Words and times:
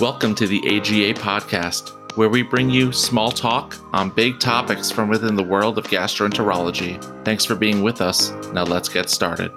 Welcome 0.00 0.34
to 0.36 0.46
the 0.46 0.60
AGA 0.66 1.12
podcast, 1.20 2.16
where 2.16 2.30
we 2.30 2.40
bring 2.40 2.70
you 2.70 2.90
small 2.90 3.30
talk 3.30 3.76
on 3.92 4.08
big 4.08 4.40
topics 4.40 4.90
from 4.90 5.10
within 5.10 5.34
the 5.36 5.42
world 5.42 5.76
of 5.76 5.88
gastroenterology. 5.88 6.98
Thanks 7.22 7.44
for 7.44 7.54
being 7.54 7.82
with 7.82 8.00
us. 8.00 8.30
Now 8.54 8.64
let's 8.64 8.88
get 8.88 9.10
started. 9.10 9.52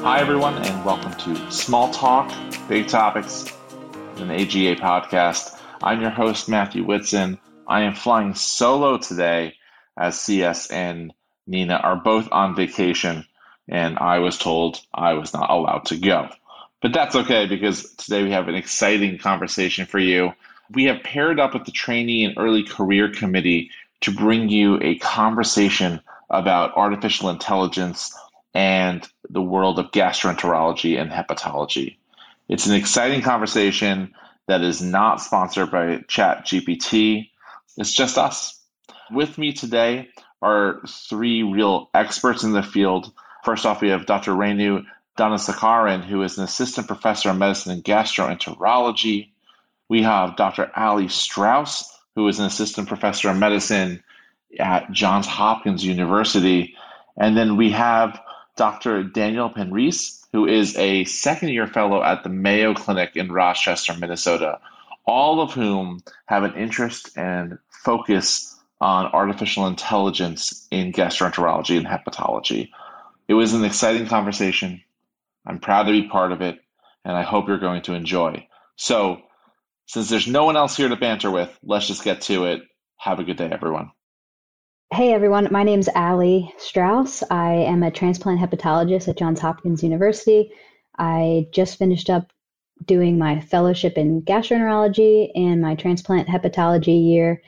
Hi, 0.00 0.20
everyone, 0.20 0.54
and 0.54 0.84
welcome 0.86 1.12
to 1.12 1.52
Small 1.52 1.92
Talk 1.92 2.32
Big 2.66 2.88
Topics, 2.88 3.44
an 4.16 4.30
AGA 4.30 4.76
podcast. 4.76 5.60
I'm 5.82 6.00
your 6.00 6.08
host, 6.08 6.48
Matthew 6.48 6.82
Whitson. 6.82 7.38
I 7.68 7.82
am 7.82 7.94
flying 7.94 8.34
solo 8.34 8.96
today 8.96 9.56
as 9.98 10.18
CS 10.18 10.70
and 10.70 11.12
Nina 11.46 11.74
are 11.74 11.96
both 11.96 12.30
on 12.32 12.56
vacation, 12.56 13.26
and 13.68 13.98
I 13.98 14.20
was 14.20 14.38
told 14.38 14.80
I 14.94 15.12
was 15.12 15.34
not 15.34 15.50
allowed 15.50 15.84
to 15.88 15.98
go. 15.98 16.30
But 16.82 16.92
that's 16.92 17.16
okay 17.16 17.46
because 17.46 17.94
today 17.94 18.22
we 18.22 18.30
have 18.30 18.48
an 18.48 18.54
exciting 18.54 19.18
conversation 19.18 19.86
for 19.86 19.98
you. 19.98 20.32
We 20.70 20.84
have 20.84 21.02
paired 21.02 21.40
up 21.40 21.54
with 21.54 21.64
the 21.64 21.72
Trainee 21.72 22.24
and 22.24 22.34
Early 22.36 22.62
Career 22.62 23.10
Committee 23.10 23.70
to 24.02 24.12
bring 24.12 24.48
you 24.48 24.78
a 24.82 24.98
conversation 24.98 26.00
about 26.30 26.76
artificial 26.76 27.30
intelligence 27.30 28.14
and 28.54 29.08
the 29.30 29.42
world 29.42 29.78
of 29.78 29.90
gastroenterology 29.92 31.00
and 31.00 31.10
hepatology. 31.10 31.96
It's 32.48 32.66
an 32.66 32.74
exciting 32.74 33.22
conversation 33.22 34.14
that 34.46 34.62
is 34.62 34.82
not 34.82 35.20
sponsored 35.20 35.70
by 35.70 35.98
ChatGPT. 36.08 37.30
It's 37.78 37.92
just 37.92 38.18
us. 38.18 38.60
With 39.10 39.38
me 39.38 39.52
today 39.52 40.08
are 40.42 40.80
three 40.86 41.42
real 41.42 41.88
experts 41.94 42.42
in 42.42 42.52
the 42.52 42.62
field. 42.62 43.12
First 43.44 43.64
off, 43.64 43.80
we 43.80 43.88
have 43.88 44.06
Dr. 44.06 44.32
Renu 44.32 44.84
Dhanasekaran, 45.16 46.04
who 46.04 46.22
is 46.22 46.38
an 46.38 46.44
assistant 46.44 46.86
professor 46.86 47.30
of 47.30 47.38
medicine 47.38 47.72
and 47.72 47.84
gastroenterology. 47.84 49.30
We 49.88 50.02
have 50.02 50.36
Dr. 50.36 50.70
Ali 50.76 51.08
Strauss, 51.08 51.90
who 52.14 52.26
is 52.28 52.38
an 52.38 52.46
assistant 52.46 52.88
professor 52.88 53.28
of 53.30 53.36
medicine 53.36 54.02
at 54.58 54.90
Johns 54.90 55.26
Hopkins 55.26 55.84
University. 55.84 56.74
And 57.16 57.36
then 57.36 57.56
we 57.56 57.70
have 57.70 58.20
Dr. 58.56 59.04
Daniel 59.04 59.50
Penrice, 59.50 60.24
who 60.32 60.46
is 60.46 60.76
a 60.76 61.04
second 61.04 61.50
year 61.50 61.66
fellow 61.66 62.02
at 62.02 62.22
the 62.22 62.28
Mayo 62.28 62.74
Clinic 62.74 63.16
in 63.16 63.30
Rochester, 63.30 63.94
Minnesota, 63.96 64.58
all 65.06 65.40
of 65.40 65.52
whom 65.52 66.02
have 66.26 66.42
an 66.42 66.54
interest 66.54 67.16
and 67.16 67.58
focus 67.68 68.56
on 68.80 69.06
artificial 69.06 69.66
intelligence 69.66 70.66
in 70.70 70.92
gastroenterology 70.92 71.76
and 71.76 71.86
hepatology. 71.86 72.70
It 73.28 73.34
was 73.34 73.54
an 73.54 73.64
exciting 73.64 74.06
conversation. 74.06 74.82
I'm 75.46 75.58
proud 75.58 75.84
to 75.84 75.92
be 75.92 76.08
part 76.08 76.32
of 76.32 76.40
it, 76.40 76.58
and 77.04 77.16
I 77.16 77.22
hope 77.22 77.48
you're 77.48 77.58
going 77.58 77.82
to 77.82 77.94
enjoy. 77.94 78.46
So, 78.76 79.22
since 79.86 80.08
there's 80.08 80.26
no 80.26 80.44
one 80.44 80.56
else 80.56 80.76
here 80.76 80.88
to 80.88 80.96
banter 80.96 81.30
with, 81.30 81.56
let's 81.62 81.86
just 81.86 82.04
get 82.04 82.22
to 82.22 82.46
it. 82.46 82.62
Have 82.98 83.18
a 83.18 83.24
good 83.24 83.36
day, 83.36 83.50
everyone. 83.50 83.90
Hey 84.92 85.12
everyone, 85.12 85.48
my 85.50 85.64
name 85.64 85.80
is 85.80 85.90
Ali 85.96 86.54
Strauss. 86.56 87.24
I 87.28 87.54
am 87.54 87.82
a 87.82 87.90
transplant 87.90 88.38
hepatologist 88.38 89.08
at 89.08 89.18
Johns 89.18 89.40
Hopkins 89.40 89.82
University. 89.82 90.52
I 90.96 91.48
just 91.52 91.78
finished 91.78 92.08
up 92.08 92.32
doing 92.84 93.18
my 93.18 93.40
fellowship 93.40 93.98
in 93.98 94.22
gastroenterology 94.22 95.30
and 95.34 95.60
my 95.60 95.74
transplant 95.74 96.28
hepatology 96.28 97.10
year 97.10 97.42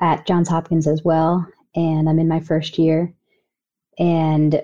at 0.00 0.26
Johns 0.26 0.48
Hopkins 0.48 0.86
as 0.86 1.02
well. 1.02 1.46
And 1.74 2.08
I'm 2.08 2.18
in 2.18 2.28
my 2.28 2.40
first 2.40 2.78
year. 2.78 3.14
And 3.98 4.62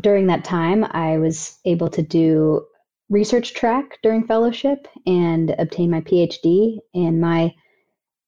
during 0.00 0.26
that 0.28 0.44
time, 0.44 0.84
I 0.90 1.18
was 1.18 1.58
able 1.64 1.88
to 1.90 2.02
do 2.02 2.66
research 3.10 3.54
track 3.54 3.98
during 4.02 4.26
fellowship 4.26 4.88
and 5.06 5.54
obtain 5.58 5.90
my 5.90 6.00
PhD. 6.00 6.78
And 6.94 7.20
my 7.20 7.54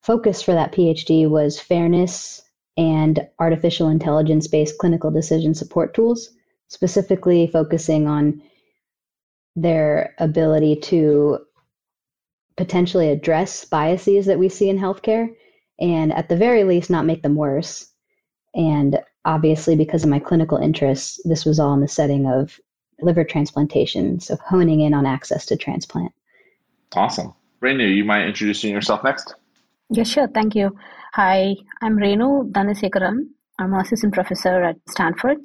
focus 0.02 0.42
for 0.42 0.52
that 0.52 0.72
PhD 0.72 1.28
was 1.28 1.58
fairness 1.58 2.42
and 2.76 3.26
artificial 3.38 3.88
intelligence 3.88 4.46
based 4.46 4.78
clinical 4.78 5.10
decision 5.10 5.54
support 5.54 5.94
tools, 5.94 6.30
specifically 6.68 7.46
focusing 7.46 8.06
on 8.06 8.42
their 9.56 10.14
ability 10.18 10.76
to 10.76 11.38
potentially 12.56 13.10
address 13.10 13.64
biases 13.64 14.26
that 14.26 14.38
we 14.38 14.48
see 14.48 14.68
in 14.68 14.78
healthcare 14.78 15.28
and 15.80 16.12
at 16.12 16.28
the 16.28 16.36
very 16.36 16.64
least 16.64 16.90
not 16.90 17.06
make 17.06 17.22
them 17.22 17.34
worse. 17.34 17.90
And 18.54 19.00
obviously, 19.24 19.76
because 19.76 20.04
of 20.04 20.10
my 20.10 20.18
clinical 20.18 20.58
interests, 20.58 21.20
this 21.24 21.44
was 21.44 21.58
all 21.58 21.74
in 21.74 21.80
the 21.80 21.88
setting 21.88 22.26
of 22.26 22.58
liver 23.00 23.24
transplantation, 23.24 24.20
so 24.20 24.36
honing 24.36 24.80
in 24.80 24.94
on 24.94 25.06
access 25.06 25.46
to 25.46 25.56
transplant. 25.56 26.12
Awesome. 26.94 27.34
Renu, 27.62 27.94
you 27.94 28.04
mind 28.04 28.28
introducing 28.28 28.72
yourself 28.72 29.02
next? 29.02 29.34
Yes, 29.90 30.08
sure. 30.08 30.28
Thank 30.28 30.54
you. 30.54 30.76
Hi, 31.14 31.54
I'm 31.82 31.96
Renu 31.96 32.50
Dhanasekaran. 32.52 33.26
I'm 33.58 33.72
an 33.72 33.80
assistant 33.80 34.14
professor 34.14 34.62
at 34.64 34.76
Stanford, 34.88 35.38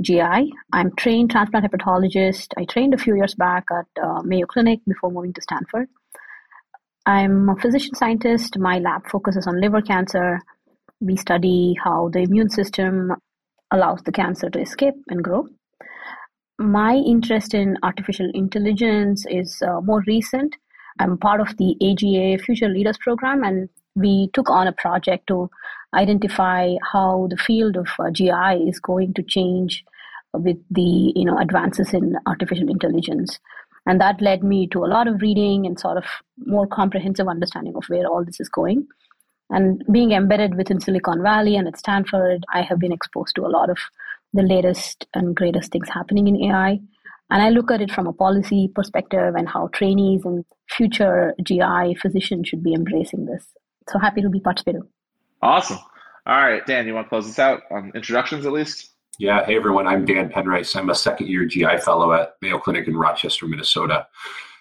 GI. 0.00 0.52
I'm 0.72 0.94
trained 0.96 1.30
transplant 1.30 1.70
hepatologist. 1.70 2.48
I 2.56 2.64
trained 2.64 2.94
a 2.94 2.98
few 2.98 3.16
years 3.16 3.34
back 3.34 3.66
at 3.70 4.02
uh, 4.02 4.22
Mayo 4.22 4.46
Clinic 4.46 4.80
before 4.86 5.10
moving 5.10 5.32
to 5.34 5.42
Stanford. 5.42 5.88
I'm 7.06 7.48
a 7.48 7.56
physician 7.56 7.94
scientist. 7.94 8.58
My 8.58 8.78
lab 8.78 9.08
focuses 9.10 9.46
on 9.46 9.60
liver 9.60 9.82
cancer. 9.82 10.40
We 11.00 11.16
study 11.16 11.76
how 11.82 12.10
the 12.10 12.20
immune 12.20 12.50
system 12.50 13.12
allows 13.70 14.02
the 14.02 14.12
cancer 14.12 14.50
to 14.50 14.60
escape 14.60 14.94
and 15.08 15.24
grow. 15.24 15.46
My 16.58 16.94
interest 16.94 17.54
in 17.54 17.78
artificial 17.82 18.30
intelligence 18.34 19.24
is 19.30 19.62
uh, 19.62 19.80
more 19.80 20.02
recent. 20.06 20.56
I'm 20.98 21.16
part 21.16 21.40
of 21.40 21.56
the 21.56 21.74
AGA 21.80 22.42
Future 22.42 22.68
Leaders 22.68 22.98
Program, 22.98 23.42
and 23.42 23.70
we 23.94 24.28
took 24.34 24.50
on 24.50 24.66
a 24.66 24.72
project 24.72 25.26
to 25.28 25.48
identify 25.94 26.74
how 26.92 27.28
the 27.30 27.36
field 27.36 27.76
of 27.76 27.88
uh, 27.98 28.10
GI 28.10 28.68
is 28.68 28.78
going 28.78 29.14
to 29.14 29.22
change 29.22 29.84
with 30.34 30.58
the 30.70 31.12
you 31.16 31.24
know 31.24 31.38
advances 31.38 31.92
in 31.94 32.16
artificial 32.26 32.68
intelligence. 32.68 33.38
And 33.86 34.00
that 34.00 34.20
led 34.20 34.44
me 34.44 34.66
to 34.68 34.84
a 34.84 34.92
lot 34.92 35.08
of 35.08 35.22
reading 35.22 35.64
and 35.66 35.80
sort 35.80 35.96
of 35.96 36.04
more 36.36 36.66
comprehensive 36.66 37.26
understanding 37.26 37.74
of 37.74 37.84
where 37.88 38.06
all 38.06 38.24
this 38.24 38.38
is 38.38 38.48
going. 38.48 38.86
And 39.50 39.84
being 39.90 40.12
embedded 40.12 40.54
within 40.54 40.80
Silicon 40.80 41.22
Valley 41.22 41.56
and 41.56 41.66
at 41.66 41.76
Stanford, 41.76 42.44
I 42.52 42.62
have 42.62 42.78
been 42.78 42.92
exposed 42.92 43.34
to 43.36 43.44
a 43.44 43.48
lot 43.48 43.68
of 43.68 43.78
the 44.32 44.42
latest 44.42 45.06
and 45.12 45.34
greatest 45.34 45.72
things 45.72 45.88
happening 45.88 46.28
in 46.28 46.50
AI. 46.50 46.80
And 47.30 47.42
I 47.42 47.50
look 47.50 47.70
at 47.70 47.80
it 47.80 47.90
from 47.90 48.06
a 48.06 48.12
policy 48.12 48.70
perspective 48.74 49.34
and 49.34 49.48
how 49.48 49.68
trainees 49.68 50.24
and 50.24 50.44
future 50.68 51.34
GI 51.42 51.96
physicians 52.00 52.48
should 52.48 52.62
be 52.62 52.74
embracing 52.74 53.26
this. 53.26 53.44
So 53.88 53.98
happy 53.98 54.22
to 54.22 54.28
be 54.28 54.40
participating. 54.40 54.82
Awesome. 55.42 55.78
All 56.26 56.40
right, 56.40 56.64
Dan, 56.66 56.86
you 56.86 56.94
want 56.94 57.06
to 57.06 57.08
close 57.08 57.26
this 57.26 57.38
out 57.38 57.62
on 57.70 57.92
introductions 57.94 58.46
at 58.46 58.52
least? 58.52 58.90
Yeah. 59.18 59.44
Hey, 59.44 59.56
everyone. 59.56 59.86
I'm 59.86 60.04
Dan 60.04 60.30
Penrice. 60.30 60.74
I'm 60.76 60.90
a 60.90 60.94
second 60.94 61.28
year 61.28 61.44
GI 61.44 61.78
fellow 61.78 62.12
at 62.12 62.36
Mayo 62.40 62.58
Clinic 62.58 62.88
in 62.88 62.96
Rochester, 62.96 63.46
Minnesota. 63.46 64.06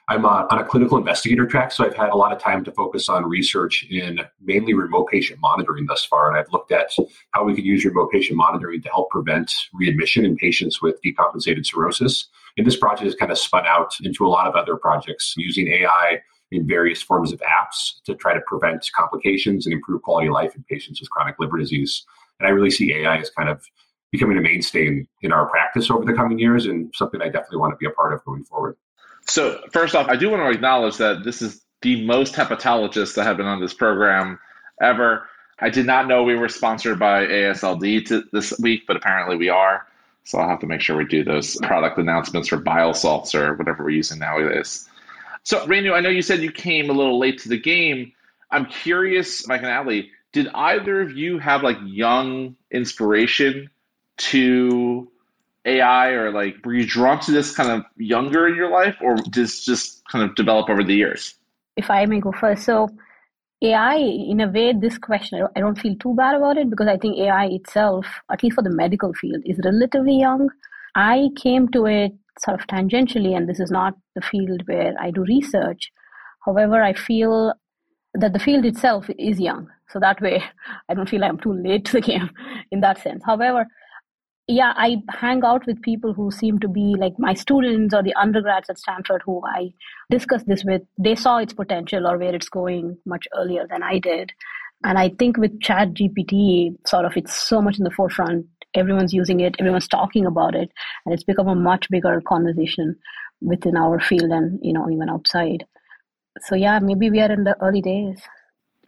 I'm 0.10 0.26
uh, 0.26 0.48
on 0.50 0.58
a 0.58 0.66
clinical 0.66 0.98
investigator 0.98 1.46
track, 1.46 1.72
so 1.72 1.86
I've 1.86 1.96
had 1.96 2.10
a 2.10 2.16
lot 2.16 2.34
of 2.34 2.40
time 2.40 2.64
to 2.64 2.72
focus 2.72 3.10
on 3.10 3.30
research 3.30 3.86
in 3.92 4.20
mainly 4.42 4.74
remote 4.74 5.08
patient 5.08 5.40
monitoring 5.40 5.86
thus 5.86 6.04
far. 6.04 6.28
And 6.28 6.36
I've 6.36 6.52
looked 6.52 6.72
at 6.72 6.90
how 7.36 7.44
we 7.44 7.54
could 7.54 7.64
use 7.64 7.86
remote 7.86 8.10
patient 8.12 8.36
monitoring 8.36 8.82
to 8.82 8.90
help 8.90 9.12
prevent 9.12 9.54
readmission 9.72 10.26
in 10.26 10.36
patients 10.36 10.82
with 10.82 11.00
decompensated 11.04 11.64
cirrhosis. 11.64 12.28
And 12.58 12.66
this 12.66 12.76
project 12.76 13.04
has 13.04 13.14
kind 13.14 13.32
of 13.32 13.38
spun 13.38 13.68
out 13.68 13.94
into 14.04 14.26
a 14.26 14.30
lot 14.30 14.48
of 14.48 14.56
other 14.56 14.78
projects 14.78 15.36
using 15.38 15.68
AI 15.68 16.20
in 16.50 16.68
various 16.68 17.04
forms 17.04 17.32
of 17.32 17.40
apps 17.42 18.02
to 18.06 18.16
try 18.16 18.34
to 18.34 18.42
prevent 18.48 18.90
complications 18.96 19.68
and 19.68 19.74
improve 19.74 20.02
quality 20.02 20.28
of 20.28 20.34
life 20.34 20.56
in 20.56 20.64
patients 20.64 21.00
with 21.00 21.12
chronic 21.12 21.36
liver 21.38 21.60
disease. 21.60 22.04
And 22.40 22.48
I 22.48 22.50
really 22.50 22.72
see 22.72 22.92
AI 22.96 23.18
as 23.18 23.30
kind 23.30 23.48
of 23.48 23.64
becoming 24.12 24.40
a 24.40 24.42
mainstay 24.42 24.88
in, 24.88 25.08
in 25.22 25.32
our 25.32 25.46
practice 25.46 25.92
over 25.92 26.04
the 26.04 26.14
coming 26.14 26.40
years 26.40 26.66
and 26.66 26.92
something 26.96 27.22
I 27.22 27.26
definitely 27.26 27.60
want 27.60 27.74
to 27.74 27.78
be 27.78 27.86
a 27.86 27.92
part 27.92 28.12
of 28.12 28.26
going 28.26 28.44
forward. 28.44 28.76
So, 29.30 29.62
first 29.72 29.96
off, 29.96 30.08
I 30.08 30.16
do 30.16 30.32
want 30.32 30.42
to 30.42 30.50
acknowledge 30.50 30.98
that 30.98 31.24
this 31.24 31.42
is 31.42 31.62
the 31.82 32.04
most 32.06 32.34
hepatologists 32.34 33.14
that 33.16 33.26
have 33.26 33.38
been 33.38 33.46
on 33.46 33.62
this 33.62 33.74
program 33.76 34.40
ever. 34.82 35.30
I 35.60 35.70
did 35.70 35.86
not 35.86 36.08
know 36.08 36.24
we 36.24 36.36
were 36.36 36.50
sponsored 36.50 36.98
by 36.98 37.28
ASLD 37.28 38.08
to, 38.08 38.24
this 38.32 38.58
week, 38.60 38.84
but 38.88 38.96
apparently 38.96 39.38
we 39.38 39.50
are. 39.50 39.86
So 40.24 40.40
I'll 40.40 40.50
have 40.50 40.60
to 40.62 40.68
make 40.68 40.82
sure 40.82 40.98
we 40.98 41.06
do 41.06 41.24
those 41.24 41.58
product 41.58 41.98
announcements 42.00 42.50
for 42.50 42.58
bile 42.58 42.94
salts 42.94 43.36
or 43.36 43.54
whatever 43.54 43.84
we're 43.84 43.92
using 43.92 44.20
nowadays. 44.20 44.90
So, 45.44 45.66
Renu, 45.68 45.94
I 45.94 46.00
know 46.00 46.10
you 46.10 46.22
said 46.22 46.40
you 46.40 46.52
came 46.52 46.90
a 46.90 46.94
little 46.94 47.20
late 47.20 47.38
to 47.40 47.50
the 47.50 47.60
game. 47.60 48.12
I'm 48.52 48.66
curious, 48.66 49.48
Mike 49.48 49.62
and 49.62 49.72
Ali, 49.72 50.10
did 50.32 50.48
either 50.56 51.02
of 51.02 51.12
you 51.12 51.38
have 51.38 51.62
like 51.62 51.78
young 51.84 52.56
inspiration 52.72 53.70
to 54.18 55.08
AI 55.66 56.10
or 56.10 56.32
like 56.32 56.56
were 56.66 56.74
you 56.74 56.86
drawn 56.86 57.20
to 57.22 57.32
this 57.32 57.56
kind 57.56 57.70
of 57.70 57.84
younger 57.98 58.48
in 58.48 58.56
your 58.56 58.70
life 58.70 58.96
or 59.02 59.18
this 59.32 59.66
just 59.66 60.04
kind 60.08 60.24
of 60.24 60.36
develop 60.36 60.70
over 60.70 60.84
the 60.84 60.96
years? 60.96 61.36
If 61.76 61.90
I 61.90 62.06
may 62.06 62.20
go 62.20 62.32
first. 62.32 62.64
So 62.64 62.90
AI, 63.62 63.98
in 63.98 64.40
a 64.40 64.48
way, 64.48 64.74
this 64.74 64.98
question, 64.98 65.46
I 65.56 65.60
don't 65.60 65.78
feel 65.78 65.96
too 65.96 66.16
bad 66.16 66.36
about 66.36 66.58
it 66.58 66.70
because 66.70 66.88
I 66.88 66.98
think 66.98 67.18
AI 67.18 67.48
itself, 67.48 68.06
at 68.32 68.42
least 68.42 68.56
for 68.56 68.64
the 68.64 68.70
medical 68.70 69.14
field, 69.14 69.42
is 69.46 69.60
relatively 69.66 70.18
young. 70.18 70.50
I 70.96 71.30
came 71.36 71.68
to 71.70 71.86
it 71.86 72.14
sort 72.40 72.60
of 72.60 72.68
tangentially, 72.68 73.36
and 73.36 73.50
this 73.50 73.60
is 73.60 73.70
not 73.70 73.96
the 74.16 74.22
field 74.22 74.62
where 74.66 74.96
I 74.98 75.12
do 75.12 75.24
research. 75.24 75.92
However, 76.46 76.82
I 76.82 76.94
feel 76.94 77.54
that 78.14 78.32
the 78.32 78.40
field 78.40 78.64
itself 78.64 79.10
is 79.20 79.42
young. 79.42 79.70
So 79.90 80.00
that 80.00 80.22
way, 80.22 80.42
I 80.90 80.94
don't 80.94 81.10
feel 81.10 81.24
I'm 81.26 81.38
too 81.38 81.54
late 81.54 81.84
to 81.86 81.94
the 81.94 82.02
game 82.02 82.30
in 82.72 82.80
that 82.80 83.02
sense. 83.04 83.24
However, 83.26 83.68
yeah, 84.50 84.74
I 84.76 84.98
hang 85.10 85.44
out 85.46 85.68
with 85.68 85.80
people 85.84 86.12
who 86.12 86.32
seem 86.32 86.58
to 86.60 86.68
be 86.68 86.96
like 86.98 87.14
my 87.20 87.36
students 87.36 87.94
or 87.94 88.02
the 88.02 88.16
undergrads 88.16 88.68
at 88.68 88.80
Stanford 88.80 89.22
who 89.24 89.44
I 89.46 89.72
discuss 90.10 90.44
this 90.44 90.64
with. 90.66 90.82
They 90.98 91.14
saw 91.14 91.38
its 91.38 91.54
potential 91.54 92.08
or 92.08 92.18
where 92.18 92.34
it's 92.34 92.50
going 92.50 92.98
much 93.06 93.28
earlier 93.38 93.68
than 93.70 93.84
I 93.84 94.00
did. 94.00 94.32
And 94.84 94.98
I 94.98 95.10
think 95.20 95.38
with 95.38 95.62
Chat 95.62 95.90
GPT, 95.94 96.76
sort 96.88 97.06
of 97.06 97.16
it's 97.16 97.38
so 97.38 97.62
much 97.62 97.78
in 97.78 97.84
the 97.84 97.92
forefront. 97.92 98.48
Everyone's 98.74 99.14
using 99.14 99.40
it, 99.40 99.56
everyone's 99.60 99.88
talking 99.88 100.26
about 100.26 100.56
it, 100.56 100.72
and 101.06 101.14
it's 101.14 101.24
become 101.24 101.48
a 101.48 101.56
much 101.56 101.88
bigger 101.92 102.20
conversation 102.28 102.96
within 103.42 103.78
our 103.78 104.00
field 104.00 104.32
and 104.32 104.60
you 104.64 104.74
know 104.74 104.90
even 104.90 105.10
outside. 105.10 105.66
So 106.42 106.56
yeah, 106.56 106.80
maybe 106.80 107.12
we 107.12 107.20
are 107.20 107.32
in 107.32 107.44
the 107.44 107.56
early 107.62 107.82
days. 107.82 108.20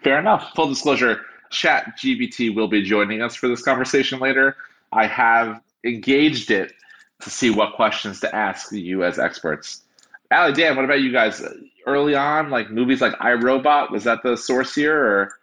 Fair 0.04 0.20
enough. 0.20 0.54
Full 0.56 0.70
disclosure, 0.70 1.22
Chat 1.52 2.00
GPT 2.00 2.56
will 2.56 2.68
be 2.68 2.82
joining 2.82 3.22
us 3.22 3.36
for 3.36 3.48
this 3.48 3.62
conversation 3.62 4.20
later. 4.20 4.56
I 4.92 5.08
have 5.08 5.62
engaged 5.86 6.52
it 6.52 6.74
to 7.22 7.30
see 7.30 7.50
what 7.50 7.76
questions 7.76 8.20
to 8.22 8.36
ask 8.36 8.72
you 8.72 9.04
as 9.04 9.20
experts. 9.20 9.84
Ali, 10.32 10.54
Dan, 10.54 10.76
what 10.76 10.86
about 10.86 11.02
you 11.02 11.12
guys? 11.12 11.44
Early 11.86 12.16
on, 12.16 12.50
like 12.50 12.70
movies 12.70 13.02
like 13.02 13.14
iRobot, 13.14 13.92
was 13.92 14.04
that 14.04 14.24
the 14.24 14.36
source 14.36 14.76
here 14.76 14.98
or? 14.98 15.34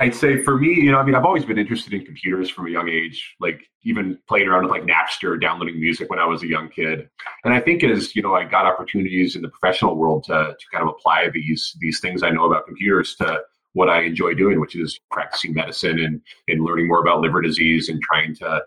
I'd 0.00 0.14
say 0.14 0.42
for 0.42 0.58
me, 0.58 0.74
you 0.74 0.90
know, 0.90 0.98
I 0.98 1.04
mean, 1.04 1.14
I've 1.14 1.24
always 1.24 1.44
been 1.44 1.58
interested 1.58 1.92
in 1.92 2.04
computers 2.04 2.50
from 2.50 2.66
a 2.66 2.70
young 2.70 2.88
age, 2.88 3.36
like 3.38 3.70
even 3.84 4.18
playing 4.26 4.48
around 4.48 4.64
with 4.64 4.72
like 4.72 4.82
Napster, 4.82 5.40
downloading 5.40 5.78
music 5.78 6.10
when 6.10 6.18
I 6.18 6.26
was 6.26 6.42
a 6.42 6.48
young 6.48 6.68
kid. 6.68 7.08
And 7.44 7.54
I 7.54 7.60
think 7.60 7.84
as, 7.84 8.16
you 8.16 8.22
know, 8.22 8.34
I 8.34 8.44
got 8.44 8.66
opportunities 8.66 9.36
in 9.36 9.42
the 9.42 9.48
professional 9.48 9.94
world 9.94 10.24
to, 10.24 10.56
to 10.58 10.66
kind 10.72 10.82
of 10.82 10.88
apply 10.88 11.28
these, 11.32 11.76
these 11.78 12.00
things 12.00 12.24
I 12.24 12.30
know 12.30 12.44
about 12.44 12.66
computers 12.66 13.14
to 13.16 13.42
what 13.74 13.88
I 13.88 14.02
enjoy 14.02 14.34
doing, 14.34 14.58
which 14.60 14.74
is 14.74 14.98
practicing 15.12 15.54
medicine 15.54 16.00
and, 16.00 16.20
and 16.48 16.64
learning 16.64 16.88
more 16.88 17.00
about 17.00 17.20
liver 17.20 17.40
disease 17.40 17.88
and 17.88 18.02
trying 18.02 18.34
to 18.36 18.64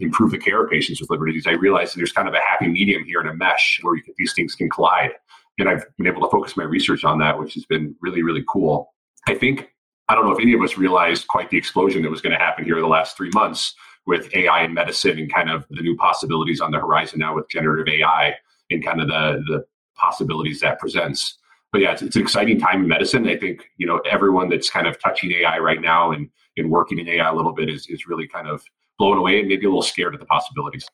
improve 0.00 0.30
the 0.30 0.38
care 0.38 0.62
of 0.64 0.70
patients 0.70 1.00
with 1.00 1.10
liver 1.10 1.26
disease. 1.26 1.46
I 1.46 1.52
realized 1.52 1.94
that 1.94 1.98
there's 1.98 2.12
kind 2.12 2.28
of 2.28 2.34
a 2.34 2.40
happy 2.40 2.68
medium 2.68 3.04
here 3.04 3.20
in 3.20 3.26
a 3.26 3.34
mesh 3.34 3.80
where 3.82 4.00
can, 4.00 4.14
these 4.16 4.32
things 4.34 4.54
can 4.54 4.70
collide. 4.70 5.12
And 5.58 5.68
I've 5.68 5.84
been 5.96 6.06
able 6.06 6.22
to 6.22 6.30
focus 6.30 6.56
my 6.56 6.64
research 6.64 7.04
on 7.04 7.18
that, 7.18 7.38
which 7.38 7.54
has 7.54 7.64
been 7.64 7.94
really, 8.00 8.22
really 8.22 8.44
cool. 8.48 8.92
I 9.28 9.34
think, 9.34 9.70
I 10.08 10.14
don't 10.14 10.26
know 10.26 10.32
if 10.32 10.40
any 10.40 10.52
of 10.54 10.60
us 10.62 10.76
realized 10.76 11.28
quite 11.28 11.50
the 11.50 11.56
explosion 11.56 12.02
that 12.02 12.10
was 12.10 12.20
going 12.20 12.32
to 12.32 12.44
happen 12.44 12.64
here 12.64 12.76
in 12.76 12.82
the 12.82 12.88
last 12.88 13.16
three 13.16 13.30
months 13.32 13.74
with 14.06 14.34
AI 14.34 14.64
in 14.64 14.74
medicine 14.74 15.18
and 15.18 15.32
kind 15.32 15.50
of 15.50 15.64
the 15.70 15.82
new 15.82 15.96
possibilities 15.96 16.60
on 16.60 16.70
the 16.70 16.78
horizon 16.78 17.20
now 17.20 17.34
with 17.34 17.48
generative 17.48 17.88
AI 17.88 18.34
and 18.70 18.84
kind 18.84 19.00
of 19.00 19.08
the, 19.08 19.42
the 19.46 19.64
possibilities 19.96 20.60
that 20.60 20.78
presents. 20.78 21.38
But 21.72 21.80
yeah, 21.80 21.92
it's, 21.92 22.02
it's 22.02 22.16
an 22.16 22.22
exciting 22.22 22.60
time 22.60 22.82
in 22.82 22.88
medicine. 22.88 23.26
I 23.26 23.36
think, 23.36 23.70
you 23.78 23.86
know, 23.86 23.98
everyone 24.10 24.48
that's 24.48 24.70
kind 24.70 24.86
of 24.86 25.00
touching 25.00 25.32
AI 25.32 25.58
right 25.58 25.80
now 25.80 26.12
and, 26.12 26.28
and 26.56 26.70
working 26.70 26.98
in 26.98 27.08
AI 27.08 27.28
a 27.28 27.34
little 27.34 27.52
bit 27.52 27.68
is, 27.68 27.86
is 27.88 28.06
really 28.06 28.28
kind 28.28 28.48
of 28.48 28.62
blown 28.98 29.18
away 29.18 29.40
and 29.40 29.48
maybe 29.48 29.66
a 29.66 29.68
little 29.68 29.82
scared 29.82 30.14
at 30.14 30.20
the 30.20 30.26
possibilities. 30.26 30.86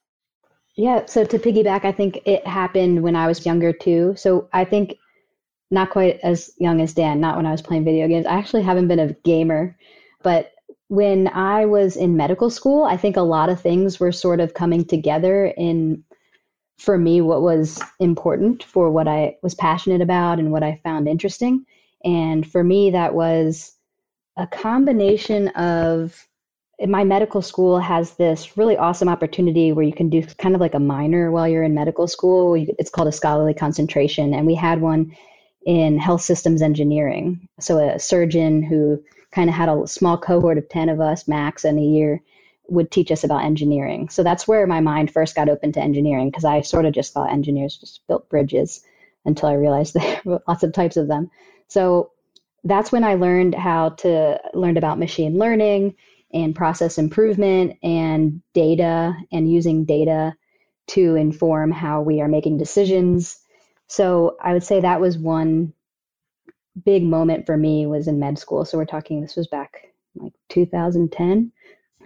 Yeah. 0.76 1.04
So 1.06 1.24
to 1.24 1.38
piggyback, 1.38 1.84
I 1.84 1.92
think 1.92 2.20
it 2.24 2.46
happened 2.46 3.02
when 3.02 3.16
I 3.16 3.26
was 3.26 3.44
younger 3.44 3.72
too. 3.72 4.14
So 4.16 4.48
I 4.52 4.64
think 4.64 4.96
not 5.70 5.90
quite 5.90 6.18
as 6.22 6.50
young 6.58 6.80
as 6.80 6.94
Dan, 6.94 7.20
not 7.20 7.36
when 7.36 7.46
I 7.46 7.52
was 7.52 7.62
playing 7.62 7.84
video 7.84 8.08
games. 8.08 8.26
I 8.26 8.34
actually 8.34 8.62
haven't 8.62 8.88
been 8.88 8.98
a 8.98 9.12
gamer, 9.24 9.76
but 10.22 10.52
when 10.88 11.28
I 11.28 11.66
was 11.66 11.96
in 11.96 12.16
medical 12.16 12.50
school, 12.50 12.84
I 12.84 12.96
think 12.96 13.16
a 13.16 13.22
lot 13.22 13.48
of 13.48 13.60
things 13.60 14.00
were 14.00 14.10
sort 14.10 14.40
of 14.40 14.54
coming 14.54 14.84
together 14.84 15.46
in 15.56 16.02
for 16.78 16.96
me 16.96 17.20
what 17.20 17.42
was 17.42 17.80
important 18.00 18.64
for 18.64 18.90
what 18.90 19.06
I 19.06 19.36
was 19.42 19.54
passionate 19.54 20.00
about 20.00 20.38
and 20.38 20.50
what 20.50 20.62
I 20.62 20.80
found 20.82 21.06
interesting. 21.06 21.66
And 22.04 22.50
for 22.50 22.64
me 22.64 22.90
that 22.90 23.14
was 23.14 23.76
a 24.38 24.46
combination 24.46 25.48
of 25.48 26.26
my 26.86 27.04
medical 27.04 27.42
school 27.42 27.78
has 27.78 28.12
this 28.12 28.56
really 28.56 28.76
awesome 28.76 29.08
opportunity 29.08 29.72
where 29.72 29.84
you 29.84 29.92
can 29.92 30.08
do 30.08 30.22
kind 30.38 30.54
of 30.54 30.60
like 30.60 30.74
a 30.74 30.80
minor 30.80 31.30
while 31.30 31.46
you're 31.46 31.62
in 31.62 31.74
medical 31.74 32.08
school. 32.08 32.54
It's 32.54 32.90
called 32.90 33.08
a 33.08 33.12
scholarly 33.12 33.52
concentration. 33.52 34.32
And 34.32 34.46
we 34.46 34.54
had 34.54 34.80
one 34.80 35.14
in 35.66 35.98
health 35.98 36.22
systems 36.22 36.62
engineering. 36.62 37.48
So 37.60 37.78
a 37.78 37.98
surgeon 37.98 38.62
who 38.62 39.02
kind 39.30 39.50
of 39.50 39.56
had 39.56 39.68
a 39.68 39.86
small 39.86 40.16
cohort 40.16 40.56
of 40.56 40.68
10 40.68 40.88
of 40.88 41.00
us 41.00 41.28
max 41.28 41.64
in 41.64 41.78
a 41.78 41.82
year 41.82 42.22
would 42.68 42.90
teach 42.90 43.10
us 43.10 43.24
about 43.24 43.44
engineering. 43.44 44.08
So 44.08 44.22
that's 44.22 44.48
where 44.48 44.66
my 44.66 44.80
mind 44.80 45.10
first 45.10 45.34
got 45.34 45.48
open 45.48 45.72
to 45.72 45.80
engineering 45.80 46.30
because 46.30 46.44
I 46.44 46.62
sort 46.62 46.86
of 46.86 46.94
just 46.94 47.12
thought 47.12 47.30
engineers 47.30 47.76
just 47.76 48.06
built 48.06 48.28
bridges 48.30 48.82
until 49.26 49.50
I 49.50 49.54
realized 49.54 49.94
there 49.94 50.20
were 50.24 50.42
lots 50.48 50.62
of 50.62 50.72
types 50.72 50.96
of 50.96 51.08
them. 51.08 51.30
So 51.68 52.12
that's 52.64 52.90
when 52.90 53.04
I 53.04 53.14
learned 53.14 53.54
how 53.54 53.90
to 53.90 54.40
learn 54.54 54.76
about 54.76 54.98
machine 54.98 55.38
learning 55.38 55.94
and 56.32 56.54
process 56.54 56.98
improvement 56.98 57.76
and 57.82 58.40
data 58.54 59.14
and 59.32 59.50
using 59.50 59.84
data 59.84 60.34
to 60.88 61.14
inform 61.14 61.70
how 61.70 62.02
we 62.02 62.20
are 62.20 62.28
making 62.28 62.58
decisions. 62.58 63.38
So 63.86 64.36
I 64.42 64.52
would 64.52 64.64
say 64.64 64.80
that 64.80 65.00
was 65.00 65.18
one 65.18 65.72
big 66.84 67.02
moment 67.02 67.46
for 67.46 67.56
me 67.56 67.86
was 67.86 68.08
in 68.08 68.18
med 68.18 68.38
school. 68.38 68.64
So 68.64 68.78
we're 68.78 68.84
talking 68.84 69.20
this 69.20 69.36
was 69.36 69.46
back 69.48 69.92
like 70.16 70.32
2010. 70.48 71.52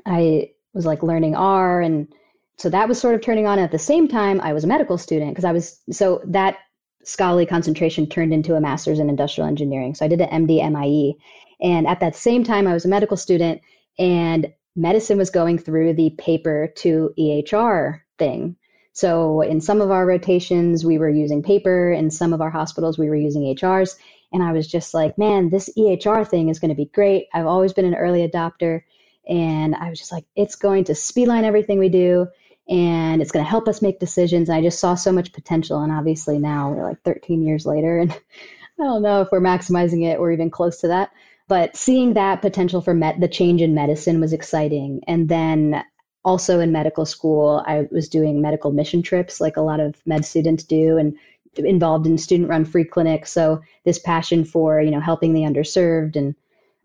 I 0.06 0.50
was 0.72 0.86
like 0.86 1.02
learning 1.02 1.34
R 1.34 1.80
and 1.80 2.08
so 2.56 2.68
that 2.70 2.88
was 2.88 3.00
sort 3.00 3.14
of 3.14 3.20
turning 3.20 3.46
on 3.46 3.58
at 3.58 3.72
the 3.72 3.78
same 3.78 4.06
time 4.08 4.40
I 4.40 4.52
was 4.52 4.64
a 4.64 4.68
medical 4.68 4.98
student 4.98 5.32
because 5.32 5.44
I 5.44 5.52
was 5.52 5.80
so 5.90 6.20
that 6.26 6.58
scholarly 7.04 7.46
concentration 7.46 8.06
turned 8.06 8.32
into 8.32 8.54
a 8.54 8.60
master's 8.60 8.98
in 8.98 9.10
industrial 9.10 9.48
engineering. 9.48 9.94
So 9.94 10.04
I 10.04 10.08
did 10.08 10.20
an 10.20 10.46
MD 10.46 10.70
MIE 10.70 11.16
and 11.60 11.86
at 11.86 12.00
that 12.00 12.16
same 12.16 12.44
time 12.44 12.66
I 12.66 12.72
was 12.72 12.84
a 12.84 12.88
medical 12.88 13.16
student 13.16 13.60
and 13.98 14.52
medicine 14.76 15.18
was 15.18 15.30
going 15.30 15.58
through 15.58 15.94
the 15.94 16.10
paper 16.10 16.72
to 16.76 17.12
EHR 17.18 18.00
thing. 18.18 18.56
So 18.92 19.40
in 19.40 19.60
some 19.60 19.80
of 19.80 19.90
our 19.90 20.06
rotations, 20.06 20.84
we 20.84 20.98
were 20.98 21.08
using 21.08 21.42
paper. 21.42 21.92
In 21.92 22.10
some 22.10 22.32
of 22.32 22.40
our 22.40 22.50
hospitals, 22.50 22.98
we 22.98 23.08
were 23.08 23.16
using 23.16 23.42
EHRs. 23.42 23.96
And 24.32 24.42
I 24.42 24.52
was 24.52 24.66
just 24.66 24.94
like, 24.94 25.18
man, 25.18 25.50
this 25.50 25.68
EHR 25.76 26.28
thing 26.28 26.48
is 26.48 26.58
going 26.58 26.70
to 26.70 26.76
be 26.76 26.90
great. 26.92 27.26
I've 27.32 27.46
always 27.46 27.72
been 27.72 27.84
an 27.84 27.94
early 27.94 28.26
adopter. 28.26 28.82
And 29.28 29.74
I 29.74 29.90
was 29.90 29.98
just 29.98 30.12
like, 30.12 30.24
it's 30.36 30.56
going 30.56 30.84
to 30.84 30.92
speedline 30.92 31.44
everything 31.44 31.78
we 31.78 31.88
do 31.88 32.28
and 32.68 33.20
it's 33.20 33.30
going 33.30 33.44
to 33.44 33.50
help 33.50 33.68
us 33.68 33.82
make 33.82 34.00
decisions. 34.00 34.48
And 34.48 34.56
I 34.56 34.62
just 34.62 34.78
saw 34.78 34.94
so 34.94 35.12
much 35.12 35.32
potential. 35.32 35.80
And 35.82 35.92
obviously 35.92 36.38
now 36.38 36.70
we're 36.70 36.88
like 36.88 37.02
13 37.02 37.42
years 37.42 37.66
later, 37.66 37.98
and 37.98 38.12
I 38.80 38.84
don't 38.84 39.02
know 39.02 39.20
if 39.20 39.28
we're 39.30 39.40
maximizing 39.40 40.04
it 40.04 40.18
or 40.18 40.32
even 40.32 40.50
close 40.50 40.80
to 40.80 40.88
that. 40.88 41.10
But 41.46 41.76
seeing 41.76 42.14
that 42.14 42.42
potential 42.42 42.80
for 42.80 42.94
met 42.94 43.20
the 43.20 43.28
change 43.28 43.60
in 43.60 43.74
medicine 43.74 44.20
was 44.20 44.32
exciting. 44.32 45.02
And 45.06 45.28
then 45.28 45.84
also 46.24 46.60
in 46.60 46.72
medical 46.72 47.04
school, 47.04 47.62
I 47.66 47.86
was 47.90 48.08
doing 48.08 48.40
medical 48.40 48.72
mission 48.72 49.02
trips 49.02 49.40
like 49.40 49.56
a 49.56 49.62
lot 49.62 49.80
of 49.80 49.94
med 50.06 50.24
students 50.24 50.64
do 50.64 50.96
and 50.96 51.16
involved 51.56 52.06
in 52.06 52.18
student 52.18 52.48
run 52.48 52.64
free 52.64 52.84
clinics. 52.84 53.30
So 53.30 53.60
this 53.84 53.98
passion 53.98 54.44
for, 54.44 54.80
you 54.80 54.90
know, 54.90 55.00
helping 55.00 55.34
the 55.34 55.42
underserved 55.42 56.16
and 56.16 56.34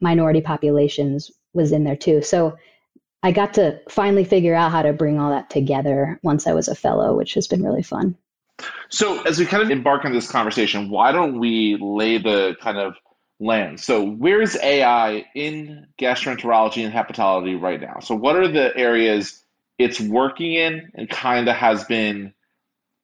minority 0.01 0.41
populations 0.41 1.31
was 1.53 1.71
in 1.71 1.83
there 1.83 1.95
too. 1.95 2.21
So 2.21 2.57
I 3.23 3.31
got 3.31 3.53
to 3.55 3.79
finally 3.89 4.23
figure 4.23 4.55
out 4.55 4.71
how 4.71 4.81
to 4.81 4.93
bring 4.93 5.19
all 5.19 5.31
that 5.31 5.49
together 5.49 6.19
once 6.23 6.47
I 6.47 6.53
was 6.53 6.67
a 6.67 6.75
fellow, 6.75 7.15
which 7.15 7.33
has 7.33 7.47
been 7.47 7.63
really 7.63 7.83
fun. 7.83 8.17
So, 8.89 9.21
as 9.21 9.39
we 9.39 9.45
kind 9.45 9.63
of 9.63 9.69
embark 9.69 10.03
on 10.03 10.11
this 10.11 10.29
conversation, 10.29 10.89
why 10.89 11.13
don't 11.13 11.39
we 11.39 11.77
lay 11.79 12.17
the 12.17 12.57
kind 12.61 12.77
of 12.77 12.95
land. 13.39 13.79
So, 13.79 14.03
where's 14.03 14.55
AI 14.57 15.25
in 15.35 15.87
gastroenterology 15.99 16.83
and 16.83 16.93
hepatology 16.93 17.59
right 17.59 17.79
now? 17.79 17.99
So, 17.99 18.15
what 18.15 18.35
are 18.35 18.47
the 18.47 18.75
areas 18.75 19.43
it's 19.77 19.99
working 19.99 20.53
in 20.53 20.91
and 20.95 21.09
kind 21.09 21.47
of 21.47 21.55
has 21.55 21.83
been 21.85 22.33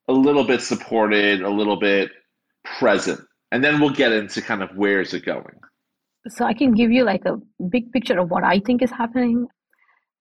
a 0.08 0.14
little 0.14 0.44
bit 0.44 0.62
supported, 0.62 1.42
a 1.42 1.50
little 1.50 1.80
bit 1.80 2.12
present? 2.78 3.22
And 3.52 3.64
then 3.64 3.80
we'll 3.80 3.92
get 3.92 4.12
into 4.12 4.42
kind 4.42 4.62
of 4.62 4.76
where 4.76 5.02
is 5.02 5.14
it 5.14 5.26
going. 5.26 5.60
So, 6.28 6.46
I 6.46 6.54
can 6.54 6.74
give 6.74 6.92
you 6.92 7.06
like 7.06 7.26
a 7.26 7.38
big 7.70 7.92
picture 7.92 8.20
of 8.20 8.30
what 8.30 8.44
I 8.44 8.60
think 8.60 8.82
is 8.82 8.92
happening 8.92 9.48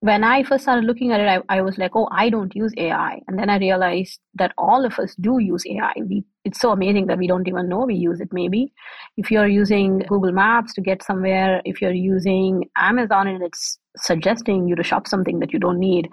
when 0.05 0.23
I 0.23 0.43
first 0.43 0.63
started 0.63 0.85
looking 0.85 1.11
at 1.11 1.19
it, 1.19 1.27
I, 1.27 1.57
I, 1.57 1.61
was 1.61 1.79
like, 1.79 1.95
oh, 1.95 2.07
I 2.11 2.29
don't 2.29 2.55
use 2.55 2.71
AI. 2.77 3.21
And 3.27 3.39
then 3.39 3.49
I 3.49 3.57
realized 3.57 4.19
that 4.35 4.53
all 4.55 4.85
of 4.85 4.99
us 4.99 5.15
do 5.19 5.39
use 5.39 5.65
AI. 5.65 5.93
We, 5.97 6.23
it's 6.43 6.59
so 6.59 6.71
amazing 6.71 7.07
that 7.07 7.17
we 7.17 7.25
don't 7.25 7.47
even 7.47 7.67
know 7.67 7.85
we 7.85 7.95
use 7.95 8.19
it, 8.19 8.29
maybe. 8.31 8.71
If 9.17 9.31
you're 9.31 9.47
using 9.47 9.99
Google 10.07 10.31
Maps 10.31 10.75
to 10.75 10.81
get 10.81 11.01
somewhere, 11.01 11.59
if 11.65 11.81
you're 11.81 11.91
using 11.91 12.69
Amazon 12.77 13.27
and 13.27 13.41
it's 13.43 13.79
suggesting 13.97 14.67
you 14.67 14.75
to 14.75 14.83
shop 14.83 15.07
something 15.07 15.39
that 15.39 15.51
you 15.51 15.57
don't 15.57 15.79
need, 15.79 16.07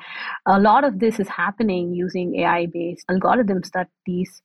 a 0.46 0.58
lot 0.58 0.84
of 0.84 0.99
this 0.99 1.20
is 1.20 1.28
happening 1.28 1.92
using 1.92 2.40
AI 2.40 2.68
based 2.72 3.04
algorithms 3.11 3.70
that 3.72 3.88
these 4.06 4.40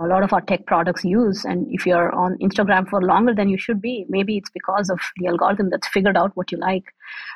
a 0.00 0.06
lot 0.06 0.22
of 0.22 0.32
our 0.32 0.40
tech 0.40 0.66
products 0.66 1.04
use. 1.04 1.44
And 1.44 1.66
if 1.70 1.86
you're 1.86 2.12
on 2.12 2.38
Instagram 2.38 2.88
for 2.88 3.02
longer 3.02 3.34
than 3.34 3.48
you 3.48 3.58
should 3.58 3.80
be, 3.80 4.06
maybe 4.08 4.36
it's 4.38 4.50
because 4.50 4.88
of 4.88 4.98
the 5.16 5.26
algorithm 5.26 5.68
that's 5.70 5.88
figured 5.88 6.16
out 6.16 6.36
what 6.36 6.50
you 6.50 6.58
like. 6.58 6.84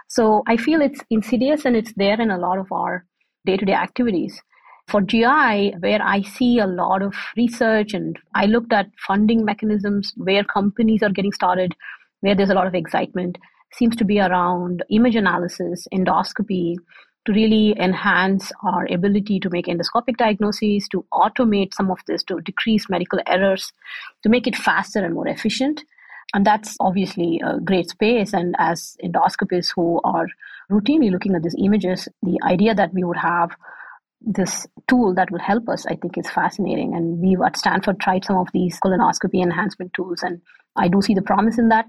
So 0.09 0.43
I 0.49 0.57
feel 0.57 0.81
it's 0.81 1.01
insidious 1.11 1.65
and 1.65 1.77
it's 1.77 1.93
there 1.97 2.21
in 2.21 2.31
a 2.31 2.39
lot 2.39 2.59
of 2.59 2.73
our 2.73 3.05
day 3.45 3.57
to 3.57 3.65
day 3.65 3.75
activities. 3.75 4.41
For 4.89 5.01
GI, 5.01 5.77
where 5.81 6.03
I 6.03 6.23
see 6.23 6.59
a 6.59 6.67
lot 6.67 7.03
of 7.03 7.15
research 7.37 7.95
and 7.95 8.19
I 8.35 8.47
looked 8.47 8.73
at 8.73 8.87
funding 9.07 9.45
mechanisms 9.45 10.13
where 10.17 10.45
companies 10.45 11.03
are 11.03 11.11
getting 11.11 11.33
started, 11.33 11.75
where 12.21 12.35
there's 12.35 12.51
a 12.51 12.55
lot 12.55 12.67
of 12.67 12.75
excitement, 12.75 13.39
seems 13.73 13.97
to 13.97 14.05
be 14.05 14.21
around 14.21 14.85
image 14.91 15.17
analysis, 15.17 15.87
endoscopy, 15.93 16.77
to 17.27 17.33
really 17.33 17.75
enhance 17.79 18.53
our 18.63 18.87
ability 18.91 19.41
to 19.41 19.51
make 19.51 19.67
endoscopic 19.67 20.17
diagnoses, 20.19 20.87
to 20.89 21.05
automate 21.13 21.73
some 21.73 21.91
of 21.91 21.99
this, 22.07 22.23
to 22.25 22.41
decrease 22.41 22.91
medical 22.91 23.19
errors, 23.27 23.73
to 24.23 24.29
make 24.29 24.47
it 24.47 24.57
faster 24.57 25.05
and 25.05 25.15
more 25.15 25.29
efficient. 25.29 25.83
And 26.35 26.45
that's 26.45 26.77
obviously 26.81 27.41
a 27.45 27.61
great 27.61 27.91
space. 27.91 28.33
And 28.33 28.55
as 28.59 28.97
endoscopists 29.03 29.73
who 29.75 30.01
are 30.05 30.27
routinely 30.71 31.11
looking 31.11 31.35
at 31.35 31.43
these 31.43 31.55
images, 31.59 32.09
the 32.23 32.39
idea 32.43 32.75
that 32.75 32.93
we 32.93 33.05
would 33.05 33.19
have 33.19 33.51
this 34.21 34.67
tool 34.89 35.15
that 35.15 35.31
will 35.31 35.39
help 35.39 35.69
us, 35.69 35.87
I 35.87 35.97
think 35.97 36.19
is 36.19 36.29
fascinating. 36.29 36.95
And 36.95 37.21
we've 37.21 37.41
at 37.41 37.57
Stanford 37.57 38.01
tried 38.01 38.25
some 38.25 38.37
of 38.37 38.49
these 38.53 38.81
colonoscopy 38.81 39.43
enhancement 39.43 39.93
tools, 39.95 40.23
and 40.23 40.41
I 40.77 40.89
do 40.89 41.03
see 41.03 41.15
the 41.15 41.23
promise 41.23 41.59
in 41.59 41.69
that. 41.69 41.87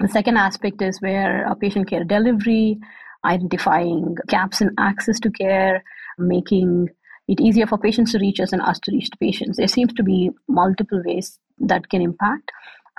The 0.00 0.08
second 0.08 0.36
aspect 0.36 0.80
is 0.80 1.00
where 1.00 1.52
patient 1.60 1.90
care 1.90 2.04
delivery, 2.04 2.78
identifying 3.24 4.16
gaps 4.28 4.60
in 4.60 4.70
access 4.78 5.18
to 5.20 5.30
care, 5.30 5.82
making 6.18 6.88
it 7.28 7.40
easier 7.40 7.66
for 7.66 7.78
patients 7.78 8.12
to 8.12 8.18
reach 8.18 8.40
us 8.40 8.52
and 8.52 8.62
us 8.62 8.78
to 8.80 8.92
reach 8.92 9.10
the 9.10 9.16
patients. 9.18 9.58
There 9.58 9.68
seems 9.68 9.92
to 9.94 10.02
be 10.02 10.30
multiple 10.48 11.02
ways 11.04 11.38
that 11.58 11.88
can 11.90 12.00
impact. 12.00 12.50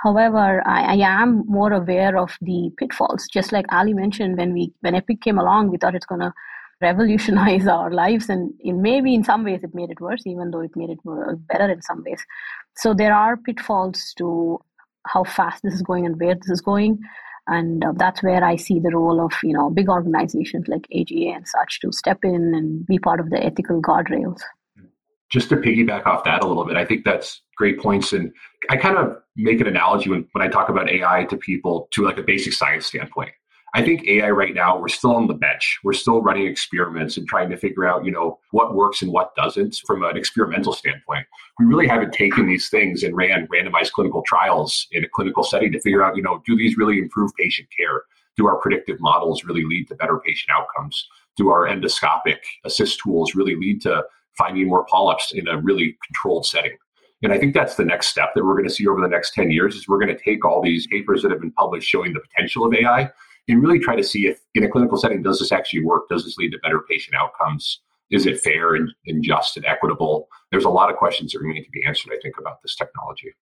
However, 0.04 0.66
I, 0.66 0.96
I, 0.96 1.22
am 1.22 1.44
more 1.46 1.74
aware 1.74 2.18
of 2.18 2.38
the 2.42 2.72
pitfalls. 2.78 3.28
Just 3.34 3.52
like 3.52 3.66
Ali 3.70 3.94
mentioned, 3.94 4.38
when 4.38 4.54
we 4.54 4.72
when 4.80 4.96
Epic 4.96 5.22
came 5.22 5.38
along, 5.38 5.70
we 5.70 5.78
thought 5.78 5.96
it's 5.96 6.06
going 6.06 6.22
to 6.22 6.34
revolutionize 6.80 7.68
our 7.76 7.92
lives, 7.92 8.30
and 8.30 8.54
in 8.62 8.82
maybe 8.82 9.14
in 9.14 9.26
some 9.26 9.44
ways 9.44 9.62
it 9.64 9.76
made 9.76 9.90
it 9.90 10.00
worse, 10.00 10.26
even 10.26 10.52
though 10.52 10.62
it 10.62 10.72
made 10.76 10.90
it 10.90 11.00
better 11.50 11.70
in 11.70 11.82
some 11.82 12.02
ways. 12.06 12.24
So 12.78 12.94
there 12.94 13.14
are 13.14 13.36
pitfalls 13.36 14.14
to 14.20 14.60
how 15.08 15.26
fast 15.26 15.64
this 15.64 15.74
is 15.74 15.82
going 15.82 16.06
and 16.06 16.20
where 16.20 16.36
this 16.36 16.50
is 16.50 16.62
going, 16.62 17.00
and 17.50 17.84
uh, 17.84 17.92
that's 17.96 18.24
where 18.24 18.44
I 18.44 18.56
see 18.56 18.80
the 18.80 18.96
role 18.96 19.24
of 19.24 19.32
you 19.44 19.54
know 19.54 19.70
big 19.70 19.90
organizations 19.90 20.68
like 20.68 20.88
AGA 20.94 21.34
and 21.36 21.48
such 21.48 21.80
to 21.82 21.92
step 21.92 22.20
in 22.24 22.54
and 22.56 22.86
be 22.86 23.00
part 23.00 23.20
of 23.20 23.30
the 23.30 23.44
ethical 23.44 23.82
guardrails 23.82 24.40
just 25.30 25.50
to 25.50 25.56
piggyback 25.58 26.06
off 26.06 26.24
that 26.24 26.44
a 26.44 26.48
little 26.48 26.66
bit, 26.66 26.76
I 26.76 26.86
think 26.86 27.06
that's 27.06 27.42
great 27.56 27.80
points. 27.80 28.14
And 28.14 28.34
I 28.70 28.78
kind 28.78 28.98
of 28.98 29.18
make 29.36 29.62
an 29.62 29.68
analogy 29.68 30.10
when, 30.10 30.28
when 30.32 30.42
I 30.46 30.50
talk 30.50 30.70
about 30.70 30.90
AI 30.90 31.26
to 31.26 31.38
people 31.38 31.88
to 31.92 32.04
like 32.04 32.18
a 32.18 32.24
basic 32.24 32.54
science 32.54 32.88
standpoint. 32.88 33.32
I 33.74 33.84
think 33.84 34.08
AI 34.08 34.30
right 34.32 34.54
now, 34.54 34.80
we're 34.80 34.88
still 34.88 35.16
on 35.16 35.28
the 35.28 35.34
bench. 35.34 35.80
We're 35.84 35.94
still 35.94 36.22
running 36.22 36.48
experiments 36.48 37.18
and 37.18 37.28
trying 37.28 37.50
to 37.52 37.58
figure 37.58 37.86
out, 37.86 38.04
you 38.04 38.12
know, 38.12 38.40
what 38.52 38.74
works 38.74 39.02
and 39.02 39.12
what 39.12 39.36
doesn't 39.36 39.82
from 39.86 40.04
an 40.04 40.18
experimental 40.18 40.74
standpoint. 40.74 41.28
We 41.60 41.66
really 41.66 41.88
haven't 41.88 42.14
taken 42.14 42.48
these 42.48 42.70
things 42.70 43.04
and 43.04 43.16
ran 43.16 43.48
randomized 43.48 43.92
clinical 43.92 44.24
trials 44.24 44.88
in 44.92 45.04
a 45.04 45.10
clinical 45.10 45.44
setting 45.44 45.72
to 45.74 45.82
figure 45.82 46.04
out, 46.04 46.16
you 46.16 46.24
know, 46.24 46.42
do 46.46 46.58
these 46.58 46.78
really 46.78 46.98
improve 46.98 47.32
patient 47.38 47.68
care? 47.76 48.04
Do 48.38 48.48
our 48.48 48.58
predictive 48.58 49.00
models 49.00 49.44
really 49.44 49.66
lead 49.66 49.88
to 49.90 49.96
better 49.96 50.20
patient 50.26 50.52
outcomes? 50.52 51.08
Do 51.38 51.50
our 51.50 51.68
endoscopic 51.68 52.40
assist 52.66 53.00
tools 53.04 53.36
really 53.36 53.56
lead 53.56 53.82
to 53.84 54.04
finding 54.40 54.68
more 54.68 54.86
polyps 54.86 55.34
in 55.34 55.48
a 55.48 55.58
really 55.58 55.98
controlled 56.08 56.46
setting. 56.46 56.76
And 57.22 57.34
I 57.34 57.38
think 57.38 57.54
that's 57.54 57.76
the 57.76 57.84
next 57.84 58.08
step 58.08 58.30
that 58.34 58.46
we're 58.46 58.54
going 58.54 58.68
to 58.68 58.74
see 58.74 58.88
over 58.88 59.02
the 59.02 59.08
next 59.08 59.34
10 59.34 59.52
years 59.52 59.76
is 59.76 59.88
we're 59.88 60.00
going 60.00 60.16
to 60.16 60.24
take 60.24 60.46
all 60.46 60.62
these 60.62 60.88
papers 60.88 61.22
that 61.22 61.32
have 61.32 61.42
been 61.42 61.52
published 61.52 61.88
showing 61.88 62.14
the 62.14 62.22
potential 62.22 62.66
of 62.66 62.74
AI 62.74 63.12
and 63.50 63.62
really 63.62 63.80
try 63.80 63.96
to 63.96 64.04
see 64.04 64.28
if 64.28 64.40
in 64.54 64.64
a 64.64 64.70
clinical 64.70 64.98
setting, 64.98 65.22
does 65.22 65.40
this 65.40 65.52
actually 65.52 65.84
work? 65.84 66.08
Does 66.08 66.24
this 66.24 66.38
lead 66.38 66.52
to 66.52 66.60
better 66.60 66.82
patient 66.90 67.16
outcomes? 67.16 67.82
Is 68.12 68.26
it 68.26 68.40
fair 68.40 68.76
and, 68.76 68.90
and 69.08 69.24
just 69.24 69.58
and 69.58 69.66
equitable? 69.66 70.30
There's 70.52 70.66
a 70.66 70.70
lot 70.70 70.90
of 70.90 70.98
questions 70.98 71.34
that 71.34 71.40
remain 71.40 71.64
to 71.64 71.70
be 71.72 71.84
answered, 71.86 72.12
I 72.14 72.20
think, 72.22 72.36
about 72.40 72.62
this 72.62 72.76
technology. 72.76 73.34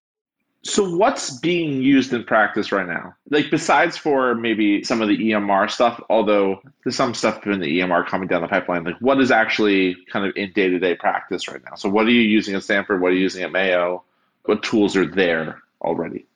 So 0.62 0.96
what's 0.96 1.38
being 1.38 1.80
used 1.80 2.12
in 2.12 2.24
practice 2.24 2.72
right 2.72 2.86
now? 2.86 3.14
Like 3.30 3.50
besides 3.50 3.96
for 3.96 4.34
maybe 4.34 4.82
some 4.82 5.00
of 5.00 5.08
the 5.08 5.16
EMR 5.16 5.70
stuff, 5.70 6.02
although 6.10 6.60
there's 6.84 6.96
some 6.96 7.14
stuff 7.14 7.46
in 7.46 7.60
the 7.60 7.80
EMR 7.80 8.06
coming 8.06 8.28
down 8.28 8.42
the 8.42 8.48
pipeline, 8.48 8.84
like 8.84 8.96
what 9.00 9.20
is 9.20 9.30
actually 9.30 9.96
kind 10.12 10.26
of 10.26 10.36
in 10.36 10.52
day-to-day 10.52 10.96
practice 10.96 11.48
right 11.48 11.62
now? 11.64 11.76
So 11.76 11.88
what 11.88 12.06
are 12.06 12.10
you 12.10 12.22
using 12.22 12.54
at 12.54 12.64
Stanford? 12.64 13.00
What 13.00 13.12
are 13.12 13.14
you 13.14 13.20
using 13.20 13.44
at 13.44 13.52
Mayo? 13.52 14.04
What 14.46 14.62
tools 14.62 14.96
are 14.96 15.06
there 15.06 15.62
already? 15.80 16.27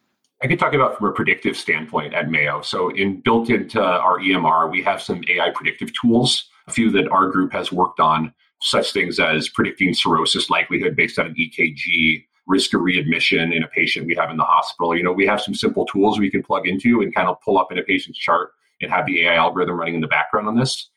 I 0.43 0.49
could 0.49 0.59
talk 0.59 0.75
about 0.75 0.99
from 0.99 1.07
a 1.07 1.13
predictive 1.13 1.57
standpoint 1.57 2.15
at 2.15 2.29
Mayo. 2.29 2.63
So 2.63 2.89
in 2.91 3.21
built 3.21 3.49
into 3.49 3.81
our 3.81 4.19
EMR, 4.19 4.73
we 4.73 4.83
have 4.83 5.01
some 5.01 5.23
AI 5.29 5.51
predictive 5.51 5.93
tools, 5.93 6.49
a 6.67 6.73
few 6.73 6.91
that 6.91 7.09
our 7.11 7.29
group 7.29 7.53
has 7.53 7.71
worked 7.71 8.01
on, 8.01 8.35
such 8.61 8.93
things 8.93 9.21
as 9.21 9.49
predicting 9.49 9.95
cirrhosis 9.95 10.51
likelihood 10.51 10.97
based 10.97 11.21
on 11.21 11.27
an 11.27 11.35
EKG, 11.37 12.25
risk 12.49 12.75
of 12.75 12.81
readmission 12.81 13.53
in 13.53 13.63
a 13.63 13.69
patient 13.69 14.07
we 14.07 14.17
have 14.17 14.31
in 14.31 14.37
the 14.37 14.43
hospital. 14.43 14.97
You 14.97 15.05
know, 15.05 15.13
we 15.13 15.27
have 15.27 15.41
some 15.41 15.55
simple 15.55 15.87
tools 15.87 16.19
we 16.19 16.31
can 16.31 16.43
plug 16.43 16.67
into 16.67 17.03
and 17.03 17.15
kind 17.15 17.29
of 17.29 17.41
pull 17.41 17.57
up 17.57 17.71
in 17.71 17.79
a 17.79 17.83
patient's 17.83 18.19
chart 18.19 18.51
and 18.81 18.91
have 18.91 19.07
the 19.07 19.25
AI 19.25 19.37
algorithm 19.37 19.79
running 19.79 19.95
in 19.95 20.01
the 20.01 20.09
background 20.09 20.49
on 20.49 20.57
this. 20.57 20.91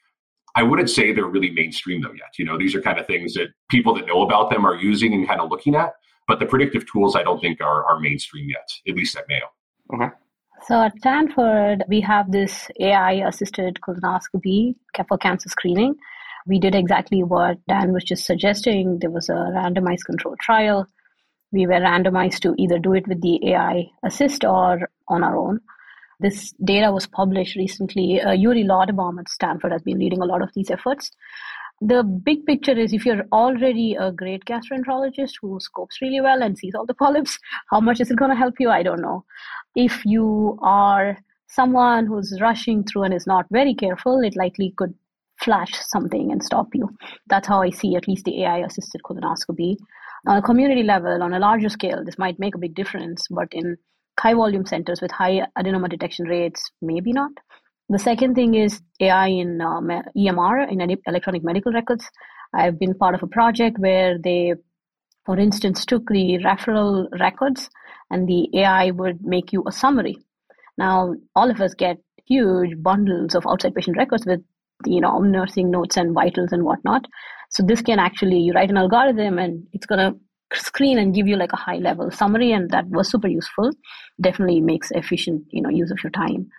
I 0.55 0.63
wouldn't 0.63 0.89
say 0.89 1.13
they're 1.13 1.27
really 1.27 1.51
mainstream 1.51 2.01
though 2.01 2.13
yet. 2.13 2.39
You 2.39 2.45
know, 2.45 2.57
these 2.57 2.73
are 2.73 2.81
kind 2.81 2.97
of 2.97 3.05
things 3.05 3.35
that 3.35 3.49
people 3.69 3.93
that 3.93 4.07
know 4.07 4.23
about 4.23 4.49
them 4.49 4.65
are 4.65 4.75
using 4.75 5.13
and 5.13 5.27
kind 5.27 5.39
of 5.39 5.51
looking 5.51 5.75
at. 5.75 5.93
But 6.27 6.39
the 6.39 6.45
predictive 6.45 6.89
tools 6.91 7.15
I 7.15 7.23
don't 7.23 7.39
think 7.39 7.61
are, 7.61 7.85
are 7.85 7.99
mainstream 7.99 8.47
yet, 8.49 8.69
at 8.87 8.95
least 8.95 9.15
at 9.15 9.25
Mayo. 9.27 9.47
Okay. 9.93 10.13
So 10.67 10.81
at 10.81 10.97
Stanford, 10.97 11.83
we 11.87 12.01
have 12.01 12.31
this 12.31 12.67
AI 12.79 13.27
assisted 13.27 13.79
colonoscopy 13.87 14.75
for 15.07 15.17
cancer 15.17 15.49
screening. 15.49 15.95
We 16.47 16.59
did 16.59 16.73
exactly 16.73 17.21
what 17.23 17.57
Dan 17.67 17.93
was 17.93 18.03
just 18.03 18.25
suggesting. 18.25 18.99
There 18.99 19.11
was 19.11 19.29
a 19.29 19.33
randomized 19.33 20.05
control 20.05 20.35
trial 20.39 20.87
we 21.55 21.65
were 21.65 21.79
randomized 21.79 22.39
to 22.41 22.53
either 22.57 22.79
do 22.79 22.93
it 22.93 23.07
with 23.07 23.21
the 23.21 23.39
AI 23.51 23.85
assist 24.03 24.43
or 24.43 24.89
on 25.07 25.23
our 25.23 25.37
own. 25.37 25.61
This 26.19 26.53
data 26.63 26.91
was 26.91 27.07
published 27.07 27.55
recently. 27.55 28.21
Uh, 28.21 28.33
Uri 28.33 28.63
Ladabaum 28.63 29.19
at 29.19 29.29
Stanford 29.29 29.71
has 29.71 29.81
been 29.81 29.99
leading 29.99 30.21
a 30.21 30.25
lot 30.25 30.41
of 30.41 30.49
these 30.53 30.69
efforts. 30.69 31.11
The 31.81 32.03
big 32.03 32.45
picture 32.45 32.77
is 32.77 32.93
if 32.93 33.05
you're 33.05 33.25
already 33.31 33.95
a 33.95 34.11
great 34.11 34.45
gastroenterologist 34.45 35.33
who 35.41 35.59
scopes 35.59 36.01
really 36.01 36.21
well 36.21 36.41
and 36.41 36.57
sees 36.57 36.73
all 36.73 36.85
the 36.85 36.93
polyps, 36.93 37.37
how 37.69 37.79
much 37.79 37.99
is 37.99 38.09
it 38.09 38.17
going 38.17 38.31
to 38.31 38.37
help 38.37 38.55
you? 38.59 38.69
I 38.69 38.81
don't 38.81 39.01
know. 39.01 39.25
If 39.75 40.05
you 40.05 40.57
are 40.61 41.17
someone 41.47 42.05
who's 42.05 42.39
rushing 42.41 42.83
through 42.83 43.03
and 43.03 43.13
is 43.13 43.27
not 43.27 43.45
very 43.51 43.75
careful, 43.75 44.21
it 44.21 44.35
likely 44.35 44.73
could 44.77 44.93
flash 45.41 45.73
something 45.87 46.31
and 46.31 46.41
stop 46.41 46.67
you. 46.73 46.89
That's 47.27 47.47
how 47.47 47.61
I 47.61 47.69
see 47.71 47.95
at 47.95 48.07
least 48.07 48.25
the 48.25 48.43
AI 48.43 48.59
assisted 48.59 49.01
colonoscopy 49.03 49.75
on 50.27 50.37
a 50.37 50.41
community 50.41 50.83
level, 50.83 51.21
on 51.21 51.33
a 51.33 51.39
larger 51.39 51.69
scale, 51.69 52.03
this 52.03 52.17
might 52.17 52.39
make 52.39 52.55
a 52.55 52.59
big 52.59 52.73
difference, 52.75 53.27
but 53.29 53.47
in 53.51 53.77
high 54.19 54.33
volume 54.33 54.65
centers 54.65 55.01
with 55.01 55.11
high 55.11 55.45
adenoma 55.57 55.89
detection 55.89 56.25
rates, 56.25 56.71
maybe 56.81 57.11
not. 57.13 57.31
The 57.89 57.99
second 57.99 58.33
thing 58.33 58.55
is 58.55 58.81
AI 58.99 59.27
in 59.27 59.61
um, 59.61 59.89
EMR, 60.17 60.71
in 60.71 60.97
electronic 61.05 61.43
medical 61.43 61.71
records. 61.71 62.09
I've 62.53 62.79
been 62.79 62.95
part 62.95 63.13
of 63.13 63.21
a 63.21 63.27
project 63.27 63.77
where 63.77 64.17
they, 64.17 64.53
for 65.25 65.37
instance, 65.37 65.85
took 65.85 66.07
the 66.07 66.39
referral 66.43 67.07
records 67.19 67.69
and 68.09 68.27
the 68.27 68.49
AI 68.57 68.91
would 68.91 69.23
make 69.23 69.53
you 69.53 69.63
a 69.67 69.71
summary. 69.71 70.17
Now, 70.77 71.13
all 71.35 71.51
of 71.51 71.61
us 71.61 71.75
get 71.75 71.97
huge 72.27 72.81
bundles 72.81 73.35
of 73.35 73.45
outside 73.47 73.75
patient 73.75 73.97
records 73.97 74.25
with 74.25 74.41
you 74.85 74.99
know 74.99 75.19
nursing 75.19 75.71
notes 75.71 75.95
and 75.95 76.13
vitals 76.13 76.51
and 76.51 76.63
whatnot 76.63 77.05
so 77.49 77.63
this 77.63 77.81
can 77.81 77.97
actually 77.97 78.39
you 78.39 78.51
write 78.51 78.69
an 78.69 78.77
algorithm 78.77 79.39
and 79.39 79.65
it's 79.71 79.85
going 79.85 79.99
to 79.99 80.19
screen 80.59 80.97
and 80.97 81.15
give 81.15 81.27
you 81.27 81.37
like 81.37 81.53
a 81.53 81.57
high 81.57 81.77
level 81.77 82.11
summary 82.11 82.51
and 82.51 82.69
that 82.71 82.85
was 82.89 83.09
super 83.09 83.27
useful 83.27 83.71
definitely 84.21 84.59
makes 84.59 84.91
efficient 84.91 85.43
you 85.51 85.61
know 85.61 85.69
use 85.69 85.91
of 85.91 86.03
your 86.03 86.11
time 86.11 86.49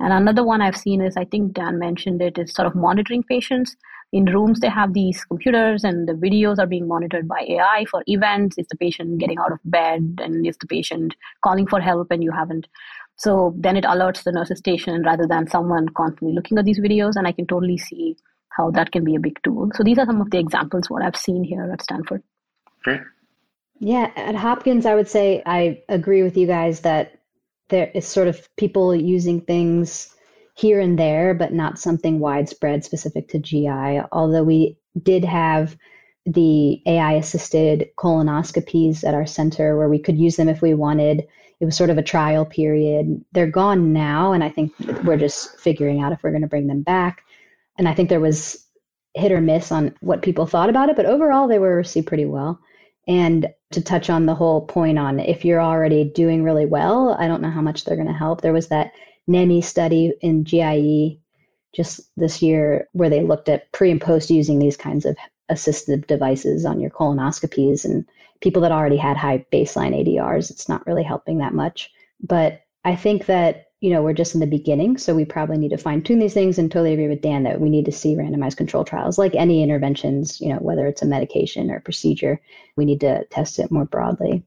and 0.00 0.12
another 0.12 0.44
one 0.44 0.60
i've 0.60 0.76
seen 0.76 1.00
is 1.00 1.16
i 1.16 1.24
think 1.24 1.52
dan 1.52 1.78
mentioned 1.78 2.20
it 2.22 2.38
is 2.38 2.52
sort 2.52 2.66
of 2.66 2.74
monitoring 2.74 3.22
patients 3.22 3.76
in 4.12 4.24
rooms 4.26 4.60
they 4.60 4.68
have 4.68 4.92
these 4.92 5.24
computers 5.24 5.84
and 5.84 6.08
the 6.08 6.12
videos 6.12 6.58
are 6.58 6.66
being 6.66 6.86
monitored 6.86 7.26
by 7.28 7.40
ai 7.48 7.84
for 7.90 8.02
events 8.06 8.58
is 8.58 8.66
the 8.68 8.76
patient 8.76 9.18
getting 9.18 9.38
out 9.38 9.52
of 9.52 9.58
bed 9.64 10.20
and 10.22 10.46
is 10.46 10.56
the 10.58 10.66
patient 10.66 11.14
calling 11.42 11.66
for 11.66 11.80
help 11.80 12.10
and 12.10 12.22
you 12.22 12.30
haven't 12.30 12.68
so 13.16 13.54
then 13.56 13.76
it 13.76 13.84
alerts 13.84 14.24
the 14.24 14.32
nurses 14.32 14.58
station 14.58 15.02
rather 15.02 15.26
than 15.26 15.48
someone 15.48 15.88
constantly 15.90 16.34
looking 16.34 16.58
at 16.58 16.64
these 16.64 16.80
videos 16.80 17.16
and 17.16 17.26
i 17.26 17.32
can 17.32 17.46
totally 17.46 17.78
see 17.78 18.16
how 18.56 18.70
that 18.70 18.92
can 18.92 19.04
be 19.04 19.14
a 19.14 19.20
big 19.20 19.38
tool. 19.42 19.70
So 19.74 19.82
these 19.82 19.98
are 19.98 20.06
some 20.06 20.20
of 20.20 20.30
the 20.30 20.38
examples 20.38 20.88
what 20.88 21.02
I've 21.02 21.16
seen 21.16 21.44
here 21.44 21.70
at 21.72 21.82
Stanford. 21.82 22.22
Great. 22.82 23.00
Yeah, 23.80 24.10
at 24.16 24.36
Hopkins, 24.36 24.86
I 24.86 24.94
would 24.94 25.08
say 25.08 25.42
I 25.44 25.82
agree 25.88 26.22
with 26.22 26.36
you 26.36 26.46
guys 26.46 26.80
that 26.80 27.20
there 27.74 27.90
is 27.94 28.06
sort 28.06 28.28
of 28.28 28.48
people 28.56 28.94
using 28.94 29.40
things 29.40 30.14
here 30.54 30.78
and 30.80 30.98
there, 30.98 31.34
but 31.34 31.52
not 31.52 31.78
something 31.78 32.20
widespread 32.20 32.84
specific 32.84 33.28
to 33.28 33.38
GI. 33.38 34.00
Although 34.12 34.44
we 34.44 34.78
did 35.02 35.24
have 35.24 35.76
the 36.24 36.80
AI 36.86 37.14
assisted 37.14 37.90
colonoscopies 37.98 39.04
at 39.04 39.14
our 39.14 39.26
center 39.26 39.76
where 39.76 39.88
we 39.88 39.98
could 39.98 40.16
use 40.16 40.36
them 40.36 40.48
if 40.48 40.62
we 40.62 40.72
wanted. 40.72 41.26
It 41.60 41.64
was 41.64 41.76
sort 41.76 41.90
of 41.90 41.98
a 41.98 42.02
trial 42.02 42.44
period. 42.44 43.24
They're 43.32 43.46
gone 43.46 43.92
now, 43.92 44.32
and 44.32 44.42
I 44.42 44.48
think 44.48 44.72
we're 45.04 45.16
just 45.16 45.58
figuring 45.58 46.00
out 46.00 46.12
if 46.12 46.22
we're 46.22 46.30
going 46.30 46.42
to 46.42 46.48
bring 46.48 46.66
them 46.66 46.82
back 46.82 47.24
and 47.78 47.88
I 47.88 47.94
think 47.94 48.08
there 48.08 48.20
was 48.20 48.64
hit 49.14 49.32
or 49.32 49.40
miss 49.40 49.70
on 49.70 49.94
what 50.00 50.22
people 50.22 50.46
thought 50.46 50.68
about 50.68 50.88
it, 50.88 50.96
but 50.96 51.06
overall 51.06 51.48
they 51.48 51.58
were 51.58 51.76
received 51.76 52.06
pretty 52.06 52.24
well. 52.24 52.60
And 53.06 53.48
to 53.72 53.82
touch 53.82 54.08
on 54.08 54.26
the 54.26 54.34
whole 54.34 54.62
point 54.62 54.98
on 54.98 55.20
if 55.20 55.44
you're 55.44 55.60
already 55.60 56.04
doing 56.04 56.42
really 56.42 56.66
well, 56.66 57.16
I 57.18 57.26
don't 57.26 57.42
know 57.42 57.50
how 57.50 57.60
much 57.60 57.84
they're 57.84 57.96
going 57.96 58.08
to 58.08 58.14
help. 58.14 58.40
There 58.40 58.52
was 58.52 58.68
that 58.68 58.92
NEMI 59.28 59.62
study 59.62 60.14
in 60.20 60.44
GIE 60.44 61.18
just 61.74 62.00
this 62.16 62.40
year 62.40 62.88
where 62.92 63.10
they 63.10 63.22
looked 63.22 63.48
at 63.48 63.70
pre 63.72 63.90
and 63.90 64.00
post 64.00 64.30
using 64.30 64.58
these 64.58 64.76
kinds 64.76 65.04
of 65.04 65.16
assistive 65.50 66.06
devices 66.06 66.64
on 66.64 66.80
your 66.80 66.90
colonoscopies 66.90 67.84
and 67.84 68.06
people 68.40 68.62
that 68.62 68.72
already 68.72 68.96
had 68.96 69.16
high 69.16 69.44
baseline 69.52 69.94
ADRs, 69.94 70.50
it's 70.50 70.68
not 70.68 70.86
really 70.86 71.02
helping 71.02 71.38
that 71.38 71.54
much. 71.54 71.90
But 72.20 72.62
I 72.84 72.96
think 72.96 73.26
that 73.26 73.66
you 73.84 73.90
know, 73.90 74.00
we're 74.00 74.14
just 74.14 74.32
in 74.32 74.40
the 74.40 74.46
beginning, 74.46 74.96
so 74.96 75.14
we 75.14 75.26
probably 75.26 75.58
need 75.58 75.68
to 75.68 75.76
fine 75.76 76.00
tune 76.00 76.18
these 76.18 76.32
things 76.32 76.58
and 76.58 76.72
totally 76.72 76.94
agree 76.94 77.06
with 77.06 77.20
Dan 77.20 77.42
that 77.42 77.60
we 77.60 77.68
need 77.68 77.84
to 77.84 77.92
see 77.92 78.16
randomized 78.16 78.56
control 78.56 78.82
trials 78.82 79.18
like 79.18 79.34
any 79.34 79.62
interventions, 79.62 80.40
you 80.40 80.48
know, 80.48 80.56
whether 80.60 80.86
it's 80.86 81.02
a 81.02 81.06
medication 81.06 81.70
or 81.70 81.76
a 81.76 81.80
procedure, 81.82 82.40
we 82.76 82.86
need 82.86 83.00
to 83.00 83.26
test 83.26 83.58
it 83.58 83.70
more 83.70 83.84
broadly. 83.84 84.42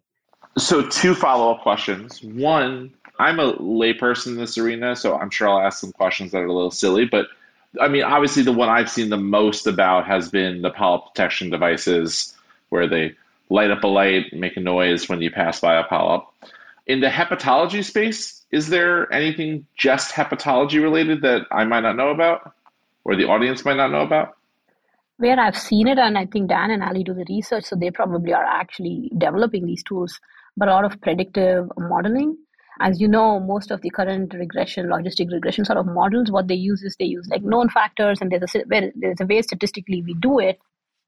So, 0.57 0.81
two 0.81 1.13
follow 1.13 1.51
up 1.51 1.61
questions. 1.61 2.23
One, 2.23 2.91
I'm 3.19 3.39
a 3.39 3.53
layperson 3.53 4.29
in 4.29 4.35
this 4.37 4.57
arena, 4.57 4.95
so 4.95 5.15
I'm 5.15 5.29
sure 5.29 5.47
I'll 5.47 5.59
ask 5.59 5.77
some 5.77 5.91
questions 5.91 6.31
that 6.31 6.39
are 6.39 6.47
a 6.47 6.51
little 6.51 6.71
silly, 6.71 7.05
but 7.05 7.27
I 7.79 7.89
mean, 7.89 8.01
obviously, 8.01 8.41
the 8.41 8.53
one 8.53 8.69
I've 8.69 8.89
seen 8.89 9.11
the 9.11 9.17
most 9.17 9.67
about 9.67 10.07
has 10.07 10.29
been 10.29 10.63
the 10.63 10.71
polyp 10.71 11.13
detection 11.13 11.51
devices 11.51 12.35
where 12.69 12.87
they 12.87 13.15
light 13.51 13.69
up 13.69 13.83
a 13.83 13.87
light, 13.87 14.33
make 14.33 14.57
a 14.57 14.61
noise 14.61 15.07
when 15.07 15.21
you 15.21 15.29
pass 15.29 15.59
by 15.59 15.75
a 15.75 15.83
polyp. 15.83 16.23
In 16.87 17.01
the 17.01 17.09
hepatology 17.09 17.83
space, 17.83 18.36
is 18.51 18.69
there 18.69 19.11
anything 19.11 19.65
just 19.77 20.13
hepatology 20.13 20.81
related 20.81 21.21
that 21.21 21.41
I 21.51 21.65
might 21.65 21.81
not 21.81 21.95
know 21.95 22.09
about 22.09 22.53
or 23.03 23.15
the 23.15 23.25
audience 23.25 23.65
might 23.65 23.77
not 23.77 23.91
know 23.91 24.01
about? 24.01 24.35
Where 25.17 25.39
I've 25.39 25.57
seen 25.57 25.87
it, 25.87 25.97
and 25.97 26.17
I 26.17 26.25
think 26.27 26.49
Dan 26.49 26.69
and 26.69 26.83
Ali 26.83 27.03
do 27.03 27.13
the 27.13 27.25
research, 27.27 27.63
so 27.65 27.75
they 27.75 27.89
probably 27.89 28.33
are 28.33 28.43
actually 28.43 29.11
developing 29.17 29.65
these 29.65 29.81
tools, 29.81 30.19
but 30.55 30.67
a 30.67 30.71
lot 30.71 30.85
of 30.85 31.01
predictive 31.01 31.71
modeling. 31.77 32.37
As 32.79 33.01
you 33.01 33.07
know, 33.07 33.39
most 33.39 33.71
of 33.71 33.81
the 33.81 33.89
current 33.89 34.35
regression, 34.35 34.87
logistic 34.87 35.31
regression 35.31 35.65
sort 35.65 35.79
of 35.79 35.87
models, 35.87 36.29
what 36.29 36.47
they 36.47 36.55
use 36.55 36.83
is 36.83 36.95
they 36.99 37.05
use 37.05 37.27
like 37.29 37.41
known 37.41 37.69
factors, 37.69 38.19
and 38.21 38.31
there's 38.31 38.55
a, 38.55 38.91
there's 38.95 39.19
a 39.19 39.25
way 39.25 39.41
statistically 39.41 40.03
we 40.03 40.13
do 40.13 40.37
it, 40.37 40.59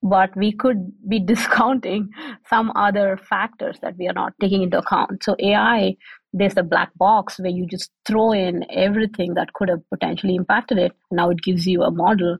but 0.01 0.35
we 0.35 0.51
could 0.51 0.91
be 1.07 1.19
discounting 1.33 2.09
some 2.49 2.71
other 2.75 3.17
factors 3.17 3.77
that 3.81 3.95
we 3.97 4.07
are 4.07 4.13
not 4.13 4.33
taking 4.41 4.63
into 4.63 4.79
account. 4.79 5.23
So 5.23 5.35
AI 5.37 5.97
there's 6.33 6.57
a 6.57 6.63
black 6.63 6.91
box 6.97 7.39
where 7.39 7.49
you 7.49 7.65
just 7.65 7.91
throw 8.05 8.31
in 8.31 8.65
everything 8.71 9.33
that 9.33 9.53
could 9.53 9.69
have 9.69 9.81
potentially 9.89 10.35
impacted 10.35 10.77
it. 10.77 10.91
Now 11.11 11.29
it 11.29 11.41
gives 11.41 11.65
you 11.65 11.83
a 11.83 11.91
model 11.91 12.37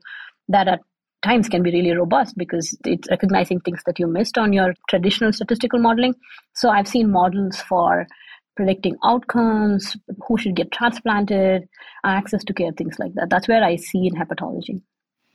that 0.48 0.68
at 0.68 0.82
times 1.22 1.50
can 1.50 1.64
be 1.64 1.72
really 1.72 1.92
robust 1.92 2.38
because 2.38 2.78
it's 2.86 3.10
recognizing 3.10 3.60
things 3.60 3.82
that 3.86 4.00
you 4.00 4.08
missed 4.08 4.38
on 4.38 4.54
your 4.54 4.74
traditional 4.88 5.34
statistical 5.34 5.80
modeling. 5.80 6.16
So 6.54 6.70
I've 6.70 6.88
seen 6.88 7.12
models 7.12 7.60
for 7.62 8.08
predicting 8.56 8.98
outcomes, 9.04 9.96
who 10.28 10.38
should 10.38 10.56
get 10.56 10.72
transplanted, 10.72 11.68
access 12.04 12.44
to 12.44 12.54
care, 12.54 12.72
things 12.74 13.00
like 13.00 13.14
that. 13.16 13.30
That's 13.30 13.48
where 13.48 13.64
I 13.64 13.78
see 13.78 14.08
in 14.08 14.16
hepatology. 14.16 14.82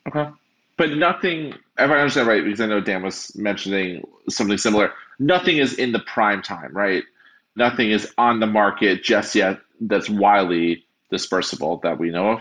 Okay. 0.06 0.30
But 0.76 0.90
nothing, 0.90 1.54
if 1.78 1.90
I 1.90 2.00
understand 2.00 2.28
right, 2.28 2.44
because 2.44 2.60
I 2.60 2.66
know 2.66 2.80
Dan 2.80 3.02
was 3.02 3.34
mentioning 3.36 4.02
something 4.28 4.58
similar, 4.58 4.92
nothing 5.18 5.58
is 5.58 5.74
in 5.74 5.92
the 5.92 6.00
prime 6.00 6.42
time, 6.42 6.76
right? 6.76 7.04
Nothing 7.56 7.90
is 7.90 8.12
on 8.18 8.40
the 8.40 8.46
market 8.46 9.02
just 9.02 9.34
yet 9.34 9.60
that's 9.80 10.08
widely 10.08 10.84
dispersible 11.12 11.82
that 11.82 11.98
we 11.98 12.10
know 12.10 12.32
of? 12.32 12.40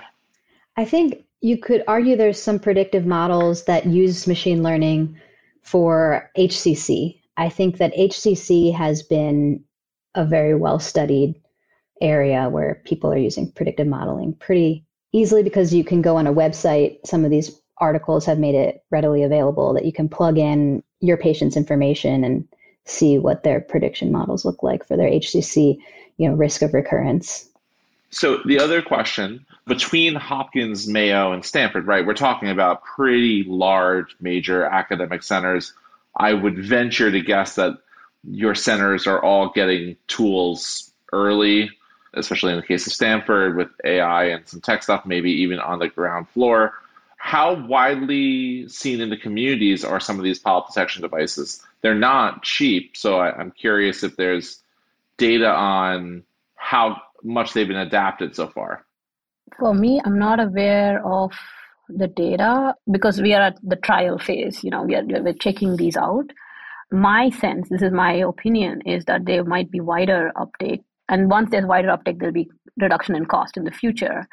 I 0.78 0.86
think 0.86 1.24
you 1.42 1.58
could 1.58 1.84
argue 1.88 2.16
there's 2.16 2.42
some 2.42 2.60
predictive 2.60 3.06
models 3.06 3.66
that 3.66 3.86
use 3.86 4.28
machine 4.28 4.64
learning 4.64 5.20
for 5.62 6.30
HCC. 6.38 7.20
I 7.38 7.50
think 7.50 7.78
that 7.78 7.96
HCC 7.96 8.74
has 8.74 9.04
been 9.04 9.64
a 10.16 10.26
very 10.26 10.56
well 10.56 10.80
studied 10.80 11.36
area 12.02 12.50
where 12.50 12.82
people 12.86 13.12
are 13.12 13.18
using 13.18 13.52
predictive 13.52 13.88
modeling 13.88 14.34
pretty 14.34 14.86
easily 15.12 15.44
because 15.44 15.74
you 15.74 15.84
can 15.84 16.02
go 16.02 16.18
on 16.18 16.28
a 16.28 16.34
website. 16.34 16.98
Some 17.06 17.24
of 17.24 17.32
these 17.32 17.60
articles 17.78 18.26
have 18.26 18.40
made 18.40 18.56
it 18.56 18.84
readily 18.92 19.24
available 19.24 19.74
that 19.74 19.86
you 19.86 19.94
can 19.94 20.10
plug 20.10 20.38
in 20.38 20.84
your 21.00 21.18
patient's 21.18 21.58
information 21.58 22.24
and 22.24 22.48
see 22.86 23.18
what 23.18 23.44
their 23.44 23.62
prediction 23.62 24.12
models 24.12 24.46
look 24.46 24.64
like 24.64 24.86
for 24.86 24.98
their 24.98 25.10
HCC, 25.10 25.78
you 26.18 26.30
know, 26.30 26.36
risk 26.36 26.62
of 26.62 26.74
recurrence. 26.74 27.50
So 28.10 28.40
the 28.46 28.60
other 28.60 28.82
question 28.82 29.46
between 29.66 30.14
Hopkins, 30.14 30.88
Mayo, 30.88 31.32
and 31.32 31.44
Stanford, 31.44 31.88
right? 31.88 32.06
We're 32.06 32.14
talking 32.14 32.50
about 32.50 32.84
pretty 32.84 33.44
large, 33.48 34.16
major 34.20 34.66
academic 34.66 35.24
centers. 35.24 35.74
I 36.16 36.34
would 36.34 36.64
venture 36.64 37.12
to 37.12 37.22
guess 37.22 37.56
that 37.56 37.78
your 38.30 38.56
centers 38.56 39.08
are 39.08 39.24
all 39.24 39.50
getting 39.50 39.96
tools 40.08 40.92
early, 41.12 41.72
especially 42.14 42.52
in 42.52 42.58
the 42.60 42.66
case 42.66 42.86
of 42.86 42.94
Stanford 42.94 43.56
with 43.56 43.70
AI 43.84 44.26
and 44.26 44.48
some 44.48 44.62
tech 44.62 44.84
stuff, 44.84 45.06
maybe 45.06 45.32
even 45.32 45.60
on 45.60 45.80
the 45.80 45.88
ground 45.88 46.30
floor. 46.30 46.74
How 47.18 47.54
widely 47.54 48.68
seen 48.68 49.02
in 49.02 49.10
the 49.10 49.18
communities 49.18 49.84
are 49.84 50.00
some 50.00 50.18
of 50.18 50.24
these 50.24 50.40
polyp 50.40 50.68
detection 50.68 51.02
devices? 51.02 51.64
They're 51.84 51.94
not 51.94 52.44
cheap. 52.44 52.98
So 52.98 53.20
I, 53.20 53.38
I'm 53.38 53.52
curious 53.52 54.04
if 54.04 54.16
there's 54.16 54.64
data 55.18 55.50
on 55.50 56.24
how 56.56 56.98
much 57.24 57.54
they've 57.54 57.68
been 57.68 57.78
adapted 57.78 58.36
so 58.36 58.48
far. 58.48 58.86
For 59.60 59.74
me, 59.74 60.02
I'm 60.04 60.18
not 60.18 60.40
aware 60.40 61.06
of 61.06 61.32
the 61.90 62.08
data 62.08 62.74
because 62.90 63.22
we 63.22 63.34
are 63.34 63.42
at 63.42 63.60
the 63.62 63.76
trial 63.76 64.18
phase. 64.18 64.64
You 64.64 64.72
know, 64.72 64.84
we 64.84 64.96
are 64.96 65.04
we're 65.06 65.34
checking 65.34 65.76
these 65.76 65.98
out. 65.98 66.26
My 66.92 67.30
sense, 67.30 67.70
this 67.70 67.82
is 67.82 67.92
my 67.92 68.14
opinion, 68.14 68.82
is 68.86 69.06
that 69.06 69.26
there 69.26 69.44
might 69.44 69.70
be 69.70 69.80
wider 69.80 70.32
uptake, 70.36 70.82
and 71.10 71.30
once 71.30 71.50
there's 71.52 71.66
wider 71.66 71.90
uptake, 71.90 72.20
there'll 72.20 72.34
be 72.34 72.50
reduction 72.80 73.16
in 73.16 73.26
cost 73.26 73.58
in 73.58 73.66
the 73.66 73.72
future. 73.72 74.28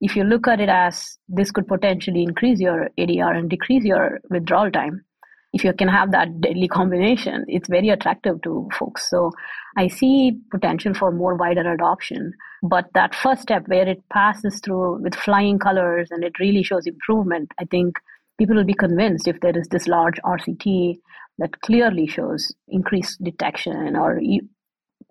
If 0.00 0.16
you 0.16 0.24
look 0.24 0.48
at 0.48 0.60
it 0.60 0.68
as 0.68 1.16
this 1.28 1.52
could 1.52 1.68
potentially 1.68 2.22
increase 2.24 2.60
your 2.60 2.90
ADR 2.98 3.36
and 3.36 3.48
decrease 3.48 3.84
your 3.84 4.20
withdrawal 4.30 4.70
time, 4.70 5.04
if 5.52 5.64
you 5.64 5.72
can 5.72 5.88
have 5.88 6.12
that 6.12 6.40
deadly 6.40 6.66
combination, 6.66 7.44
it's 7.46 7.68
very 7.68 7.90
attractive 7.90 8.40
to 8.42 8.68
folks. 8.78 9.08
So 9.10 9.32
I 9.76 9.88
see 9.88 10.38
potential 10.50 10.94
for 10.94 11.12
more 11.12 11.34
wider 11.34 11.70
adoption. 11.72 12.32
But 12.62 12.86
that 12.94 13.14
first 13.14 13.42
step 13.42 13.68
where 13.68 13.86
it 13.86 14.02
passes 14.10 14.60
through 14.64 15.02
with 15.02 15.14
flying 15.14 15.58
colors 15.58 16.08
and 16.10 16.24
it 16.24 16.38
really 16.38 16.62
shows 16.62 16.86
improvement, 16.86 17.52
I 17.60 17.64
think 17.66 17.96
people 18.38 18.56
will 18.56 18.64
be 18.64 18.74
convinced 18.74 19.28
if 19.28 19.40
there 19.40 19.56
is 19.56 19.68
this 19.68 19.86
large 19.86 20.18
RCT 20.24 20.98
that 21.38 21.60
clearly 21.60 22.06
shows 22.06 22.52
increased 22.68 23.22
detection 23.22 23.96
or 23.96 24.20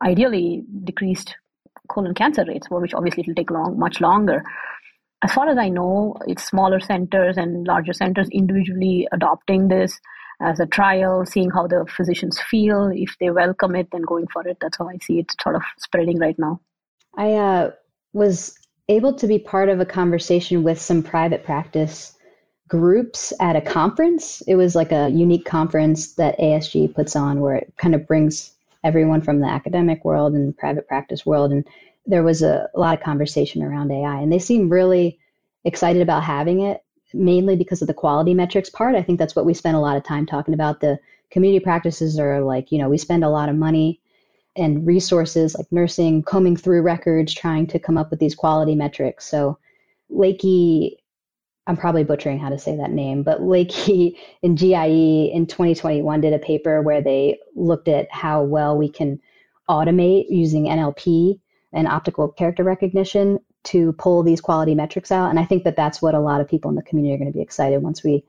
ideally 0.03 0.63
decreased 0.83 1.35
colon 1.89 2.13
cancer 2.15 2.45
rates, 2.47 2.67
for 2.67 2.79
which 2.79 2.93
obviously 2.93 3.21
it 3.21 3.27
will 3.27 3.35
take 3.35 3.51
long, 3.51 3.77
much 3.77 4.01
longer. 4.01 4.43
As 5.23 5.31
far 5.33 5.47
as 5.49 5.57
I 5.57 5.69
know, 5.69 6.15
it's 6.25 6.43
smaller 6.43 6.79
centers 6.79 7.37
and 7.37 7.67
larger 7.67 7.93
centers 7.93 8.27
individually 8.31 9.07
adopting 9.11 9.67
this 9.67 9.99
as 10.41 10.59
a 10.59 10.65
trial, 10.65 11.25
seeing 11.25 11.49
how 11.49 11.67
the 11.67 11.85
physicians 11.95 12.39
feel. 12.49 12.91
If 12.93 13.15
they 13.19 13.29
welcome 13.29 13.75
it, 13.75 13.89
then 13.91 14.01
going 14.01 14.27
for 14.27 14.47
it. 14.47 14.57
That's 14.61 14.77
how 14.77 14.89
I 14.89 14.97
see 15.01 15.19
it 15.19 15.27
sort 15.41 15.55
of 15.55 15.61
spreading 15.77 16.17
right 16.19 16.37
now. 16.37 16.59
I 17.17 17.33
uh, 17.33 17.71
was 18.13 18.57
able 18.89 19.13
to 19.13 19.27
be 19.27 19.39
part 19.39 19.69
of 19.69 19.79
a 19.79 19.85
conversation 19.85 20.63
with 20.63 20.79
some 20.79 21.03
private 21.03 21.43
practice 21.43 22.15
groups 22.67 23.33
at 23.39 23.55
a 23.55 23.61
conference. 23.61 24.41
It 24.47 24.55
was 24.55 24.75
like 24.75 24.91
a 24.91 25.09
unique 25.09 25.45
conference 25.45 26.13
that 26.15 26.39
ASG 26.39 26.95
puts 26.95 27.15
on 27.15 27.41
where 27.41 27.55
it 27.55 27.73
kind 27.77 27.93
of 27.93 28.07
brings 28.07 28.51
everyone 28.83 29.21
from 29.21 29.39
the 29.39 29.47
academic 29.47 30.03
world 30.03 30.33
and 30.33 30.57
private 30.57 30.87
practice 30.87 31.25
world. 31.25 31.51
And 31.51 31.67
there 32.05 32.23
was 32.23 32.41
a, 32.41 32.67
a 32.73 32.79
lot 32.79 32.97
of 32.97 33.03
conversation 33.03 33.61
around 33.61 33.91
AI, 33.91 34.19
and 34.19 34.31
they 34.31 34.39
seem 34.39 34.69
really 34.69 35.19
excited 35.65 36.01
about 36.01 36.23
having 36.23 36.61
it 36.61 36.81
mainly 37.13 37.55
because 37.55 37.81
of 37.81 37.87
the 37.87 37.93
quality 37.93 38.33
metrics 38.33 38.69
part. 38.69 38.95
I 38.95 39.01
think 39.01 39.19
that's 39.19 39.35
what 39.35 39.45
we 39.45 39.53
spend 39.53 39.75
a 39.75 39.81
lot 39.81 39.97
of 39.97 40.03
time 40.03 40.25
talking 40.25 40.53
about. 40.53 40.79
The 40.79 40.99
community 41.29 41.63
practices 41.63 42.19
are 42.19 42.41
like, 42.41 42.71
you 42.71 42.77
know, 42.77 42.89
we 42.89 42.97
spend 42.97 43.23
a 43.23 43.29
lot 43.29 43.49
of 43.49 43.55
money 43.55 43.99
and 44.55 44.85
resources 44.85 45.55
like 45.55 45.71
nursing, 45.71 46.23
combing 46.23 46.57
through 46.57 46.81
records, 46.81 47.33
trying 47.33 47.67
to 47.67 47.79
come 47.79 47.97
up 47.97 48.11
with 48.11 48.19
these 48.19 48.35
quality 48.35 48.75
metrics. 48.75 49.25
So 49.25 49.57
Laique, 50.09 50.97
I'm 51.67 51.77
probably 51.77 52.03
butchering 52.03 52.39
how 52.39 52.49
to 52.49 52.59
say 52.59 52.75
that 52.75 52.91
name, 52.91 53.23
but 53.23 53.41
Laique 53.41 54.17
in 54.41 54.55
GIE 54.55 55.31
in 55.33 55.47
2021 55.47 56.21
did 56.21 56.33
a 56.33 56.39
paper 56.39 56.81
where 56.81 57.01
they 57.01 57.39
looked 57.55 57.87
at 57.87 58.11
how 58.11 58.43
well 58.43 58.77
we 58.77 58.89
can 58.89 59.19
automate 59.69 60.25
using 60.29 60.65
NLP 60.65 61.39
and 61.71 61.87
optical 61.87 62.27
character 62.27 62.63
recognition 62.63 63.39
to 63.63 63.93
pull 63.93 64.23
these 64.23 64.41
quality 64.41 64.75
metrics 64.75 65.11
out. 65.11 65.29
And 65.29 65.39
I 65.39 65.45
think 65.45 65.63
that 65.63 65.75
that's 65.75 66.01
what 66.01 66.15
a 66.15 66.19
lot 66.19 66.41
of 66.41 66.47
people 66.47 66.69
in 66.69 66.75
the 66.75 66.81
community 66.81 67.13
are 67.13 67.17
going 67.17 67.31
to 67.31 67.37
be 67.37 67.43
excited 67.43 67.81
once 67.81 68.03
we 68.03 68.23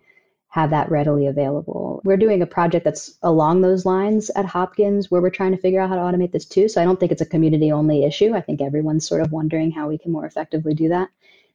have 0.48 0.68
that 0.68 0.90
readily 0.90 1.26
available. 1.26 2.02
We're 2.04 2.18
doing 2.18 2.42
a 2.42 2.46
project 2.46 2.84
that's 2.84 3.16
along 3.22 3.62
those 3.62 3.86
lines 3.86 4.30
at 4.36 4.44
Hopkins 4.44 5.10
where 5.10 5.22
we're 5.22 5.30
trying 5.30 5.52
to 5.52 5.56
figure 5.56 5.80
out 5.80 5.88
how 5.88 5.96
to 5.96 6.02
automate 6.02 6.32
this 6.32 6.44
too. 6.44 6.68
So 6.68 6.80
I 6.80 6.84
don't 6.84 7.00
think 7.00 7.10
it's 7.10 7.22
a 7.22 7.26
community 7.26 7.72
only 7.72 8.04
issue. 8.04 8.34
I 8.34 8.42
think 8.42 8.60
everyone's 8.60 9.08
sort 9.08 9.22
of 9.22 9.32
wondering 9.32 9.70
how 9.70 9.88
we 9.88 9.96
can 9.96 10.12
more 10.12 10.26
effectively 10.26 10.74
do 10.74 10.90
that, 10.90 11.08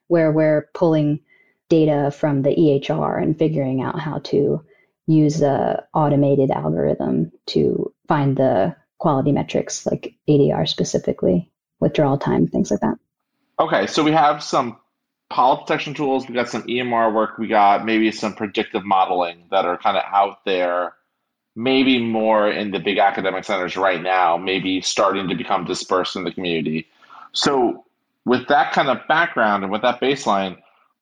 where 0.07 0.31
we're 0.31 0.69
pulling 0.73 1.19
data 1.69 2.09
from 2.09 2.41
the 2.41 2.55
EHR 2.55 3.21
and 3.21 3.37
figuring 3.37 3.83
out 3.83 3.99
how 3.99 4.17
to 4.19 4.65
use 5.05 5.43
a 5.43 5.85
automated 5.93 6.49
algorithm 6.49 7.31
to 7.47 7.93
find 8.07 8.35
the 8.35 8.75
quality 8.97 9.31
metrics 9.31 9.85
like 9.85 10.15
ADR 10.27 10.67
specifically, 10.67 11.51
withdrawal 11.79 12.17
time, 12.17 12.47
things 12.47 12.71
like 12.71 12.79
that. 12.79 12.97
Okay, 13.60 13.88
so 13.88 14.04
we 14.04 14.12
have 14.12 14.43
some 14.43 14.78
polyp 15.30 15.65
detection 15.65 15.96
tools, 15.96 16.28
we 16.28 16.36
got 16.36 16.50
some 16.50 16.63
EMR 16.63 17.13
work, 17.13 17.38
we 17.39 17.48
got 17.48 17.86
maybe 17.86 18.12
some 18.12 18.34
predictive 18.34 18.86
modeling 18.86 19.46
that 19.50 19.65
are 19.65 19.78
kind 19.78 19.98
of 19.98 20.04
out 20.06 20.46
there, 20.46 20.93
maybe 21.56 22.02
more 22.04 22.50
in 22.50 22.70
the 22.70 22.80
big 22.80 23.00
academic 23.00 23.43
centers 23.43 23.76
right 23.76 24.02
now, 24.02 24.38
maybe 24.38 24.80
starting 24.82 25.28
to 25.28 25.36
become 25.36 25.65
dispersed 25.65 26.15
in 26.15 26.24
the 26.24 26.32
community. 26.32 26.88
So, 27.34 27.86
with 28.26 28.48
that 28.50 28.74
kind 28.74 28.89
of 28.89 29.00
background 29.08 29.63
and 29.63 29.72
with 29.72 29.82
that 29.82 30.00
baseline, 30.00 30.58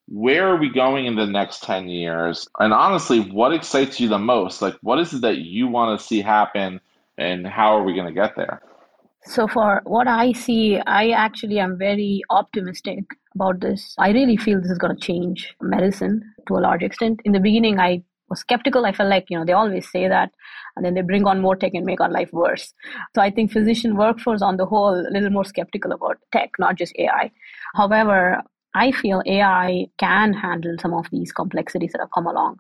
where 0.08 0.48
are 0.48 0.58
we 0.58 0.70
going 0.70 1.08
in 1.08 1.16
the 1.16 1.26
next 1.26 1.64
10 1.64 1.90
years? 1.90 2.48
And 2.60 2.72
honestly, 2.72 3.20
what 3.20 3.54
excites 3.54 4.00
you 4.00 4.08
the 4.08 4.20
most? 4.20 4.62
Like, 4.62 4.76
what 4.82 5.00
is 5.00 5.14
it 5.14 5.22
that 5.22 5.40
you 5.40 5.68
want 5.68 6.00
to 6.00 6.06
see 6.06 6.22
happen, 6.22 6.80
and 7.18 7.46
how 7.46 7.76
are 7.76 7.84
we 7.84 7.94
going 7.94 8.08
to 8.08 8.14
get 8.14 8.36
there? 8.38 8.62
So, 9.28 9.48
for 9.48 9.82
what 9.86 10.08
I 10.08 10.34
see, 10.34 10.80
I 10.86 11.10
actually 11.10 11.58
am 11.58 11.78
very 11.80 12.22
optimistic 12.30 13.06
about 13.34 13.60
this. 13.60 13.96
I 13.98 14.12
really 14.12 14.38
feel 14.38 14.62
this 14.62 14.70
is 14.70 14.78
going 14.78 14.96
to 14.96 15.02
change 15.02 15.56
medicine 15.60 16.22
to 16.48 16.58
a 16.58 16.60
large 16.60 16.84
extent. 16.84 17.22
In 17.26 17.32
the 17.32 17.40
beginning, 17.40 17.80
I 17.80 18.04
was 18.30 18.42
skeptical. 18.42 18.86
I 18.86 18.92
felt 18.92 19.10
like, 19.10 19.26
you 19.30 19.38
know, 19.38 19.44
they 19.44 19.54
always 19.54 19.90
say 19.90 20.08
that, 20.08 20.32
and 20.76 20.86
then 20.86 20.94
they 20.94 21.02
bring 21.02 21.26
on 21.26 21.42
more 21.42 21.56
tech 21.56 21.72
and 21.74 21.86
make 21.86 22.02
our 22.02 22.12
life 22.12 22.32
worse. 22.34 22.72
So, 23.16 23.22
I 23.22 23.32
think 23.32 23.52
physician 23.52 23.98
workforce 23.98 24.44
on 24.44 24.58
the 24.58 24.68
whole, 24.68 24.94
a 24.94 25.12
little 25.12 25.32
more 25.32 25.46
skeptical 25.46 25.92
about 25.92 26.18
tech, 26.32 26.52
not 26.60 26.76
just 26.76 26.94
AI. 27.00 27.32
However, 27.74 28.44
I 28.76 28.92
feel 28.92 29.24
AI 29.26 29.88
can 29.98 30.34
handle 30.34 30.76
some 30.80 30.94
of 30.94 31.08
these 31.12 31.32
complexities 31.32 31.94
that 31.94 32.02
have 32.02 32.12
come 32.14 32.28
along. 32.28 32.58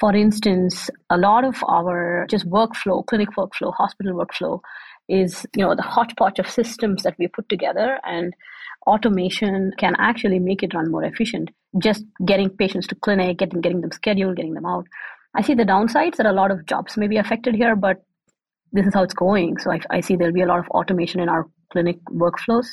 For 0.00 0.14
instance, 0.14 0.88
a 1.10 1.18
lot 1.18 1.44
of 1.44 1.56
our 1.68 2.26
just 2.30 2.48
workflow, 2.48 3.04
clinic 3.04 3.30
workflow, 3.36 3.74
hospital 3.74 4.14
workflow 4.14 4.60
is 5.08 5.46
you 5.56 5.64
know 5.64 5.74
the 5.74 5.82
hodgepodge 5.82 6.38
of 6.38 6.50
systems 6.50 7.02
that 7.02 7.16
we 7.18 7.28
put 7.28 7.48
together 7.48 7.98
and 8.04 8.34
automation 8.86 9.72
can 9.78 9.94
actually 9.98 10.38
make 10.38 10.62
it 10.62 10.74
run 10.74 10.90
more 10.90 11.04
efficient. 11.04 11.50
Just 11.78 12.04
getting 12.24 12.50
patients 12.50 12.86
to 12.88 12.94
clinic 12.94 13.38
getting 13.38 13.60
getting 13.60 13.80
them 13.80 13.92
scheduled 13.92 14.36
getting 14.36 14.54
them 14.54 14.66
out. 14.66 14.86
I 15.34 15.42
see 15.42 15.54
the 15.54 15.64
downsides 15.64 16.16
that 16.16 16.26
a 16.26 16.32
lot 16.32 16.50
of 16.50 16.66
jobs 16.66 16.96
may 16.96 17.08
be 17.08 17.16
affected 17.16 17.54
here 17.54 17.74
but 17.76 18.02
this 18.72 18.86
is 18.86 18.92
how 18.92 19.02
it's 19.02 19.14
going. 19.14 19.56
So 19.58 19.72
I, 19.72 19.80
I 19.90 20.00
see 20.00 20.16
there'll 20.16 20.34
be 20.34 20.42
a 20.42 20.46
lot 20.46 20.58
of 20.58 20.68
automation 20.68 21.20
in 21.20 21.28
our 21.28 21.46
clinic 21.72 21.98
workflows. 22.10 22.66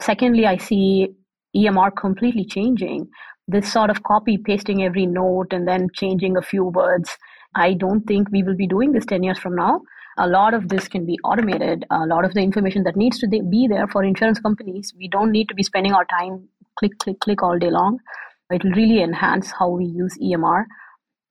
Secondly 0.00 0.46
i 0.46 0.56
see 0.56 1.08
emr 1.54 1.94
completely 1.94 2.44
changing. 2.44 3.08
This 3.48 3.72
sort 3.72 3.90
of 3.90 4.02
copy 4.02 4.38
pasting 4.38 4.82
every 4.82 5.06
note 5.06 5.52
and 5.52 5.68
then 5.68 5.88
changing 5.94 6.36
a 6.36 6.42
few 6.42 6.64
words. 6.64 7.16
I 7.54 7.74
don't 7.74 8.02
think 8.02 8.28
we 8.30 8.42
will 8.42 8.56
be 8.56 8.66
doing 8.66 8.92
this 8.92 9.06
10 9.06 9.22
years 9.22 9.38
from 9.38 9.54
now 9.54 9.80
a 10.18 10.26
lot 10.26 10.54
of 10.54 10.68
this 10.68 10.88
can 10.88 11.04
be 11.04 11.18
automated. 11.24 11.84
A 11.90 12.06
lot 12.06 12.24
of 12.24 12.34
the 12.34 12.40
information 12.40 12.84
that 12.84 12.96
needs 12.96 13.18
to 13.18 13.28
be 13.28 13.66
there 13.68 13.86
for 13.86 14.02
insurance 14.02 14.38
companies, 14.40 14.94
we 14.96 15.08
don't 15.08 15.30
need 15.30 15.48
to 15.48 15.54
be 15.54 15.62
spending 15.62 15.92
our 15.92 16.04
time 16.06 16.48
click, 16.78 16.98
click, 16.98 17.20
click 17.20 17.42
all 17.42 17.58
day 17.58 17.70
long. 17.70 17.98
It 18.50 18.62
will 18.64 18.72
really 18.72 19.02
enhance 19.02 19.50
how 19.50 19.70
we 19.70 19.84
use 19.84 20.16
EMR. 20.22 20.64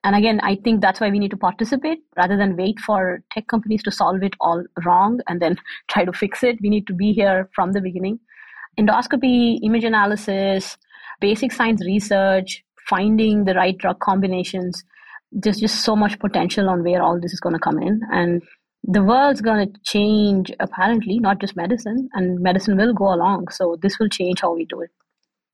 And 0.03 0.15
again, 0.15 0.39
I 0.43 0.55
think 0.63 0.81
that's 0.81 0.99
why 0.99 1.09
we 1.09 1.17
need 1.17 1.31
to 1.31 1.37
participate 1.37 1.99
rather 2.15 2.37
than 2.37 2.55
wait 2.55 2.79
for 2.79 3.21
tech 3.31 3.47
companies 3.47 3.81
to 3.83 3.91
solve 3.91 4.21
it 4.21 4.33
all 4.39 4.63
wrong 4.85 5.19
and 5.27 5.41
then 5.41 5.57
try 5.89 6.05
to 6.05 6.13
fix 6.13 6.43
it. 6.43 6.59
We 6.61 6.69
need 6.69 6.87
to 6.87 6.93
be 6.93 7.13
here 7.13 7.49
from 7.55 7.71
the 7.71 7.81
beginning. 7.81 8.19
Endoscopy, 8.79 9.59
image 9.63 9.83
analysis, 9.83 10.77
basic 11.21 11.51
science 11.51 11.83
research, 11.85 12.63
finding 12.87 13.45
the 13.45 13.55
right 13.55 13.77
drug 13.77 13.99
combinations. 13.99 14.83
There's 15.31 15.59
just 15.59 15.83
so 15.83 15.95
much 15.95 16.19
potential 16.19 16.69
on 16.69 16.83
where 16.83 17.01
all 17.01 17.19
this 17.19 17.33
is 17.33 17.39
going 17.39 17.55
to 17.55 17.59
come 17.59 17.81
in. 17.81 18.01
And 18.11 18.43
the 18.87 19.03
world's 19.03 19.41
going 19.41 19.71
to 19.71 19.79
change 19.83 20.51
apparently 20.59 21.19
not 21.19 21.39
just 21.39 21.55
medicine 21.55 22.09
and 22.13 22.39
medicine 22.39 22.77
will 22.77 22.93
go 22.93 23.13
along. 23.13 23.47
So 23.49 23.77
this 23.81 23.99
will 23.99 24.09
change 24.09 24.41
how 24.41 24.53
we 24.53 24.65
do 24.65 24.81
it. 24.81 24.91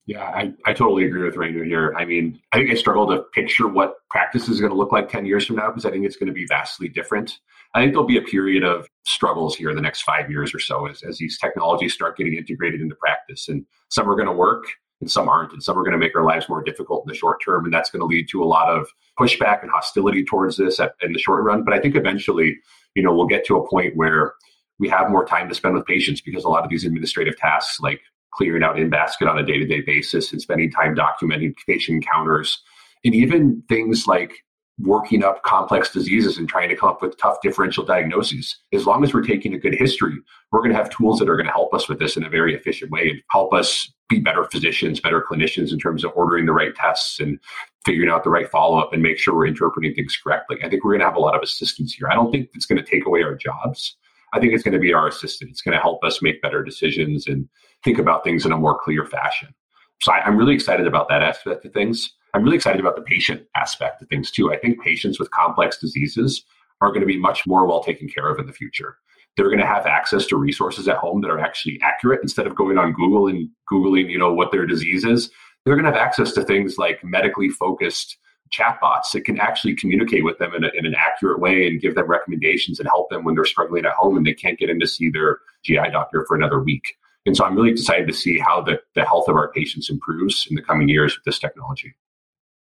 Yeah 0.04 0.24
i, 0.24 0.52
I 0.66 0.72
totally 0.72 1.04
agree 1.04 1.22
with 1.22 1.36
Renu 1.36 1.64
here. 1.64 1.94
I 1.96 2.04
mean 2.04 2.40
i 2.52 2.56
think 2.56 2.70
i 2.70 2.74
struggle 2.74 3.06
to 3.08 3.22
picture 3.32 3.68
what 3.68 3.94
practice 4.10 4.48
is 4.48 4.60
going 4.60 4.72
to 4.72 4.76
look 4.76 4.90
like 4.90 5.08
10 5.08 5.24
years 5.26 5.46
from 5.46 5.56
now 5.56 5.68
because 5.68 5.86
i 5.86 5.90
think 5.90 6.04
it's 6.04 6.16
going 6.16 6.26
to 6.26 6.32
be 6.32 6.46
vastly 6.46 6.88
different. 6.88 7.38
I 7.74 7.80
think 7.80 7.92
there'll 7.92 8.06
be 8.06 8.18
a 8.18 8.22
period 8.22 8.64
of 8.64 8.88
struggles 9.06 9.54
here 9.54 9.70
in 9.70 9.76
the 9.76 9.82
next 9.82 10.02
five 10.02 10.28
years 10.28 10.54
or 10.54 10.58
so 10.58 10.86
as, 10.86 11.02
as 11.02 11.18
these 11.18 11.38
technologies 11.38 11.94
start 11.94 12.16
getting 12.18 12.34
integrated 12.34 12.80
into 12.80 12.96
practice 12.96 13.48
and 13.48 13.64
some 13.90 14.10
are 14.10 14.16
going 14.16 14.26
to 14.26 14.32
work 14.32 14.64
and 15.02 15.10
some 15.10 15.28
aren't 15.28 15.52
and 15.52 15.62
some 15.62 15.78
are 15.78 15.82
going 15.82 15.92
to 15.92 15.98
make 15.98 16.16
our 16.16 16.24
lives 16.24 16.48
more 16.48 16.62
difficult 16.62 17.04
in 17.04 17.08
the 17.08 17.14
short 17.14 17.42
term 17.44 17.66
and 17.66 17.74
that's 17.74 17.90
going 17.90 18.00
to 18.00 18.06
lead 18.06 18.26
to 18.30 18.42
a 18.42 18.46
lot 18.46 18.70
of 18.70 18.88
pushback 19.20 19.60
and 19.60 19.70
hostility 19.70 20.24
towards 20.24 20.56
this 20.56 20.80
at, 20.80 20.94
in 21.02 21.12
the 21.12 21.18
short 21.18 21.44
run. 21.44 21.62
But 21.62 21.74
i 21.74 21.80
think 21.80 21.94
eventually 21.94 22.56
you 22.94 23.02
know, 23.02 23.14
we'll 23.14 23.26
get 23.26 23.44
to 23.46 23.56
a 23.56 23.68
point 23.68 23.96
where 23.96 24.34
we 24.78 24.88
have 24.88 25.10
more 25.10 25.24
time 25.24 25.48
to 25.48 25.54
spend 25.54 25.74
with 25.74 25.86
patients 25.86 26.20
because 26.20 26.44
a 26.44 26.48
lot 26.48 26.64
of 26.64 26.70
these 26.70 26.84
administrative 26.84 27.36
tasks, 27.36 27.80
like 27.80 28.00
clearing 28.34 28.62
out 28.62 28.78
in 28.78 28.90
basket 28.90 29.28
on 29.28 29.38
a 29.38 29.42
day 29.42 29.58
to 29.58 29.66
day 29.66 29.80
basis 29.80 30.32
and 30.32 30.40
spending 30.40 30.70
time 30.70 30.94
documenting 30.94 31.54
patient 31.66 31.96
encounters, 31.96 32.62
and 33.04 33.14
even 33.14 33.62
things 33.68 34.06
like 34.06 34.44
working 34.78 35.22
up 35.22 35.42
complex 35.42 35.92
diseases 35.92 36.38
and 36.38 36.48
trying 36.48 36.68
to 36.68 36.76
come 36.76 36.88
up 36.88 37.02
with 37.02 37.16
tough 37.18 37.38
differential 37.42 37.84
diagnoses. 37.84 38.56
As 38.72 38.86
long 38.86 39.04
as 39.04 39.12
we're 39.12 39.22
taking 39.22 39.54
a 39.54 39.58
good 39.58 39.74
history, 39.74 40.16
we're 40.50 40.60
going 40.60 40.70
to 40.72 40.76
have 40.76 40.90
tools 40.90 41.18
that 41.18 41.28
are 41.28 41.36
going 41.36 41.46
to 41.46 41.52
help 41.52 41.74
us 41.74 41.88
with 41.88 41.98
this 41.98 42.16
in 42.16 42.24
a 42.24 42.30
very 42.30 42.54
efficient 42.54 42.90
way 42.90 43.10
and 43.10 43.22
help 43.30 43.52
us 43.52 43.92
be 44.08 44.18
better 44.18 44.44
physicians, 44.44 45.00
better 45.00 45.24
clinicians 45.28 45.72
in 45.72 45.78
terms 45.78 46.04
of 46.04 46.12
ordering 46.14 46.46
the 46.46 46.52
right 46.52 46.74
tests 46.74 47.20
and 47.20 47.38
figuring 47.84 48.10
out 48.10 48.24
the 48.24 48.30
right 48.30 48.50
follow 48.50 48.78
up 48.78 48.92
and 48.92 49.02
make 49.02 49.18
sure 49.18 49.34
we're 49.34 49.46
interpreting 49.46 49.94
things 49.94 50.16
correctly. 50.16 50.56
I 50.62 50.68
think 50.68 50.84
we're 50.84 50.92
going 50.92 51.00
to 51.00 51.06
have 51.06 51.16
a 51.16 51.20
lot 51.20 51.36
of 51.36 51.42
assistance 51.42 51.94
here. 51.94 52.08
I 52.08 52.14
don't 52.14 52.30
think 52.30 52.48
it's 52.54 52.66
going 52.66 52.82
to 52.82 52.90
take 52.90 53.06
away 53.06 53.22
our 53.22 53.34
jobs. 53.34 53.96
I 54.34 54.40
think 54.40 54.52
it's 54.52 54.62
going 54.62 54.74
to 54.74 54.80
be 54.80 54.94
our 54.94 55.08
assistant. 55.08 55.50
It's 55.50 55.62
going 55.62 55.76
to 55.76 55.80
help 55.80 56.02
us 56.04 56.22
make 56.22 56.40
better 56.40 56.62
decisions 56.62 57.26
and 57.26 57.48
think 57.84 57.98
about 57.98 58.24
things 58.24 58.46
in 58.46 58.52
a 58.52 58.56
more 58.56 58.78
clear 58.78 59.04
fashion. 59.04 59.54
So 60.00 60.12
I, 60.12 60.26
am 60.26 60.36
really 60.36 60.54
excited 60.54 60.86
about 60.86 61.08
that 61.08 61.22
aspect 61.22 61.64
of 61.64 61.72
things. 61.72 62.12
I'm 62.34 62.42
really 62.42 62.56
excited 62.56 62.80
about 62.80 62.96
the 62.96 63.02
patient 63.02 63.42
aspect 63.56 64.00
of 64.00 64.08
things 64.08 64.30
too. 64.30 64.52
I 64.52 64.58
think 64.58 64.82
patients 64.82 65.20
with 65.20 65.30
complex 65.30 65.78
diseases 65.78 66.44
are 66.80 66.88
going 66.88 67.00
to 67.00 67.06
be 67.06 67.18
much 67.18 67.46
more 67.46 67.66
well 67.66 67.82
taken 67.82 68.08
care 68.08 68.28
of 68.28 68.38
in 68.38 68.46
the 68.46 68.52
future. 68.52 68.96
They're 69.36 69.48
going 69.48 69.58
to 69.60 69.66
have 69.66 69.86
access 69.86 70.26
to 70.26 70.36
resources 70.36 70.88
at 70.88 70.96
home 70.96 71.20
that 71.22 71.30
are 71.30 71.38
actually 71.38 71.78
accurate 71.82 72.20
instead 72.22 72.46
of 72.46 72.54
going 72.54 72.78
on 72.78 72.92
Google 72.92 73.28
and 73.28 73.48
Googling, 73.70 74.10
you 74.10 74.18
know, 74.18 74.32
what 74.32 74.50
their 74.50 74.66
disease 74.66 75.04
is. 75.04 75.30
They're 75.64 75.76
going 75.76 75.84
to 75.84 75.92
have 75.92 76.00
access 76.00 76.32
to 76.32 76.44
things 76.44 76.76
like 76.76 77.02
medically 77.04 77.48
focused 77.48 78.16
chatbots 78.52 79.12
that 79.12 79.24
can 79.24 79.40
actually 79.40 79.74
communicate 79.74 80.24
with 80.24 80.38
them 80.38 80.54
in, 80.54 80.64
a, 80.64 80.70
in, 80.74 80.84
an 80.84 80.94
accurate 80.94 81.40
way 81.40 81.66
and 81.66 81.80
give 81.80 81.94
them 81.94 82.06
recommendations 82.06 82.78
and 82.78 82.88
help 82.88 83.08
them 83.08 83.24
when 83.24 83.34
they're 83.34 83.46
struggling 83.46 83.86
at 83.86 83.92
home 83.92 84.16
and 84.16 84.26
they 84.26 84.34
can't 84.34 84.58
get 84.58 84.68
in 84.68 84.78
to 84.80 84.86
see 84.86 85.08
their 85.08 85.38
GI 85.64 85.90
doctor 85.92 86.24
for 86.28 86.36
another 86.36 86.60
week. 86.60 86.96
And 87.24 87.36
so 87.36 87.44
I'm 87.44 87.56
really 87.56 87.70
excited 87.70 88.06
to 88.08 88.12
see 88.12 88.38
how 88.38 88.60
the, 88.60 88.80
the 88.94 89.04
health 89.04 89.28
of 89.28 89.36
our 89.36 89.50
patients 89.52 89.88
improves 89.88 90.46
in 90.50 90.56
the 90.56 90.62
coming 90.62 90.88
years 90.88 91.16
with 91.16 91.24
this 91.24 91.38
technology. 91.38 91.94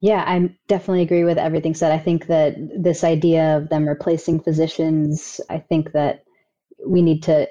Yeah, 0.01 0.25
I 0.27 0.55
definitely 0.67 1.03
agree 1.03 1.25
with 1.25 1.39
everything 1.39 1.75
said. 1.75 1.93
I 1.93 1.99
think 1.99 2.27
that 2.27 2.55
this 2.77 3.05
idea 3.05 3.59
of 3.59 3.69
them 3.69 3.87
replacing 3.89 4.41
physicians, 4.41 5.41
I 5.51 5.59
think 5.59 5.93
that 5.93 6.25
we 6.87 7.03
need 7.03 7.23
to 7.25 7.49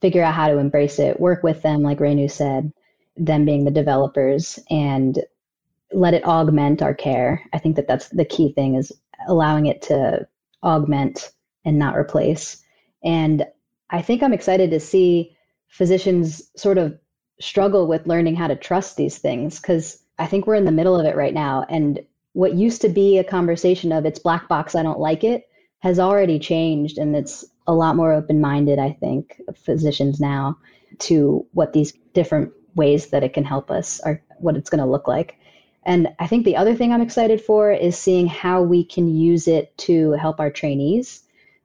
figure 0.00 0.22
out 0.22 0.34
how 0.34 0.48
to 0.48 0.58
embrace 0.58 0.98
it, 0.98 1.20
work 1.20 1.42
with 1.44 1.62
them, 1.62 1.82
like 1.82 1.98
Renu 1.98 2.30
said, 2.30 2.72
them 3.16 3.44
being 3.44 3.64
the 3.64 3.70
developers, 3.70 4.58
and 4.70 5.20
let 5.92 6.14
it 6.14 6.24
augment 6.26 6.82
our 6.82 6.94
care. 6.94 7.42
I 7.52 7.58
think 7.58 7.76
that 7.76 7.88
that's 7.88 8.08
the 8.10 8.24
key 8.24 8.52
thing 8.52 8.76
is 8.76 8.92
allowing 9.28 9.66
it 9.66 9.82
to 9.82 10.28
augment 10.62 11.32
and 11.64 11.78
not 11.78 11.96
replace. 11.96 12.62
And 13.04 13.46
I 13.90 14.02
think 14.02 14.22
I'm 14.22 14.34
excited 14.34 14.70
to 14.72 14.80
see 14.80 15.36
physicians 15.68 16.50
sort 16.56 16.78
of 16.78 16.98
struggle 17.40 17.86
with 17.88 18.06
learning 18.06 18.36
how 18.36 18.48
to 18.48 18.56
trust 18.56 18.96
these 18.96 19.18
things 19.18 19.60
because 19.60 20.03
I 20.18 20.26
think 20.26 20.46
we're 20.46 20.54
in 20.54 20.64
the 20.64 20.72
middle 20.72 20.98
of 20.98 21.06
it 21.06 21.16
right 21.16 21.34
now. 21.34 21.64
And 21.68 22.00
what 22.32 22.54
used 22.54 22.80
to 22.82 22.88
be 22.88 23.18
a 23.18 23.24
conversation 23.24 23.92
of 23.92 24.04
it's 24.04 24.18
black 24.18 24.48
box, 24.48 24.74
I 24.74 24.82
don't 24.82 25.00
like 25.00 25.24
it, 25.24 25.48
has 25.80 25.98
already 25.98 26.38
changed. 26.38 26.98
And 26.98 27.14
it's 27.16 27.44
a 27.66 27.74
lot 27.74 27.96
more 27.96 28.12
open 28.12 28.40
minded, 28.40 28.78
I 28.78 28.92
think, 28.92 29.40
physicians 29.54 30.20
now 30.20 30.58
to 31.00 31.46
what 31.52 31.72
these 31.72 31.92
different 32.12 32.52
ways 32.74 33.08
that 33.08 33.22
it 33.22 33.32
can 33.32 33.44
help 33.44 33.70
us 33.70 34.00
are 34.00 34.22
what 34.38 34.56
it's 34.56 34.70
going 34.70 34.82
to 34.82 34.90
look 34.90 35.08
like. 35.08 35.36
And 35.84 36.08
I 36.18 36.26
think 36.26 36.44
the 36.44 36.56
other 36.56 36.74
thing 36.74 36.92
I'm 36.92 37.02
excited 37.02 37.40
for 37.40 37.70
is 37.70 37.96
seeing 37.96 38.26
how 38.26 38.62
we 38.62 38.84
can 38.84 39.14
use 39.14 39.48
it 39.48 39.76
to 39.78 40.12
help 40.12 40.40
our 40.40 40.50
trainees. 40.50 41.22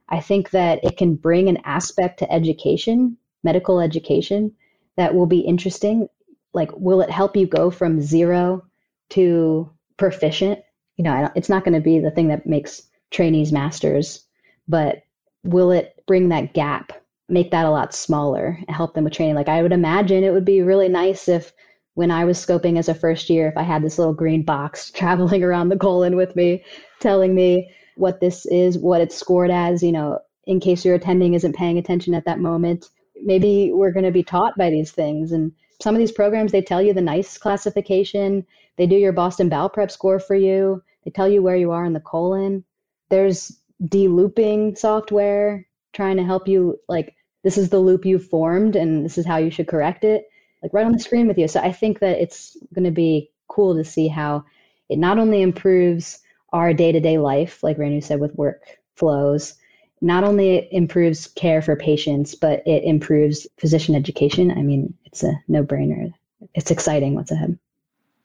I 0.10 0.20
think 0.20 0.52
that 0.52 0.84
it 0.84 0.98
can 0.98 1.16
bring 1.16 1.48
an 1.48 1.60
aspect 1.64 2.20
to 2.20 2.32
education, 2.32 3.18
medical 3.44 3.80
education, 3.80 4.54
that 4.98 5.16
will 5.16 5.28
be 5.28 5.40
interesting 5.40 6.10
like 6.54 6.72
will 6.76 7.02
it 7.02 7.10
help 7.10 7.36
you 7.36 7.46
go 7.46 7.70
from 7.70 8.02
zero 8.02 8.64
to 9.10 9.70
proficient 9.98 10.60
you 10.98 11.04
know 11.04 11.30
it's 11.36 11.50
not 11.50 11.64
going 11.64 11.74
to 11.74 11.82
be 11.82 12.00
the 12.00 12.12
thing 12.12 12.28
that 12.28 12.46
makes 12.46 12.84
trainees 13.12 13.52
masters 13.52 14.26
but 14.68 15.04
will 15.44 15.72
it 15.72 16.02
bring 16.08 16.30
that 16.30 16.54
gap 16.54 16.94
make 17.28 17.52
that 17.52 17.66
a 17.66 17.72
lot 17.72 17.94
smaller 17.94 18.58
and 18.68 18.76
help 18.76 18.94
them 18.94 19.04
with 19.04 19.14
training 19.14 19.36
like 19.36 19.50
i 19.50 19.62
would 19.62 19.74
imagine 19.74 20.24
it 20.24 20.32
would 20.32 20.46
be 20.46 20.62
really 20.62 20.90
nice 20.90 21.28
if 21.28 21.54
when 22.00 22.12
I 22.12 22.24
was 22.24 22.38
scoping 22.38 22.80
as 22.80 22.88
a 22.88 22.96
first 22.96 23.30
year, 23.30 23.50
if 23.50 23.58
I 23.58 23.64
had 23.64 23.84
this 23.84 23.98
little 23.98 24.14
green 24.14 24.42
box 24.42 24.90
traveling 24.96 25.44
around 25.44 25.68
the 25.68 25.78
colon 25.78 26.16
with 26.16 26.34
me, 26.34 26.64
telling 27.02 27.36
me 27.36 27.70
what 27.98 28.22
this 28.22 28.46
is, 28.46 28.78
what 28.78 29.02
it's 29.02 29.18
scored 29.18 29.52
as, 29.52 29.84
you 29.84 29.92
know, 29.92 30.18
in 30.46 30.62
case 30.62 30.86
your 30.86 30.96
attending 30.96 31.34
isn't 31.34 31.58
paying 31.58 31.78
attention 31.78 32.14
at 32.14 32.24
that 32.24 32.40
moment. 32.40 32.86
Maybe 33.22 33.74
we're 33.74 33.92
going 33.92 34.06
to 34.06 34.12
be 34.12 34.24
taught 34.24 34.58
by 34.58 34.70
these 34.70 34.92
things. 34.92 35.34
And 35.34 35.52
some 35.82 35.96
of 35.96 36.00
these 36.00 36.12
programs, 36.12 36.52
they 36.52 36.62
tell 36.62 36.82
you 36.82 36.94
the 36.94 37.02
NICE 37.02 37.38
classification, 37.38 38.46
they 38.78 38.86
do 38.86 38.96
your 38.96 39.14
Boston 39.14 39.50
Bowel 39.50 39.70
Prep 39.70 39.92
score 39.92 40.20
for 40.20 40.36
you, 40.36 40.84
they 41.06 41.12
tell 41.12 41.28
you 41.28 41.42
where 41.42 41.56
you 41.56 41.72
are 41.72 41.86
in 41.86 41.94
the 41.94 42.00
colon. 42.00 42.64
There's 43.10 43.58
de-looping 43.88 44.76
software 44.76 45.66
trying 45.94 46.18
to 46.18 46.24
help 46.24 46.48
you, 46.48 46.80
like, 46.88 47.16
this 47.44 47.58
is 47.58 47.70
the 47.70 47.80
loop 47.80 48.06
you 48.06 48.20
formed 48.20 48.76
and 48.76 49.06
this 49.06 49.18
is 49.18 49.26
how 49.26 49.38
you 49.38 49.50
should 49.50 49.68
correct 49.68 50.04
it, 50.04 50.26
like 50.62 50.74
right 50.74 50.86
on 50.86 50.92
the 50.92 51.00
screen 51.00 51.28
with 51.28 51.38
you. 51.38 51.48
So 51.48 51.62
I 51.62 51.72
think 51.72 52.00
that 52.00 52.22
it's 52.22 52.58
going 52.74 52.84
to 52.84 52.92
be 52.92 53.32
cool 53.48 53.76
to 53.76 53.84
see 53.84 54.08
how 54.08 54.44
it 54.90 55.00
not 55.00 55.18
only 55.18 55.42
improves 55.42 56.20
our 56.52 56.74
day 56.74 56.92
to 56.92 57.00
day 57.00 57.18
life, 57.18 57.64
like 57.64 57.78
Renu 57.78 58.04
said, 58.04 58.20
with 58.20 58.36
work 58.36 58.64
flows, 58.96 59.56
not 60.02 60.24
only 60.24 60.68
improves 60.74 61.28
care 61.28 61.62
for 61.62 61.76
patients, 61.76 62.36
but 62.36 62.64
it 62.66 62.84
improves 62.84 63.48
physician 63.58 63.96
education. 63.96 64.52
I 64.52 64.62
mean, 64.62 64.94
it's 65.06 65.24
a 65.24 65.34
no 65.48 65.64
brainer. 65.64 66.14
It's 66.54 66.72
exciting 66.72 67.16
what's 67.16 67.32
ahead. 67.32 67.58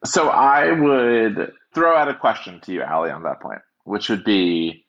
So 0.04 0.28
I 0.28 0.70
would 0.72 1.52
throw 1.74 1.96
out 1.96 2.08
a 2.08 2.14
question 2.14 2.60
to 2.60 2.72
you, 2.72 2.82
Ali, 2.82 3.10
on 3.10 3.22
that 3.24 3.40
point, 3.40 3.60
which 3.84 4.08
would 4.08 4.24
be 4.24 4.84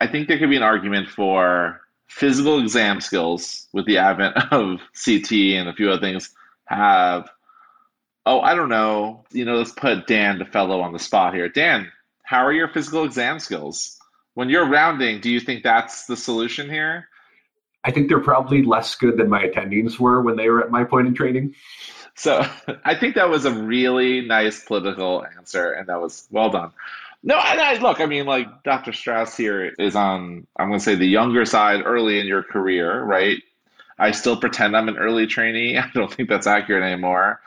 I 0.00 0.06
think 0.06 0.28
there 0.28 0.38
could 0.38 0.50
be 0.50 0.56
an 0.56 0.62
argument 0.62 1.08
for 1.08 1.80
physical 2.06 2.60
exam 2.60 3.00
skills 3.00 3.66
with 3.72 3.86
the 3.86 3.98
advent 3.98 4.36
of 4.52 4.80
CT 5.04 5.32
and 5.32 5.68
a 5.68 5.74
few 5.74 5.90
other 5.90 6.00
things 6.00 6.30
have. 6.66 7.28
Oh, 8.26 8.40
I 8.40 8.54
don't 8.54 8.68
know. 8.68 9.24
You 9.32 9.46
know, 9.46 9.56
let's 9.56 9.72
put 9.72 10.06
Dan 10.06 10.38
the 10.38 10.44
fellow, 10.44 10.80
on 10.80 10.92
the 10.92 10.98
spot 10.98 11.34
here. 11.34 11.48
Dan, 11.48 11.90
how 12.22 12.44
are 12.44 12.52
your 12.52 12.68
physical 12.68 13.04
exam 13.04 13.38
skills? 13.38 13.97
When 14.38 14.50
you're 14.50 14.68
rounding, 14.68 15.20
do 15.20 15.32
you 15.32 15.40
think 15.40 15.64
that's 15.64 16.06
the 16.06 16.16
solution 16.16 16.70
here? 16.70 17.08
I 17.82 17.90
think 17.90 18.08
they're 18.08 18.20
probably 18.20 18.62
less 18.62 18.94
good 18.94 19.16
than 19.16 19.28
my 19.28 19.42
attendings 19.42 19.98
were 19.98 20.22
when 20.22 20.36
they 20.36 20.48
were 20.48 20.62
at 20.62 20.70
my 20.70 20.84
point 20.84 21.08
in 21.08 21.14
training. 21.14 21.56
So 22.14 22.46
I 22.84 22.94
think 22.94 23.16
that 23.16 23.30
was 23.30 23.46
a 23.46 23.52
really 23.52 24.20
nice 24.20 24.62
political 24.62 25.26
answer, 25.36 25.72
and 25.72 25.88
that 25.88 26.00
was 26.00 26.28
well 26.30 26.50
done. 26.50 26.70
No, 27.24 27.34
and 27.34 27.60
I, 27.60 27.78
look, 27.78 28.00
I 28.00 28.06
mean, 28.06 28.26
like 28.26 28.62
Dr. 28.62 28.92
Strauss 28.92 29.36
here 29.36 29.74
is 29.76 29.96
on, 29.96 30.46
I'm 30.56 30.68
going 30.68 30.78
to 30.78 30.84
say 30.84 30.94
the 30.94 31.04
younger 31.04 31.44
side 31.44 31.82
early 31.84 32.20
in 32.20 32.28
your 32.28 32.44
career, 32.44 33.02
right? 33.02 33.42
I 33.98 34.12
still 34.12 34.36
pretend 34.36 34.76
I'm 34.76 34.88
an 34.88 34.98
early 34.98 35.26
trainee. 35.26 35.76
I 35.78 35.90
don't 35.94 36.14
think 36.14 36.28
that's 36.28 36.46
accurate 36.46 36.84
anymore. 36.84 37.40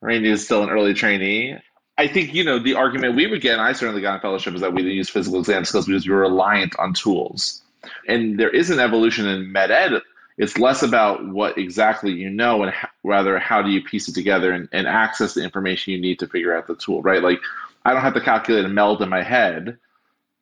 Randy 0.00 0.30
is 0.30 0.44
still 0.44 0.62
an 0.62 0.70
early 0.70 0.94
trainee. 0.94 1.56
I 1.98 2.08
think, 2.08 2.34
you 2.34 2.44
know, 2.44 2.58
the 2.58 2.74
argument 2.74 3.16
we 3.16 3.26
would 3.26 3.40
get, 3.40 3.54
and 3.54 3.62
I 3.62 3.72
certainly 3.72 4.02
got 4.02 4.16
in 4.16 4.20
fellowship, 4.20 4.54
is 4.54 4.60
that 4.60 4.74
we 4.74 4.82
didn't 4.82 4.96
use 4.96 5.08
physical 5.08 5.38
exam 5.38 5.64
skills 5.64 5.86
because 5.86 6.06
we 6.06 6.14
were 6.14 6.20
reliant 6.20 6.78
on 6.78 6.92
tools. 6.92 7.62
And 8.06 8.38
there 8.38 8.50
is 8.50 8.70
an 8.70 8.80
evolution 8.80 9.26
in 9.26 9.50
med 9.50 9.70
ed. 9.70 10.02
It's 10.36 10.58
less 10.58 10.82
about 10.82 11.26
what 11.26 11.56
exactly 11.56 12.12
you 12.12 12.28
know 12.28 12.62
and 12.62 12.74
rather 13.02 13.38
how 13.38 13.62
do 13.62 13.70
you 13.70 13.82
piece 13.82 14.08
it 14.08 14.14
together 14.14 14.52
and, 14.52 14.68
and 14.72 14.86
access 14.86 15.32
the 15.32 15.42
information 15.42 15.94
you 15.94 16.00
need 16.00 16.18
to 16.18 16.26
figure 16.26 16.54
out 16.54 16.66
the 16.66 16.76
tool, 16.76 17.00
right? 17.00 17.22
Like, 17.22 17.40
I 17.86 17.94
don't 17.94 18.02
have 18.02 18.14
to 18.14 18.20
calculate 18.20 18.66
a 18.66 18.68
meld 18.68 19.00
in 19.00 19.08
my 19.08 19.22
head. 19.22 19.78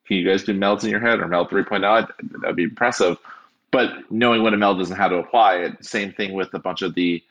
Can 0.07 0.17
you 0.17 0.27
guys 0.27 0.43
do 0.43 0.53
melds 0.53 0.83
in 0.83 0.89
your 0.89 0.99
head 0.99 1.21
or 1.21 1.27
meld 1.27 1.49
3.0? 1.49 2.09
That'd 2.41 2.55
be 2.57 2.63
impressive. 2.63 3.17
But 3.71 4.11
knowing 4.11 4.43
what 4.43 4.53
a 4.53 4.57
meld 4.57 4.81
is 4.81 4.89
and 4.89 4.97
how 4.97 5.07
to 5.07 5.17
apply 5.17 5.55
it, 5.57 5.85
same 5.85 6.11
thing 6.11 6.33
with 6.33 6.53
a 6.53 6.59
bunch 6.59 6.81
of 6.81 6.95
the, 6.95 7.23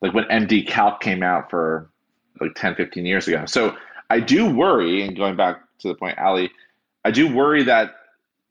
like 0.00 0.14
when 0.14 0.24
MD 0.24 0.66
Calc 0.66 1.00
came 1.00 1.22
out 1.22 1.50
for 1.50 1.88
like 2.42 2.54
10, 2.54 2.74
15 2.74 3.06
years 3.06 3.28
ago. 3.28 3.44
So 3.46 3.76
I 4.10 4.20
do 4.20 4.48
worry, 4.54 5.02
and 5.02 5.16
going 5.16 5.36
back 5.36 5.60
to 5.80 5.88
the 5.88 5.94
point, 5.94 6.18
Ali, 6.18 6.50
I 7.04 7.10
do 7.10 7.34
worry 7.34 7.62
that 7.64 7.94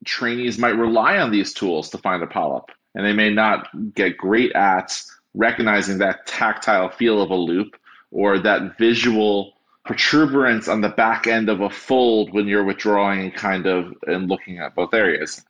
trainees 0.05 0.57
might 0.57 0.75
rely 0.75 1.17
on 1.17 1.31
these 1.31 1.53
tools 1.53 1.89
to 1.91 1.97
find 1.97 2.23
a 2.23 2.27
polyp, 2.27 2.65
and 2.95 3.05
they 3.05 3.13
may 3.13 3.29
not 3.29 3.67
get 3.93 4.17
great 4.17 4.51
at 4.53 5.01
recognizing 5.33 5.97
that 5.99 6.25
tactile 6.27 6.89
feel 6.89 7.21
of 7.21 7.29
a 7.29 7.35
loop 7.35 7.77
or 8.11 8.39
that 8.39 8.77
visual 8.77 9.53
protuberance 9.85 10.67
on 10.67 10.81
the 10.81 10.89
back 10.89 11.27
end 11.27 11.49
of 11.49 11.61
a 11.61 11.69
fold 11.69 12.33
when 12.33 12.47
you're 12.47 12.63
withdrawing 12.63 13.31
kind 13.31 13.65
of 13.65 13.93
and 14.07 14.29
looking 14.29 14.59
at 14.59 14.75
both 14.75 14.93
areas. 14.93 15.43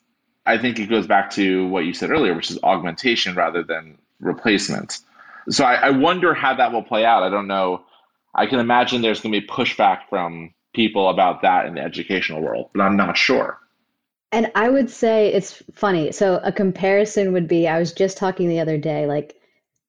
I 0.46 0.58
think 0.58 0.80
it 0.80 0.88
goes 0.88 1.08
back 1.08 1.30
to 1.32 1.68
what 1.68 1.86
you 1.86 1.94
said 1.94 2.12
earlier, 2.12 2.34
which 2.34 2.50
is 2.50 2.60
augmentation 2.64 3.36
rather 3.36 3.64
than 3.64 3.98
replacement. 4.20 5.00
So 5.50 5.66
I, 5.66 5.76
I 5.76 5.90
wonder 5.90 6.34
how 6.34 6.56
that 6.56 6.72
will 6.72 6.84
play 6.84 7.06
out. 7.06 7.24
I 7.24 7.30
don't 7.30 7.48
know 7.48 7.84
I 8.36 8.46
can 8.46 8.60
imagine 8.60 9.02
there's 9.02 9.22
going 9.22 9.34
to 9.34 9.42
be 9.42 9.48
pushback 9.48 10.02
from 10.10 10.54
people 10.74 11.10
about 11.10 11.42
that 11.42 11.66
in 11.66 11.76
the 11.76 11.82
educational 11.82 12.42
world, 12.42 12.70
but 12.74 12.82
I'm 12.82 12.96
not 12.96 13.18
sure. 13.18 13.60
And 14.32 14.50
I 14.56 14.70
would 14.70 14.90
say 14.90 15.34
it's 15.34 15.62
funny. 15.74 16.12
So 16.14 16.40
a 16.44 16.52
comparison 16.52 17.34
would 17.34 17.48
be 17.48 17.68
I 17.68 17.80
was 17.80 17.92
just 17.92 18.18
talking 18.18 18.48
the 18.48 18.62
other 18.62 18.78
day 18.78 19.06
like 19.06 19.36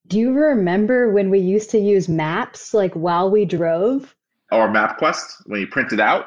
do 0.09 0.19
you 0.19 0.33
remember 0.33 1.11
when 1.13 1.31
we 1.31 1.39
used 1.39 1.71
to 1.71 1.79
use 1.79 2.09
maps 2.09 2.75
like 2.75 2.93
while 2.95 3.31
we 3.31 3.45
drove? 3.45 4.15
Or 4.51 4.69
MapQuest 4.69 5.47
when 5.47 5.61
you 5.61 5.67
print 5.67 5.93
it 5.93 6.01
out? 6.01 6.27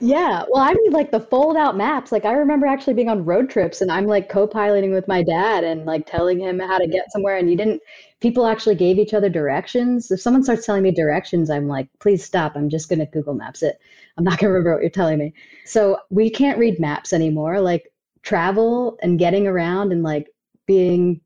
Yeah. 0.00 0.44
Well, 0.48 0.62
I 0.62 0.72
mean 0.74 0.92
like 0.92 1.10
the 1.10 1.20
fold 1.20 1.56
out 1.56 1.76
maps. 1.76 2.12
Like 2.12 2.24
I 2.24 2.32
remember 2.32 2.66
actually 2.66 2.94
being 2.94 3.08
on 3.08 3.24
road 3.24 3.50
trips 3.50 3.80
and 3.80 3.90
I'm 3.90 4.06
like 4.06 4.28
co-piloting 4.28 4.92
with 4.92 5.08
my 5.08 5.22
dad 5.22 5.64
and 5.64 5.84
like 5.84 6.06
telling 6.06 6.38
him 6.38 6.58
how 6.58 6.78
to 6.78 6.86
get 6.86 7.10
somewhere 7.10 7.36
and 7.36 7.50
you 7.50 7.56
didn't 7.56 7.80
people 8.20 8.46
actually 8.46 8.76
gave 8.76 8.98
each 8.98 9.14
other 9.14 9.28
directions. 9.28 10.10
If 10.10 10.20
someone 10.20 10.44
starts 10.44 10.64
telling 10.64 10.84
me 10.84 10.92
directions, 10.92 11.50
I'm 11.50 11.66
like, 11.66 11.88
please 11.98 12.24
stop. 12.24 12.54
I'm 12.54 12.70
just 12.70 12.88
going 12.88 13.00
to 13.00 13.06
Google 13.06 13.34
Maps 13.34 13.62
it. 13.62 13.80
I'm 14.16 14.24
not 14.24 14.38
going 14.38 14.48
to 14.48 14.52
remember 14.52 14.74
what 14.74 14.82
you're 14.82 14.90
telling 14.90 15.18
me. 15.18 15.34
So 15.64 15.98
we 16.10 16.30
can't 16.30 16.58
read 16.58 16.78
maps 16.78 17.12
anymore. 17.12 17.60
Like 17.60 17.92
travel 18.22 18.96
and 19.02 19.18
getting 19.18 19.46
around 19.46 19.92
and 19.92 20.02
like 20.02 20.28
being, 20.66 21.20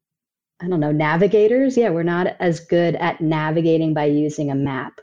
I 0.61 0.69
don't 0.69 0.81
know, 0.81 0.93
navigators. 0.93 1.77
Yeah, 1.77 1.91
we're 1.91 2.03
not 2.03 2.29
as 2.41 2.61
good 2.61 2.97
at 2.97 3.21
navigating 3.21 3.93
by 3.93 4.07
using 4.07 4.51
a 4.51 4.55
map. 4.55 5.01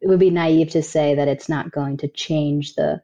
It 0.00 0.08
would 0.08 0.18
be 0.18 0.30
naive 0.30 0.70
to 0.70 0.82
say 0.82 1.14
that 1.14 1.28
it's 1.28 1.48
not 1.48 1.72
going 1.72 1.98
to 1.98 2.08
change 2.08 2.74
the 2.74 3.02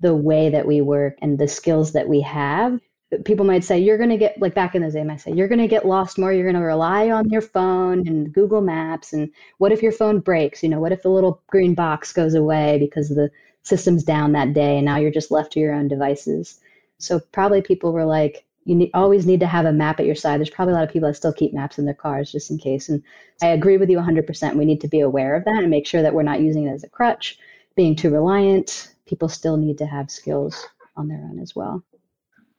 the 0.00 0.14
way 0.14 0.50
that 0.50 0.66
we 0.66 0.80
work 0.80 1.16
and 1.22 1.38
the 1.38 1.48
skills 1.48 1.92
that 1.92 2.08
we 2.08 2.20
have. 2.20 2.78
People 3.24 3.46
might 3.46 3.64
say 3.64 3.78
you're 3.78 3.96
going 3.96 4.10
to 4.10 4.18
get 4.18 4.40
like 4.40 4.54
back 4.54 4.74
in 4.74 4.82
the 4.82 4.90
day 4.90 5.06
i 5.08 5.16
say 5.16 5.32
you're 5.32 5.48
going 5.48 5.60
to 5.60 5.68
get 5.68 5.86
lost 5.86 6.18
more. 6.18 6.32
You're 6.32 6.50
going 6.50 6.60
to 6.60 6.66
rely 6.66 7.10
on 7.10 7.30
your 7.30 7.40
phone 7.40 8.06
and 8.06 8.32
google 8.32 8.60
maps. 8.60 9.12
And 9.12 9.30
what 9.58 9.72
if 9.72 9.82
your 9.82 9.92
phone 9.92 10.20
breaks? 10.20 10.62
You 10.62 10.68
know 10.68 10.80
what 10.80 10.92
if 10.92 11.02
the 11.02 11.10
little 11.10 11.40
green 11.46 11.74
box 11.74 12.12
goes 12.12 12.34
away 12.34 12.78
because 12.78 13.08
the 13.08 13.30
system's 13.62 14.04
down 14.04 14.32
that 14.32 14.52
day 14.52 14.76
and 14.76 14.84
now 14.84 14.96
you're 14.96 15.10
just 15.12 15.30
left 15.30 15.52
to 15.52 15.60
your 15.60 15.72
own 15.74 15.88
devices? 15.88 16.60
So 16.98 17.20
probably 17.32 17.62
people 17.62 17.92
were 17.92 18.04
like 18.04 18.44
you 18.64 18.90
always 18.94 19.26
need 19.26 19.40
to 19.40 19.46
have 19.46 19.66
a 19.66 19.72
map 19.72 20.00
at 20.00 20.06
your 20.06 20.14
side 20.14 20.38
there's 20.38 20.50
probably 20.50 20.72
a 20.72 20.76
lot 20.76 20.84
of 20.84 20.92
people 20.92 21.08
that 21.08 21.14
still 21.14 21.32
keep 21.32 21.52
maps 21.52 21.78
in 21.78 21.84
their 21.84 21.94
cars 21.94 22.32
just 22.32 22.50
in 22.50 22.58
case 22.58 22.88
and 22.88 23.02
i 23.42 23.46
agree 23.46 23.76
with 23.76 23.90
you 23.90 23.98
100% 23.98 24.56
we 24.56 24.64
need 24.64 24.80
to 24.80 24.88
be 24.88 25.00
aware 25.00 25.34
of 25.34 25.44
that 25.44 25.62
and 25.62 25.70
make 25.70 25.86
sure 25.86 26.02
that 26.02 26.14
we're 26.14 26.22
not 26.22 26.40
using 26.40 26.66
it 26.66 26.72
as 26.72 26.84
a 26.84 26.88
crutch 26.88 27.38
being 27.76 27.94
too 27.94 28.10
reliant 28.10 28.94
people 29.06 29.28
still 29.28 29.56
need 29.56 29.78
to 29.78 29.86
have 29.86 30.10
skills 30.10 30.66
on 30.96 31.08
their 31.08 31.18
own 31.18 31.38
as 31.38 31.54
well 31.54 31.82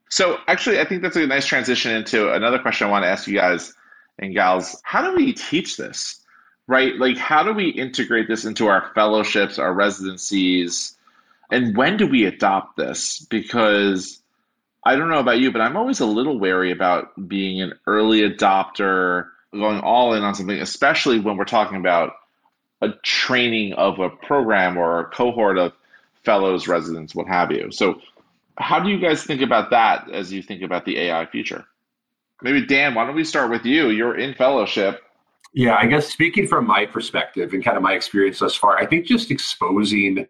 so 0.09 0.37
actually, 0.47 0.79
I 0.79 0.85
think 0.85 1.01
that's 1.01 1.15
a 1.15 1.25
nice 1.25 1.45
transition 1.45 1.91
into 1.91 2.31
another 2.31 2.59
question 2.59 2.87
I 2.87 2.89
want 2.89 3.03
to 3.03 3.09
ask 3.09 3.27
you 3.27 3.35
guys 3.35 3.73
and 4.19 4.33
gals. 4.33 4.79
How 4.83 5.01
do 5.01 5.15
we 5.15 5.33
teach 5.33 5.77
this? 5.77 6.21
Right? 6.67 6.95
Like, 6.95 7.17
how 7.17 7.43
do 7.43 7.53
we 7.53 7.69
integrate 7.69 8.27
this 8.27 8.45
into 8.45 8.67
our 8.67 8.91
fellowships, 8.95 9.59
our 9.59 9.73
residencies? 9.73 10.97
And 11.51 11.75
when 11.77 11.97
do 11.97 12.07
we 12.07 12.25
adopt 12.25 12.77
this? 12.77 13.25
Because 13.29 14.21
I 14.85 14.95
don't 14.95 15.09
know 15.09 15.19
about 15.19 15.39
you, 15.39 15.51
but 15.51 15.61
I'm 15.61 15.75
always 15.75 15.99
a 15.99 16.05
little 16.05 16.37
wary 16.37 16.71
about 16.71 17.27
being 17.27 17.61
an 17.61 17.73
early 17.87 18.21
adopter, 18.21 19.29
going 19.51 19.79
all 19.79 20.13
in 20.13 20.23
on 20.23 20.35
something, 20.35 20.59
especially 20.59 21.19
when 21.19 21.37
we're 21.37 21.45
talking 21.45 21.77
about 21.77 22.13
a 22.81 22.89
training 23.03 23.73
of 23.73 23.99
a 23.99 24.09
program 24.09 24.77
or 24.77 24.99
a 24.99 25.05
cohort 25.05 25.57
of 25.57 25.73
fellows, 26.23 26.67
residents, 26.67 27.15
what 27.15 27.27
have 27.27 27.51
you. 27.51 27.71
So, 27.71 27.99
how 28.57 28.79
do 28.79 28.89
you 28.89 28.99
guys 28.99 29.23
think 29.23 29.41
about 29.41 29.71
that 29.71 30.09
as 30.11 30.31
you 30.31 30.41
think 30.41 30.61
about 30.61 30.85
the 30.85 30.97
AI 30.97 31.25
future? 31.25 31.65
Maybe 32.41 32.65
Dan, 32.65 32.93
why 32.93 33.05
don't 33.05 33.15
we 33.15 33.23
start 33.23 33.49
with 33.49 33.65
you? 33.65 33.89
You're 33.89 34.17
in 34.17 34.33
fellowship. 34.33 35.01
Yeah, 35.53 35.75
I 35.75 35.87
guess 35.87 36.07
speaking 36.07 36.47
from 36.47 36.67
my 36.67 36.85
perspective 36.85 37.53
and 37.53 37.63
kind 37.63 37.77
of 37.77 37.83
my 37.83 37.93
experience 37.93 38.39
thus 38.39 38.55
far, 38.55 38.77
I 38.77 38.85
think 38.85 39.05
just 39.05 39.31
exposing 39.31 40.27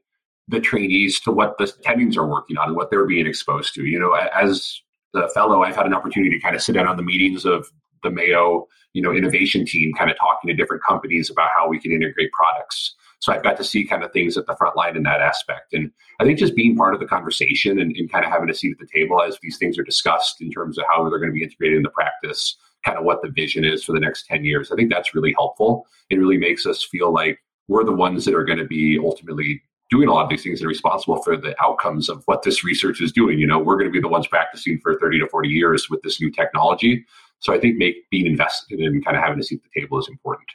the 0.47 0.59
trainees 0.59 1.19
to 1.21 1.31
what 1.31 1.57
the 1.57 1.65
attendings 1.65 2.17
are 2.17 2.27
working 2.27 2.57
on 2.57 2.67
and 2.67 2.75
what 2.75 2.89
they're 2.91 3.05
being 3.05 3.25
exposed 3.25 3.73
to. 3.75 3.85
You 3.85 3.99
know, 3.99 4.13
as 4.13 4.81
the 5.13 5.29
fellow, 5.33 5.63
I've 5.63 5.75
had 5.75 5.85
an 5.85 5.93
opportunity 5.93 6.35
to 6.35 6.41
kind 6.41 6.55
of 6.55 6.61
sit 6.61 6.73
down 6.73 6.87
on 6.87 6.97
the 6.97 7.03
meetings 7.03 7.45
of 7.45 7.67
the 8.03 8.11
Mayo, 8.11 8.67
you 8.93 9.01
know, 9.01 9.11
innovation 9.11 9.65
team, 9.65 9.93
kind 9.93 10.11
of 10.11 10.17
talking 10.17 10.47
to 10.47 10.53
different 10.53 10.83
companies 10.83 11.29
about 11.29 11.49
how 11.55 11.67
we 11.67 11.79
can 11.79 11.91
integrate 11.91 12.31
products. 12.31 12.95
So 13.19 13.33
I've 13.33 13.43
got 13.43 13.57
to 13.57 13.63
see 13.63 13.85
kind 13.85 14.03
of 14.03 14.11
things 14.11 14.37
at 14.37 14.45
the 14.45 14.55
front 14.55 14.75
line 14.75 14.95
in 14.95 15.03
that 15.03 15.21
aspect. 15.21 15.73
And 15.73 15.89
I 16.19 16.25
think 16.25 16.37
just 16.37 16.55
being 16.55 16.75
part 16.75 16.93
of 16.93 16.99
the 16.99 17.07
conversation 17.07 17.79
and, 17.79 17.95
and 17.95 18.11
kind 18.11 18.23
of 18.23 18.31
having 18.31 18.49
a 18.49 18.53
seat 18.53 18.73
at 18.73 18.77
the 18.77 18.91
table 18.93 19.21
as 19.21 19.39
these 19.41 19.57
things 19.57 19.79
are 19.79 19.83
discussed 19.83 20.41
in 20.41 20.51
terms 20.51 20.77
of 20.77 20.85
how 20.87 21.09
they're 21.09 21.17
going 21.17 21.31
to 21.31 21.33
be 21.33 21.43
integrated 21.43 21.77
into 21.77 21.89
practice 21.89 22.57
kind 22.85 22.97
of 22.99 23.03
what 23.03 23.21
the 23.21 23.29
vision 23.29 23.65
is 23.65 23.83
for 23.83 23.93
the 23.93 23.99
next 23.99 24.27
10 24.27 24.45
years. 24.45 24.71
I 24.71 24.75
think 24.75 24.91
that's 24.91 25.15
really 25.15 25.33
helpful. 25.33 25.87
It 26.09 26.17
really 26.17 26.37
makes 26.37 26.65
us 26.67 26.83
feel 26.83 27.11
like 27.11 27.39
we're 27.67 27.83
the 27.83 27.91
ones 27.91 28.25
that 28.25 28.35
are 28.35 28.45
going 28.45 28.59
to 28.59 28.65
be 28.65 28.99
ultimately 29.03 29.63
doing 29.89 30.07
a 30.07 30.13
lot 30.13 30.23
of 30.23 30.29
these 30.29 30.43
things 30.43 30.61
and 30.61 30.67
responsible 30.67 31.21
for 31.21 31.37
the 31.37 31.55
outcomes 31.63 32.09
of 32.09 32.23
what 32.25 32.43
this 32.43 32.63
research 32.63 33.01
is 33.01 33.11
doing. 33.11 33.37
You 33.39 33.47
know, 33.47 33.59
we're 33.59 33.77
going 33.77 33.87
to 33.87 33.91
be 33.91 34.01
the 34.01 34.07
ones 34.07 34.27
practicing 34.27 34.79
for 34.79 34.97
30 34.99 35.19
to 35.19 35.27
40 35.27 35.49
years 35.49 35.89
with 35.89 36.01
this 36.01 36.19
new 36.19 36.31
technology. 36.31 37.05
So 37.39 37.53
I 37.53 37.59
think 37.59 37.77
make, 37.77 38.09
being 38.09 38.25
invested 38.25 38.79
in 38.79 39.03
kind 39.03 39.15
of 39.15 39.23
having 39.23 39.39
a 39.39 39.43
seat 39.43 39.61
at 39.63 39.71
the 39.73 39.81
table 39.81 39.99
is 39.99 40.07
important. 40.07 40.47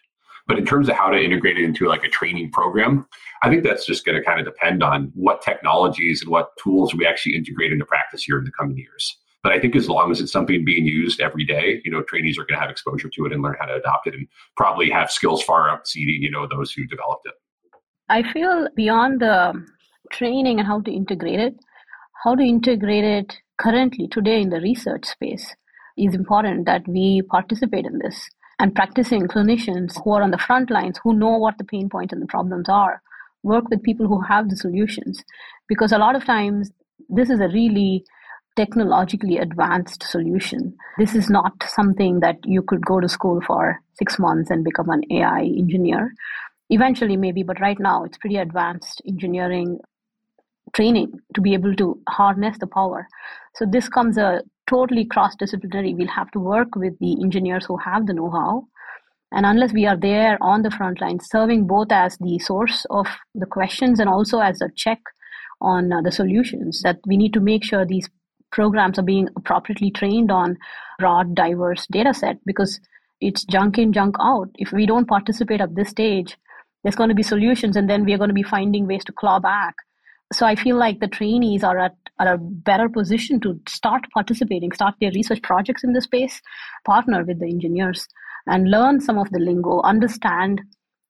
But 0.47 0.59
in 0.59 0.66
terms 0.66 0.88
of 0.88 0.97
how 0.97 1.11
to 1.11 1.23
integrate 1.23 1.59
it 1.59 1.64
into 1.64 1.87
like 1.87 2.03
a 2.03 2.09
training 2.09 2.51
program, 2.51 3.07
I 3.43 3.49
think 3.49 3.62
that's 3.62 3.87
just 3.87 4.05
going 4.05 4.19
to 4.19 4.25
kind 4.25 4.40
of 4.40 4.47
depend 4.47 4.83
on 4.83 5.12
what 5.14 5.43
technologies 5.43 6.23
and 6.23 6.31
what 6.31 6.57
tools 6.57 6.95
we 6.95 7.07
actually 7.07 7.37
integrate 7.37 7.73
into 7.73 7.85
practice 7.85 8.25
here 8.25 8.38
in 8.38 8.45
the 8.45 8.51
coming 8.51 8.77
years. 8.77 9.16
But 9.43 9.53
I 9.53 9.61
think 9.61 9.77
as 9.77 9.88
long 9.88 10.11
as 10.11 10.21
it's 10.21 10.33
something 10.33 10.64
being 10.64 10.85
used 10.85 11.21
every 11.21 11.45
day, 11.45 11.81
you 11.85 11.90
know, 11.90 12.03
trainees 12.03 12.37
are 12.37 12.45
going 12.45 12.59
to 12.59 12.61
have 12.61 12.71
exposure 12.71 13.09
to 13.09 13.27
it 13.27 13.33
and 13.33 13.43
learn 13.43 13.57
how 13.59 13.66
to 13.66 13.75
adopt 13.75 14.07
it 14.07 14.14
and 14.14 14.27
probably 14.57 14.90
have 14.90 15.11
skills 15.11 15.43
far 15.43 15.75
exceeding, 15.75 16.23
you 16.23 16.31
know, 16.31 16.47
those 16.47 16.73
who 16.73 16.85
developed 16.87 17.27
it. 17.27 17.35
I 18.11 18.25
feel 18.25 18.66
beyond 18.75 19.20
the 19.20 19.64
training 20.11 20.59
and 20.59 20.66
how 20.66 20.81
to 20.81 20.90
integrate 20.90 21.38
it, 21.38 21.55
how 22.25 22.35
to 22.35 22.42
integrate 22.42 23.05
it 23.05 23.37
currently 23.57 24.09
today 24.09 24.40
in 24.40 24.51
the 24.51 24.61
research 24.61 25.05
space 25.05 25.55
is 25.96 26.12
important 26.12 26.66
that 26.66 26.83
we 26.88 27.23
participate 27.31 27.87
in 27.87 28.01
this 28.01 28.29
and 28.59 28.75
practicing 28.75 29.29
clinicians 29.29 30.03
who 30.03 30.11
are 30.11 30.23
on 30.23 30.33
the 30.33 30.38
front 30.38 30.73
lines 30.73 30.99
who 31.05 31.14
know 31.14 31.37
what 31.38 31.57
the 31.59 31.64
pain 31.64 31.88
points 31.88 32.12
and 32.12 32.20
the 32.20 32.27
problems 32.27 32.68
are 32.68 33.01
work 33.44 33.70
with 33.70 33.81
people 33.85 34.09
who 34.09 34.20
have 34.20 34.51
the 34.51 34.57
solutions 34.57 35.23
because 35.68 35.92
a 35.92 35.99
lot 35.99 36.16
of 36.16 36.25
times 36.25 36.73
this 37.09 37.31
is 37.31 37.38
a 37.38 37.49
really 37.49 38.05
technologically 38.57 39.38
advanced 39.38 40.03
solution. 40.03 40.77
This 40.99 41.14
is 41.14 41.31
not 41.31 41.53
something 41.68 42.20
that 42.20 42.38
you 42.44 42.62
could 42.62 42.85
go 42.85 42.99
to 43.01 43.09
school 43.09 43.40
for 43.46 43.81
six 43.94 44.18
months 44.18 44.51
and 44.51 44.64
become 44.64 44.90
an 44.90 45.03
AI 45.12 45.42
engineer. 45.42 46.12
Eventually, 46.70 47.16
maybe, 47.16 47.42
but 47.42 47.61
right 47.61 47.78
now 47.78 48.04
it's 48.04 48.18
pretty 48.18 48.37
advanced 48.37 49.02
engineering 49.06 49.78
training 50.72 51.20
to 51.35 51.40
be 51.40 51.52
able 51.52 51.74
to 51.74 52.00
harness 52.09 52.56
the 52.59 52.66
power. 52.66 53.09
So 53.56 53.66
this 53.66 53.88
comes 53.88 54.16
a 54.16 54.42
totally 54.68 55.04
cross-disciplinary. 55.04 55.94
We'll 55.94 56.09
have 56.09 56.30
to 56.30 56.38
work 56.38 56.76
with 56.76 56.96
the 57.00 57.20
engineers 57.22 57.66
who 57.66 57.76
have 57.78 58.06
the 58.06 58.14
know-how. 58.14 58.68
And 59.33 59.44
unless 59.46 59.72
we 59.72 59.87
are 59.87 59.96
there 59.96 60.38
on 60.40 60.62
the 60.62 60.70
front 60.70 61.00
line, 61.00 61.18
serving 61.20 61.66
both 61.66 61.90
as 61.90 62.16
the 62.18 62.38
source 62.38 62.87
of 62.90 63.06
the 63.35 63.46
questions 63.46 64.00
and 64.00 64.09
also 64.09 64.38
as 64.38 64.61
a 64.61 64.70
check 64.76 65.00
on 65.61 65.92
uh, 65.92 66.00
the 66.02 66.12
solutions, 66.12 66.83
that 66.83 66.98
we 67.06 67.16
need 67.16 67.33
to 67.33 67.40
make 67.40 67.64
sure 67.64 67.85
these 67.85 68.09
programs 68.52 68.98
are 68.98 69.04
being 69.04 69.28
appropriately 69.37 69.90
trained 69.90 70.30
on 70.30 70.56
broad, 70.98 71.35
diverse 71.35 71.87
data 71.90 72.14
set 72.14 72.37
because 72.44 72.80
it's 73.20 73.44
junk 73.44 73.78
in, 73.78 73.92
junk 73.92 74.16
out. 74.20 74.48
If 74.54 74.72
we 74.72 74.87
don't 74.87 75.06
participate 75.06 75.61
at 75.61 75.74
this 75.74 75.90
stage, 75.90 76.37
there's 76.83 76.97
going 76.97 77.09
to 77.09 77.14
be 77.14 77.23
solutions 77.23 77.77
and 77.77 77.88
then 77.88 78.05
we 78.05 78.12
are 78.12 78.19
going 78.19 78.29
to 78.29 78.35
be 78.35 78.43
finding 78.43 78.87
ways 78.87 79.05
to 79.05 79.12
claw 79.12 79.38
back. 79.38 79.75
So 80.33 80.47
I 80.47 80.55
feel 80.55 80.77
like 80.77 81.01
the 81.01 81.09
trainees 81.09 81.64
are 81.64 81.79
at, 81.79 81.97
a 82.19 82.37
better 82.37 82.87
position 82.87 83.40
to 83.40 83.59
start 83.66 84.05
participating, 84.12 84.73
start 84.73 84.95
their 85.01 85.11
research 85.14 85.40
projects 85.43 85.83
in 85.83 85.95
this 85.95 86.05
space, 86.05 86.43
partner 86.85 87.25
with 87.25 87.40
the 87.40 87.47
engineers 87.47 88.07
and 88.47 88.71
learn 88.71 89.01
some 89.01 89.16
of 89.16 89.31
the 89.31 89.38
lingo, 89.38 89.81
understand 89.81 90.61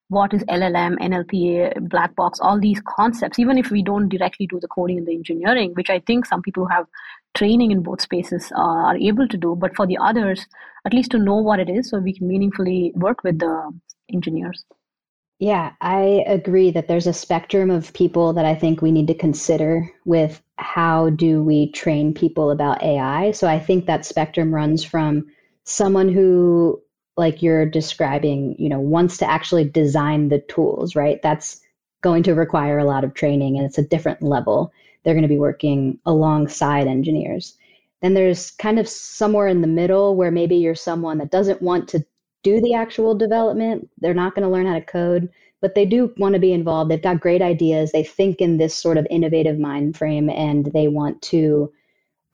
what 0.09 0.33
is 0.33 0.45
LLM, 0.45 0.99
NLPA, 0.99 1.89
black 1.89 2.15
box, 2.15 2.39
all 2.41 2.61
these 2.61 2.81
concepts, 2.87 3.41
even 3.41 3.59
if 3.59 3.71
we 3.71 3.83
don't 3.83 4.09
directly 4.09 4.47
do 4.47 4.61
the 4.61 4.69
coding 4.69 4.99
and 4.99 5.07
the 5.07 5.15
engineering, 5.15 5.73
which 5.75 5.91
I 5.91 6.01
think 6.01 6.27
some 6.27 6.43
people 6.43 6.65
who 6.65 6.73
have 6.73 6.87
training 7.35 7.71
in 7.71 7.83
both 7.83 8.01
spaces 8.01 8.53
uh, 8.57 8.61
are 8.61 8.97
able 8.97 9.29
to 9.29 9.37
do. 9.37 9.57
But 9.57 9.75
for 9.75 9.87
the 9.87 9.99
others, 9.99 10.47
at 10.85 10.93
least 10.93 11.11
to 11.13 11.19
know 11.19 11.37
what 11.37 11.61
it 11.61 11.69
is 11.69 11.91
so 11.91 11.99
we 11.99 12.17
can 12.17 12.27
meaningfully 12.27 12.93
work 12.95 13.23
with 13.23 13.39
the 13.39 13.73
engineers. 14.13 14.65
Yeah, 15.40 15.72
I 15.81 16.22
agree 16.26 16.70
that 16.72 16.87
there's 16.87 17.07
a 17.07 17.14
spectrum 17.14 17.70
of 17.70 17.92
people 17.94 18.35
that 18.35 18.44
I 18.44 18.55
think 18.55 18.83
we 18.83 18.92
need 18.92 19.07
to 19.09 19.14
consider 19.14 19.90
with 20.05 20.42
how 20.57 21.11
do 21.11 21.42
we 21.42 21.72
train 21.72 22.12
people 22.14 22.50
about 22.50 22.83
AI. 22.83 23.31
So 23.33 23.48
I 23.48 23.59
think 23.59 23.87
that 23.87 24.05
spectrum 24.05 24.55
runs 24.55 24.85
from 24.85 25.26
someone 25.64 26.11
who 26.11 26.81
like 27.16 27.42
you're 27.42 27.66
describing, 27.66 28.55
you 28.59 28.68
know, 28.68 28.81
wants 28.81 29.16
to 29.18 29.31
actually 29.31 29.64
design 29.64 30.29
the 30.29 30.40
tools, 30.40 30.94
right? 30.94 31.20
That's 31.22 31.61
going 32.03 32.22
to 32.24 32.35
require 32.35 32.79
a 32.79 32.85
lot 32.85 33.05
of 33.05 33.14
training 33.14 33.57
and 33.57 33.66
it's 33.66 33.79
a 33.79 33.83
different 33.87 34.22
level 34.22 34.72
they're 35.03 35.14
going 35.14 35.22
to 35.22 35.29
be 35.29 35.38
working 35.38 35.98
alongside 36.05 36.87
engineers. 36.87 37.57
Then 38.03 38.12
there's 38.14 38.50
kind 38.53 38.79
of 38.79 38.87
somewhere 38.88 39.48
in 39.48 39.62
the 39.62 39.66
middle 39.66 40.14
where 40.14 40.31
maybe 40.31 40.57
you're 40.57 40.74
someone 40.74 41.16
that 41.18 41.31
doesn't 41.31 41.62
want 41.62 41.88
to 41.88 42.05
do 42.42 42.61
the 42.61 42.74
actual 42.74 43.14
development. 43.14 43.88
They're 43.98 44.14
not 44.14 44.35
going 44.35 44.44
to 44.44 44.53
learn 44.53 44.66
how 44.66 44.74
to 44.74 44.81
code, 44.81 45.29
but 45.61 45.74
they 45.74 45.85
do 45.85 46.12
want 46.16 46.35
to 46.35 46.40
be 46.40 46.53
involved. 46.53 46.90
They've 46.90 47.03
got 47.03 47.20
great 47.20 47.42
ideas. 47.42 47.92
They 47.92 48.05
think 48.05 48.40
in 48.40 48.57
this 48.57 48.74
sort 48.74 48.96
of 48.96 49.07
innovative 49.11 49.59
mind 49.59 49.96
frame 49.96 50.31
and 50.31 50.66
they 50.66 50.88
want 50.88 51.20
to 51.22 51.72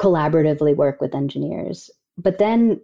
collaboratively 0.00 0.76
work 0.76 1.00
with 1.00 1.14
engineers. 1.14 1.90
But 2.18 2.38
then 2.38 2.80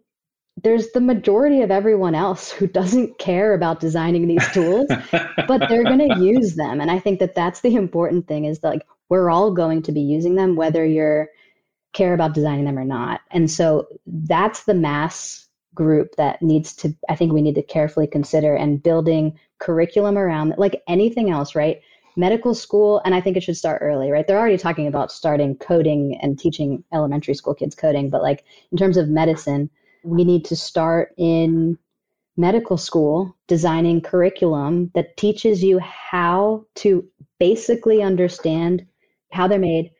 there's 0.62 0.90
the 0.92 1.00
majority 1.00 1.62
of 1.62 1.70
everyone 1.70 2.14
else 2.14 2.50
who 2.50 2.66
doesn't 2.66 3.18
care 3.18 3.54
about 3.54 3.80
designing 3.80 4.26
these 4.26 4.46
tools, 4.52 4.86
but 5.48 5.68
they're 5.68 5.84
going 5.84 6.10
to 6.10 6.20
use 6.20 6.56
them. 6.56 6.80
And 6.80 6.90
I 6.90 6.98
think 6.98 7.20
that 7.20 7.34
that's 7.34 7.60
the 7.60 7.74
important 7.74 8.26
thing 8.28 8.44
is 8.44 8.60
that 8.60 8.68
like 8.68 8.86
we're 9.08 9.30
all 9.30 9.50
going 9.50 9.82
to 9.82 9.92
be 9.92 10.00
using 10.00 10.34
them, 10.34 10.56
whether 10.56 10.84
you're 10.84 11.28
care 11.92 12.14
about 12.14 12.34
designing 12.34 12.64
them 12.64 12.78
or 12.78 12.84
not. 12.84 13.20
And 13.30 13.50
so 13.50 13.86
that's 14.06 14.64
the 14.64 14.74
mass 14.74 15.41
group 15.74 16.16
that 16.16 16.42
needs 16.42 16.74
to, 16.74 16.94
I 17.08 17.16
think 17.16 17.32
we 17.32 17.42
need 17.42 17.54
to 17.54 17.62
carefully 17.62 18.06
consider 18.06 18.54
and 18.54 18.82
building 18.82 19.38
curriculum 19.58 20.18
around 20.18 20.54
like 20.58 20.82
anything 20.88 21.30
else, 21.30 21.54
right? 21.54 21.80
Medical 22.16 22.54
school, 22.54 23.00
and 23.04 23.14
I 23.14 23.20
think 23.20 23.36
it 23.36 23.42
should 23.42 23.56
start 23.56 23.80
early, 23.82 24.10
right? 24.10 24.26
They're 24.26 24.38
already 24.38 24.58
talking 24.58 24.86
about 24.86 25.10
starting 25.10 25.56
coding 25.56 26.18
and 26.20 26.38
teaching 26.38 26.84
elementary 26.92 27.34
school 27.34 27.54
kids 27.54 27.74
coding, 27.74 28.10
but 28.10 28.22
like 28.22 28.44
in 28.70 28.76
terms 28.76 28.96
of 28.96 29.08
medicine, 29.08 29.70
we 30.04 30.24
need 30.24 30.44
to 30.46 30.56
start 30.56 31.14
in 31.16 31.78
medical 32.36 32.76
school 32.76 33.34
designing 33.46 34.00
curriculum 34.00 34.90
that 34.94 35.16
teaches 35.16 35.62
you 35.62 35.78
how 35.78 36.64
to 36.74 37.06
basically 37.38 38.02
understand 38.02 38.86
how 39.32 39.48
they're 39.48 39.58
made, 39.58 39.90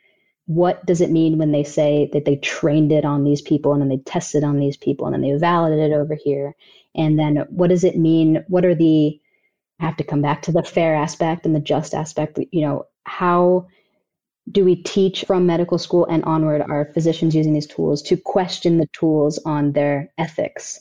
what 0.46 0.84
does 0.86 1.00
it 1.00 1.10
mean 1.10 1.38
when 1.38 1.52
they 1.52 1.64
say 1.64 2.10
that 2.12 2.24
they 2.24 2.36
trained 2.36 2.92
it 2.92 3.04
on 3.04 3.24
these 3.24 3.40
people 3.40 3.72
and 3.72 3.80
then 3.80 3.88
they 3.88 3.98
tested 3.98 4.42
on 4.42 4.58
these 4.58 4.76
people 4.76 5.06
and 5.06 5.14
then 5.14 5.22
they 5.22 5.36
validated 5.36 5.92
it 5.92 5.94
over 5.94 6.14
here? 6.14 6.54
And 6.94 7.18
then 7.18 7.36
what 7.48 7.70
does 7.70 7.84
it 7.84 7.96
mean? 7.96 8.44
What 8.48 8.64
are 8.64 8.74
the 8.74 9.18
I 9.80 9.86
have 9.86 9.96
to 9.96 10.04
come 10.04 10.22
back 10.22 10.42
to 10.42 10.52
the 10.52 10.62
fair 10.62 10.94
aspect 10.94 11.46
and 11.46 11.54
the 11.54 11.60
just 11.60 11.94
aspect 11.94 12.38
you 12.50 12.60
know 12.60 12.86
how 13.04 13.66
do 14.50 14.64
we 14.64 14.76
teach 14.76 15.24
from 15.24 15.46
medical 15.46 15.78
school 15.78 16.04
and 16.06 16.24
onward 16.24 16.62
our 16.62 16.92
physicians 16.92 17.34
using 17.34 17.52
these 17.52 17.66
tools 17.66 18.02
to 18.02 18.16
question 18.16 18.78
the 18.78 18.88
tools 18.92 19.38
on 19.44 19.72
their 19.72 20.12
ethics? 20.18 20.80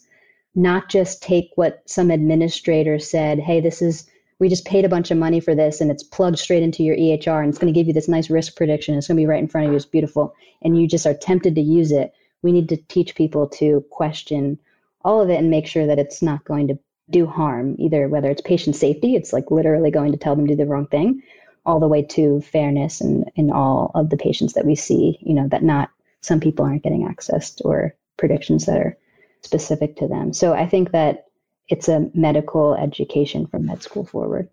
Not 0.55 0.89
just 0.89 1.21
take 1.21 1.51
what 1.55 1.83
some 1.85 2.11
administrator 2.11 2.97
said 2.99 3.39
hey 3.39 3.61
this 3.61 3.81
is 3.81 4.09
we 4.41 4.49
just 4.49 4.65
paid 4.65 4.83
a 4.83 4.89
bunch 4.89 5.11
of 5.11 5.19
money 5.19 5.39
for 5.39 5.53
this 5.53 5.81
and 5.81 5.91
it's 5.91 6.01
plugged 6.01 6.39
straight 6.39 6.63
into 6.63 6.81
your 6.81 6.97
EHR 6.97 7.41
and 7.41 7.49
it's 7.49 7.59
going 7.59 7.71
to 7.71 7.79
give 7.79 7.85
you 7.85 7.93
this 7.93 8.07
nice 8.07 8.27
risk 8.27 8.55
prediction. 8.55 8.95
It's 8.95 9.07
going 9.07 9.15
to 9.15 9.21
be 9.21 9.27
right 9.27 9.39
in 9.39 9.47
front 9.47 9.67
of 9.67 9.71
you. 9.71 9.75
It's 9.75 9.85
beautiful. 9.85 10.33
And 10.63 10.81
you 10.81 10.87
just 10.87 11.05
are 11.05 11.13
tempted 11.13 11.53
to 11.53 11.61
use 11.61 11.91
it. 11.91 12.11
We 12.41 12.51
need 12.51 12.67
to 12.69 12.77
teach 12.77 13.13
people 13.13 13.47
to 13.49 13.85
question 13.91 14.57
all 15.05 15.21
of 15.21 15.29
it 15.29 15.35
and 15.35 15.51
make 15.51 15.67
sure 15.67 15.85
that 15.85 15.99
it's 15.99 16.23
not 16.23 16.43
going 16.43 16.67
to 16.69 16.79
do 17.11 17.27
harm, 17.27 17.75
either 17.77 18.09
whether 18.09 18.31
it's 18.31 18.41
patient 18.41 18.75
safety, 18.75 19.13
it's 19.15 19.31
like 19.31 19.51
literally 19.51 19.91
going 19.91 20.11
to 20.11 20.17
tell 20.17 20.35
them 20.35 20.47
to 20.47 20.55
do 20.55 20.63
the 20.63 20.69
wrong 20.69 20.87
thing, 20.87 21.21
all 21.63 21.79
the 21.79 21.87
way 21.87 22.01
to 22.01 22.41
fairness 22.41 22.99
and 22.99 23.29
in 23.35 23.51
all 23.51 23.91
of 23.93 24.09
the 24.09 24.17
patients 24.17 24.53
that 24.53 24.65
we 24.65 24.73
see, 24.73 25.19
you 25.21 25.35
know, 25.35 25.47
that 25.49 25.61
not 25.61 25.91
some 26.21 26.39
people 26.39 26.65
aren't 26.65 26.81
getting 26.81 27.05
access 27.05 27.61
or 27.61 27.93
predictions 28.17 28.65
that 28.65 28.79
are 28.79 28.97
specific 29.41 29.97
to 29.97 30.07
them. 30.07 30.33
So 30.33 30.53
I 30.53 30.65
think 30.65 30.93
that 30.93 31.27
it's 31.69 31.87
a 31.87 32.09
medical 32.13 32.75
education 32.75 33.47
from 33.47 33.65
med 33.65 33.81
school 33.83 34.05
forward. 34.05 34.49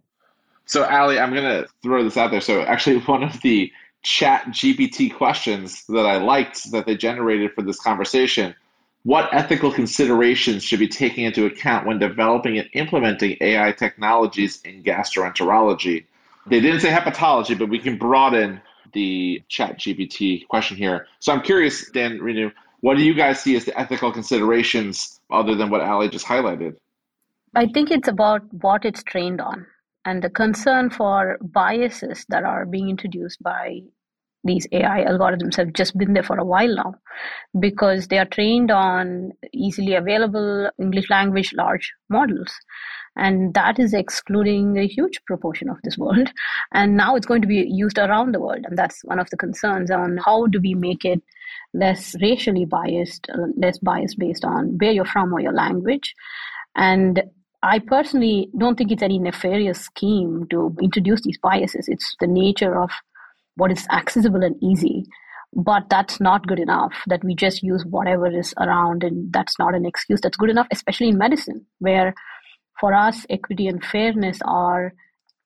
So, 0.67 0.85
Aly, 0.85 1.19
I'm 1.19 1.33
going 1.33 1.45
to 1.45 1.69
throw 1.83 2.05
this 2.05 2.17
out 2.17 2.31
there. 2.31 2.41
So, 2.41 2.63
actually, 2.63 2.99
one 3.07 3.23
of 3.23 3.41
the 3.43 3.73
chat 4.03 4.45
GPT 4.49 5.15
questions 5.15 5.85
that 5.89 6.07
I 6.07 6.19
liked 6.19 6.71
that 6.71 6.87
they 6.87 6.97
generated 6.97 7.53
for 7.55 7.63
this 7.63 7.81
conversation 7.81 8.55
what 9.05 9.33
ethical 9.33 9.73
considerations 9.73 10.63
should 10.63 10.81
be 10.81 10.89
taken 10.89 11.25
into 11.25 11.47
account 11.47 11.87
when 11.87 11.99
developing 11.99 12.59
and 12.59 12.69
implementing 12.75 13.37
AI 13.41 13.73
technologies 13.73 14.61
in 14.67 14.83
gastroenterology? 14.83 16.05
They 16.47 16.61
didn't 16.61 16.81
say 16.81 16.91
hepatology, 16.91 17.59
but 17.59 17.69
we 17.69 17.79
can 17.79 17.97
broaden 17.97 18.61
the 18.93 19.43
chat 19.49 19.79
GPT 19.79 20.47
question 20.49 20.77
here. 20.77 21.07
So 21.21 21.33
I'm 21.33 21.43
curious, 21.43 21.91
Dan 21.91 22.19
Renu, 22.19 22.53
what 22.81 22.97
do 22.97 23.03
you 23.03 23.15
guys 23.15 23.41
see 23.41 23.57
as 23.57 23.65
the 23.65 23.79
ethical 23.79 24.13
considerations 24.13 25.21
other 25.31 25.55
than 25.55 25.71
what 25.71 25.81
Aly 25.81 26.09
just 26.09 26.27
highlighted? 26.27 26.77
I 27.55 27.67
think 27.67 27.91
it's 27.91 28.09
about 28.09 28.43
what 28.53 28.85
it's 28.85 29.03
trained 29.03 29.41
on 29.41 29.67
and 30.05 30.23
the 30.23 30.31
concern 30.31 30.91
for 30.91 31.39
biases 31.41 32.25
that 32.29 32.45
are 32.45 32.67
being 32.67 32.89
introduced 32.89 33.43
by 33.43 33.81
these 34.45 34.67
AI 34.73 35.05
algorithms 35.05 35.57
have 35.57 35.73
just 35.73 35.99
been 35.99 36.15
there 36.15 36.23
for 36.23 36.39
a 36.39 36.45
while 36.45 36.75
now 36.75 36.95
because 37.59 38.07
they 38.07 38.19
are 38.19 38.25
trained 38.25 38.71
on 38.71 39.33
easily 39.53 39.95
available 39.95 40.71
English 40.81 41.11
language 41.11 41.53
large 41.55 41.93
models. 42.09 42.53
And 43.17 43.53
that 43.55 43.81
is 43.81 43.93
excluding 43.93 44.79
a 44.79 44.87
huge 44.87 45.21
proportion 45.27 45.69
of 45.69 45.79
this 45.83 45.99
world. 45.99 46.31
And 46.73 46.97
now 46.97 47.17
it's 47.17 47.27
going 47.27 47.43
to 47.43 47.49
be 47.49 47.67
used 47.69 47.99
around 47.99 48.33
the 48.33 48.41
world. 48.41 48.65
And 48.65 48.79
that's 48.79 49.03
one 49.05 49.19
of 49.19 49.29
the 49.31 49.37
concerns 49.37 49.91
on 49.91 50.19
how 50.25 50.47
do 50.47 50.61
we 50.61 50.75
make 50.75 51.05
it 51.05 51.21
less 51.75 52.15
racially 52.23 52.65
biased, 52.65 53.27
uh, 53.35 53.49
less 53.57 53.79
biased 53.79 54.19
based 54.19 54.45
on 54.45 54.79
where 54.79 54.93
you're 54.93 55.05
from 55.05 55.35
or 55.35 55.41
your 55.41 55.53
language. 55.53 56.15
And 56.77 57.23
I 57.63 57.81
personally 57.81 58.51
don't 58.57 58.77
think 58.77 58.93
it's 58.93 59.03
any 59.03 59.19
nefarious 59.19 59.81
scheme 59.81 60.47
to 60.51 60.77
introduce 60.81 61.23
these 61.23 61.39
biases. 61.39 61.89
It's 61.89 62.17
the 62.21 62.27
nature 62.27 62.81
of 62.81 62.91
what 63.57 63.73
is 63.73 63.87
accessible 63.91 64.45
and 64.45 64.57
easy. 64.63 65.05
But 65.55 65.89
that's 65.89 66.21
not 66.21 66.47
good 66.47 66.61
enough 66.61 66.93
that 67.07 67.25
we 67.25 67.35
just 67.35 67.63
use 67.63 67.85
whatever 67.85 68.27
is 68.27 68.53
around, 68.59 69.03
and 69.03 69.33
that's 69.33 69.59
not 69.59 69.75
an 69.75 69.87
excuse 69.87 70.21
that's 70.21 70.37
good 70.37 70.51
enough, 70.51 70.69
especially 70.71 71.09
in 71.09 71.19
medicine, 71.19 71.67
where 71.79 72.15
for 72.79 72.93
us, 72.95 73.27
equity 73.31 73.67
and 73.67 73.83
fairness 73.83 74.39
are 74.45 74.93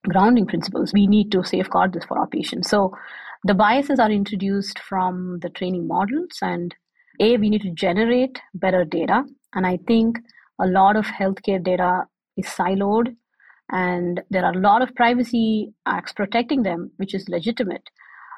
grounding 0.09 0.47
principles. 0.47 0.93
We 0.93 1.07
need 1.07 1.31
to 1.33 1.45
safeguard 1.45 1.93
this 1.93 2.05
for 2.05 2.19
our 2.19 2.27
patients. 2.27 2.69
So 2.69 2.95
the 3.45 3.55
biases 3.55 4.01
are 4.01 4.11
introduced 4.11 4.81
from 4.81 5.39
the 5.41 5.49
training 5.49 5.87
models, 5.87 6.37
and 6.43 6.75
A, 7.21 7.37
we 7.37 7.49
need 7.49 7.63
to 7.63 7.71
generate 7.71 8.41
better 8.55 8.85
data. 8.85 9.25
And 9.55 9.67
I 9.67 9.79
think 9.87 10.19
a 10.61 10.67
lot 10.67 10.97
of 10.97 11.07
healthcare 11.07 11.63
data 11.63 12.05
is 12.37 12.47
siloed 12.47 13.15
and 13.71 14.23
there 14.31 14.45
are 14.45 14.53
a 14.53 14.61
lot 14.61 14.83
of 14.83 14.95
privacy 14.95 15.73
acts 15.87 16.13
protecting 16.13 16.63
them 16.63 16.91
which 16.97 17.15
is 17.15 17.29
legitimate. 17.29 17.83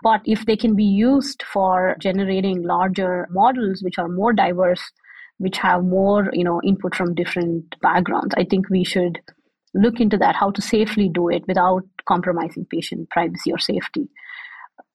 But 0.02 0.20
if 0.24 0.44
they 0.44 0.56
can 0.56 0.76
be 0.76 0.84
used 0.84 1.42
for 1.42 1.96
generating 1.98 2.62
larger 2.62 3.26
models 3.30 3.82
which 3.82 3.98
are 3.98 4.08
more 4.08 4.32
diverse 4.32 4.82
which 5.38 5.58
have 5.58 5.82
more 5.84 6.30
you 6.32 6.44
know 6.44 6.60
input 6.62 6.94
from 6.94 7.14
different 7.14 7.74
backgrounds 7.82 8.32
i 8.38 8.44
think 8.44 8.70
we 8.70 8.84
should 8.84 9.18
look 9.74 10.00
into 10.00 10.16
that 10.16 10.36
how 10.36 10.50
to 10.50 10.62
safely 10.62 11.08
do 11.08 11.28
it 11.28 11.42
without 11.48 11.82
compromising 12.06 12.64
patient 12.66 13.10
privacy 13.10 13.52
or 13.52 13.58
safety. 13.58 14.08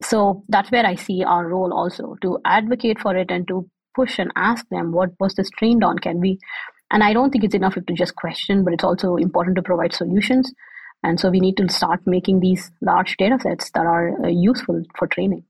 So 0.01 0.43
that's 0.47 0.71
where 0.71 0.85
i 0.85 0.95
see 0.95 1.23
our 1.23 1.47
role 1.47 1.73
also 1.73 2.15
to 2.21 2.39
advocate 2.45 2.99
for 2.99 3.15
it 3.17 3.29
and 3.29 3.47
to 3.49 3.69
push 3.95 4.17
and 4.19 4.31
ask 4.35 4.65
them 4.69 4.91
what 4.93 5.09
was 5.19 5.35
this 5.35 5.49
trained 5.49 5.83
on 5.83 5.99
can 5.99 6.19
we 6.21 6.39
and 6.91 7.03
I 7.03 7.13
don't 7.13 7.31
think 7.31 7.43
it's 7.43 7.55
enough 7.55 7.75
to 7.75 7.93
just 7.93 8.15
question, 8.15 8.63
but 8.63 8.73
it's 8.73 8.83
also 8.83 9.15
important 9.15 9.55
to 9.57 9.61
provide 9.61 9.93
solutions. 9.93 10.51
And 11.03 11.19
so 11.19 11.29
we 11.29 11.39
need 11.39 11.57
to 11.57 11.69
start 11.69 12.01
making 12.05 12.39
these 12.39 12.71
large 12.81 13.15
data 13.17 13.37
sets 13.41 13.71
that 13.71 13.85
are 13.85 14.25
uh, 14.25 14.27
useful 14.27 14.83
for 14.97 15.07
training. 15.07 15.43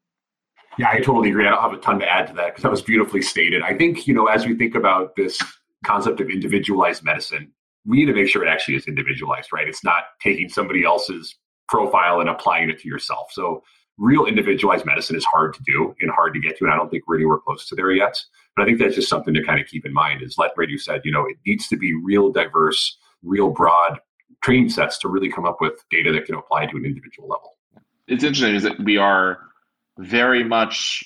Yeah, 0.78 0.90
I 0.92 1.00
totally 1.00 1.30
agree. 1.30 1.48
I 1.48 1.50
don't 1.50 1.62
have 1.62 1.74
a 1.74 1.78
ton 1.78 2.00
to 2.00 2.10
add 2.10 2.28
to 2.28 2.34
that 2.36 2.48
because 2.48 2.64
that 2.64 2.72
was 2.72 2.82
beautifully 2.82 3.22
stated. 3.22 3.64
I 3.64 3.76
think, 3.76 4.08
you 4.08 4.14
know, 4.14 4.28
as 4.28 4.46
we 4.46 4.56
think 4.56 4.76
about 4.76 5.16
this 5.16 5.40
concept 5.84 6.22
of 6.22 6.30
individualized 6.30 7.04
medicine, 7.04 7.52
we 7.86 7.98
need 7.98 8.06
to 8.06 8.14
make 8.14 8.30
sure 8.30 8.46
it 8.46 8.50
actually 8.50 8.76
is 8.76 8.86
individualized, 8.88 9.50
right? 9.52 9.68
It's 9.68 9.84
not 9.84 10.04
taking 10.22 10.50
somebody 10.50 10.84
else's 10.84 11.36
profile 11.68 12.20
and 12.20 12.30
applying 12.30 12.70
it 12.70 12.80
to 12.80 12.88
yourself. 12.88 13.30
So 13.32 13.64
real 14.00 14.26
individualized 14.26 14.86
medicine 14.86 15.16
is 15.16 15.26
hard 15.26 15.54
to 15.54 15.64
do 15.64 15.93
and 16.00 16.10
hard 16.10 16.34
to 16.34 16.39
get 16.39 16.58
to. 16.58 16.64
And 16.64 16.74
I 16.74 16.78
don't 16.78 16.89
think 16.89 17.08
we're 17.08 17.18
anywhere 17.18 17.38
close 17.38 17.68
to 17.68 17.76
there 17.76 17.91
yet. 17.91 18.18
But 18.56 18.64
I 18.64 18.66
think 18.66 18.80
that's 18.80 18.95
just 18.95 19.10
something 19.10 19.34
to 19.34 19.43
kind 19.43 19.60
of 19.60 19.68
keep 19.68 19.86
in 19.86 19.93
mind 19.93 20.22
is 20.22 20.38
like 20.38 20.56
Radu 20.56 20.80
said, 20.80 21.02
you 21.04 21.12
know, 21.12 21.26
it 21.26 21.38
needs 21.45 21.68
to 21.68 21.78
be 21.78 21.93
real 21.93 22.32
diverse, 22.32 22.97
real 23.24 23.50
broad 23.50 24.00
training 24.41 24.70
sets 24.70 24.97
to 25.00 25.10
really 25.10 25.30
come 25.30 25.45
up 25.45 25.58
with 25.60 25.84
data 25.91 26.12
that 26.14 26.26
can 26.26 26.36
apply 26.36 26.66
to 26.66 26.78
an 26.78 26.86
individual 26.86 27.28
level. 27.28 27.58
It's 28.08 28.24
interesting 28.24 28.56
is 28.56 28.64
that 28.64 28.80
we 28.80 28.97
are 28.97 29.39
very 29.97 30.43
much 30.43 31.04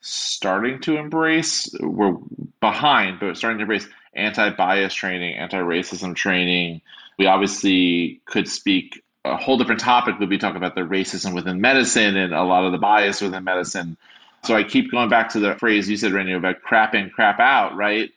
starting 0.00 0.80
to 0.80 0.96
embrace, 0.96 1.72
we're 1.80 2.16
behind, 2.60 3.20
but 3.20 3.36
starting 3.36 3.58
to 3.58 3.62
embrace 3.62 3.86
anti 4.14 4.50
bias 4.50 4.94
training, 4.94 5.36
anti 5.36 5.58
racism 5.58 6.16
training. 6.16 6.80
We 7.18 7.26
obviously 7.26 8.22
could 8.26 8.48
speak 8.48 9.02
a 9.24 9.36
whole 9.36 9.56
different 9.56 9.80
topic 9.80 10.18
would 10.18 10.28
be 10.28 10.38
talking 10.38 10.56
about 10.56 10.74
the 10.74 10.80
racism 10.80 11.34
within 11.34 11.60
medicine 11.60 12.16
and 12.16 12.34
a 12.34 12.42
lot 12.42 12.64
of 12.64 12.72
the 12.72 12.78
bias 12.78 13.20
within 13.20 13.44
medicine. 13.44 13.96
So 14.44 14.56
I 14.56 14.64
keep 14.64 14.90
going 14.90 15.08
back 15.08 15.30
to 15.30 15.40
the 15.40 15.54
phrase 15.54 15.88
you 15.88 15.96
said, 15.96 16.12
Renu, 16.12 16.36
about 16.36 16.62
crap 16.62 16.94
in, 16.94 17.10
crap 17.10 17.38
out, 17.38 17.76
right? 17.76 18.10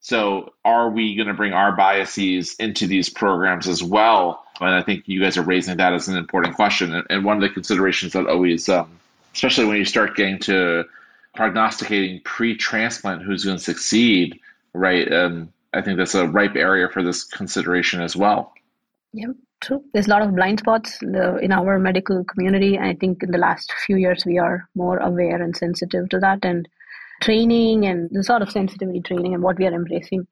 So 0.00 0.54
are 0.64 0.88
we 0.88 1.14
going 1.16 1.28
to 1.28 1.34
bring 1.34 1.52
our 1.52 1.72
biases 1.72 2.54
into 2.54 2.86
these 2.86 3.08
programs 3.08 3.68
as 3.68 3.82
well? 3.82 4.44
And 4.60 4.70
I 4.70 4.82
think 4.82 5.06
you 5.06 5.20
guys 5.20 5.36
are 5.36 5.42
raising 5.42 5.76
that 5.76 5.92
as 5.92 6.08
an 6.08 6.16
important 6.16 6.54
question. 6.54 7.02
And 7.10 7.24
one 7.24 7.36
of 7.36 7.42
the 7.42 7.50
considerations 7.50 8.14
that 8.14 8.26
always, 8.26 8.68
um, 8.68 8.98
especially 9.34 9.66
when 9.66 9.76
you 9.76 9.84
start 9.84 10.16
getting 10.16 10.38
to 10.40 10.84
prognosticating 11.34 12.20
pre-transplant 12.24 13.22
who's 13.22 13.44
going 13.44 13.58
to 13.58 13.62
succeed, 13.62 14.40
right? 14.72 15.12
Um, 15.12 15.52
I 15.74 15.82
think 15.82 15.98
that's 15.98 16.14
a 16.14 16.26
ripe 16.26 16.56
area 16.56 16.88
for 16.88 17.02
this 17.02 17.24
consideration 17.24 18.00
as 18.00 18.16
well. 18.16 18.54
Yep. 19.12 19.36
True. 19.60 19.82
There's 19.92 20.06
a 20.06 20.10
lot 20.10 20.22
of 20.22 20.34
blind 20.34 20.60
spots 20.60 21.00
in 21.02 21.52
our 21.52 21.78
medical 21.78 22.24
community. 22.24 22.76
And 22.76 22.84
I 22.84 22.94
think 22.94 23.22
in 23.22 23.30
the 23.30 23.38
last 23.38 23.72
few 23.86 23.96
years 23.96 24.24
we 24.26 24.38
are 24.38 24.68
more 24.74 24.98
aware 24.98 25.42
and 25.42 25.56
sensitive 25.56 26.08
to 26.10 26.18
that. 26.20 26.44
And 26.44 26.68
training 27.22 27.86
and 27.86 28.10
the 28.12 28.22
sort 28.22 28.42
of 28.42 28.50
sensitivity 28.50 29.00
training 29.00 29.34
and 29.34 29.42
what 29.42 29.58
we 29.58 29.66
are 29.66 29.72
embracing 29.72 30.26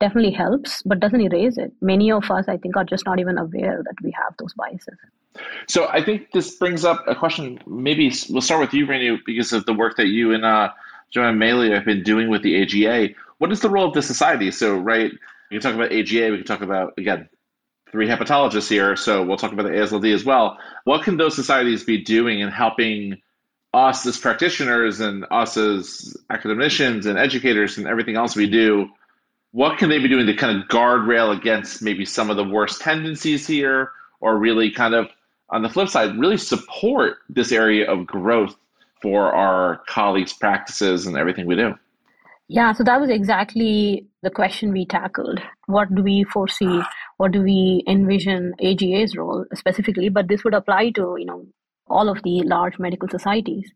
definitely 0.00 0.32
helps, 0.32 0.82
but 0.84 0.98
doesn't 0.98 1.20
erase 1.20 1.56
it. 1.56 1.72
Many 1.80 2.10
of 2.10 2.28
us, 2.30 2.46
I 2.48 2.56
think, 2.56 2.76
are 2.76 2.84
just 2.84 3.06
not 3.06 3.20
even 3.20 3.38
aware 3.38 3.80
that 3.82 3.94
we 4.02 4.12
have 4.12 4.34
those 4.38 4.52
biases. 4.54 4.98
So 5.68 5.88
I 5.88 6.04
think 6.04 6.32
this 6.32 6.56
brings 6.56 6.84
up 6.84 7.04
a 7.06 7.14
question. 7.14 7.60
Maybe 7.66 8.12
we'll 8.28 8.42
start 8.42 8.60
with 8.60 8.74
you, 8.74 8.86
Renu, 8.86 9.18
because 9.24 9.52
of 9.52 9.64
the 9.66 9.72
work 9.72 9.96
that 9.96 10.08
you 10.08 10.34
and 10.34 10.44
uh, 10.44 10.70
Joanne 11.10 11.38
Maley 11.38 11.72
have 11.72 11.84
been 11.84 12.02
doing 12.02 12.28
with 12.28 12.42
the 12.42 12.60
AGA. 12.60 13.14
What 13.38 13.52
is 13.52 13.60
the 13.60 13.68
role 13.68 13.86
of 13.86 13.94
the 13.94 14.02
society? 14.02 14.50
So, 14.50 14.76
right, 14.76 15.12
we 15.50 15.58
can 15.58 15.60
talk 15.60 15.74
about 15.74 15.92
AGA. 15.92 16.30
We 16.30 16.38
can 16.38 16.46
talk 16.46 16.60
about 16.60 16.94
again 16.98 17.28
three 17.94 18.08
hepatologists 18.08 18.68
here, 18.68 18.96
so 18.96 19.22
we'll 19.22 19.36
talk 19.36 19.52
about 19.52 19.62
the 19.62 19.68
ASLD 19.68 20.12
as 20.12 20.24
well. 20.24 20.58
What 20.82 21.04
can 21.04 21.16
those 21.16 21.36
societies 21.36 21.84
be 21.84 22.02
doing 22.02 22.40
in 22.40 22.48
helping 22.48 23.22
us 23.72 24.04
as 24.04 24.18
practitioners 24.18 24.98
and 24.98 25.24
us 25.30 25.56
as 25.56 26.16
academicians 26.28 27.06
and 27.06 27.16
educators 27.16 27.78
and 27.78 27.86
everything 27.86 28.16
else 28.16 28.34
we 28.34 28.50
do? 28.50 28.88
What 29.52 29.78
can 29.78 29.90
they 29.90 30.00
be 30.00 30.08
doing 30.08 30.26
to 30.26 30.34
kind 30.34 30.60
of 30.60 30.66
guardrail 30.66 31.38
against 31.38 31.82
maybe 31.82 32.04
some 32.04 32.30
of 32.30 32.36
the 32.36 32.42
worst 32.42 32.80
tendencies 32.80 33.46
here, 33.46 33.92
or 34.20 34.38
really 34.38 34.72
kind 34.72 34.94
of 34.94 35.06
on 35.50 35.62
the 35.62 35.68
flip 35.68 35.88
side, 35.88 36.18
really 36.18 36.36
support 36.36 37.18
this 37.28 37.52
area 37.52 37.88
of 37.88 38.08
growth 38.08 38.56
for 39.02 39.32
our 39.32 39.82
colleagues' 39.86 40.32
practices 40.32 41.06
and 41.06 41.16
everything 41.16 41.46
we 41.46 41.54
do? 41.54 41.74
Yeah, 42.48 42.72
so 42.72 42.82
that 42.82 43.00
was 43.00 43.08
exactly 43.08 44.04
the 44.22 44.30
question 44.30 44.72
we 44.72 44.84
tackled. 44.84 45.40
What 45.66 45.94
do 45.94 46.02
we 46.02 46.24
foresee? 46.24 46.82
What 47.16 47.32
do 47.32 47.42
we 47.42 47.84
envision 47.86 48.54
AGA's 48.60 49.16
role 49.16 49.44
specifically? 49.54 50.08
But 50.08 50.28
this 50.28 50.44
would 50.44 50.54
apply 50.54 50.90
to, 50.90 51.16
you 51.18 51.26
know, 51.26 51.46
all 51.88 52.08
of 52.08 52.22
the 52.22 52.42
large 52.44 52.78
medical 52.78 53.08
societies. 53.08 53.70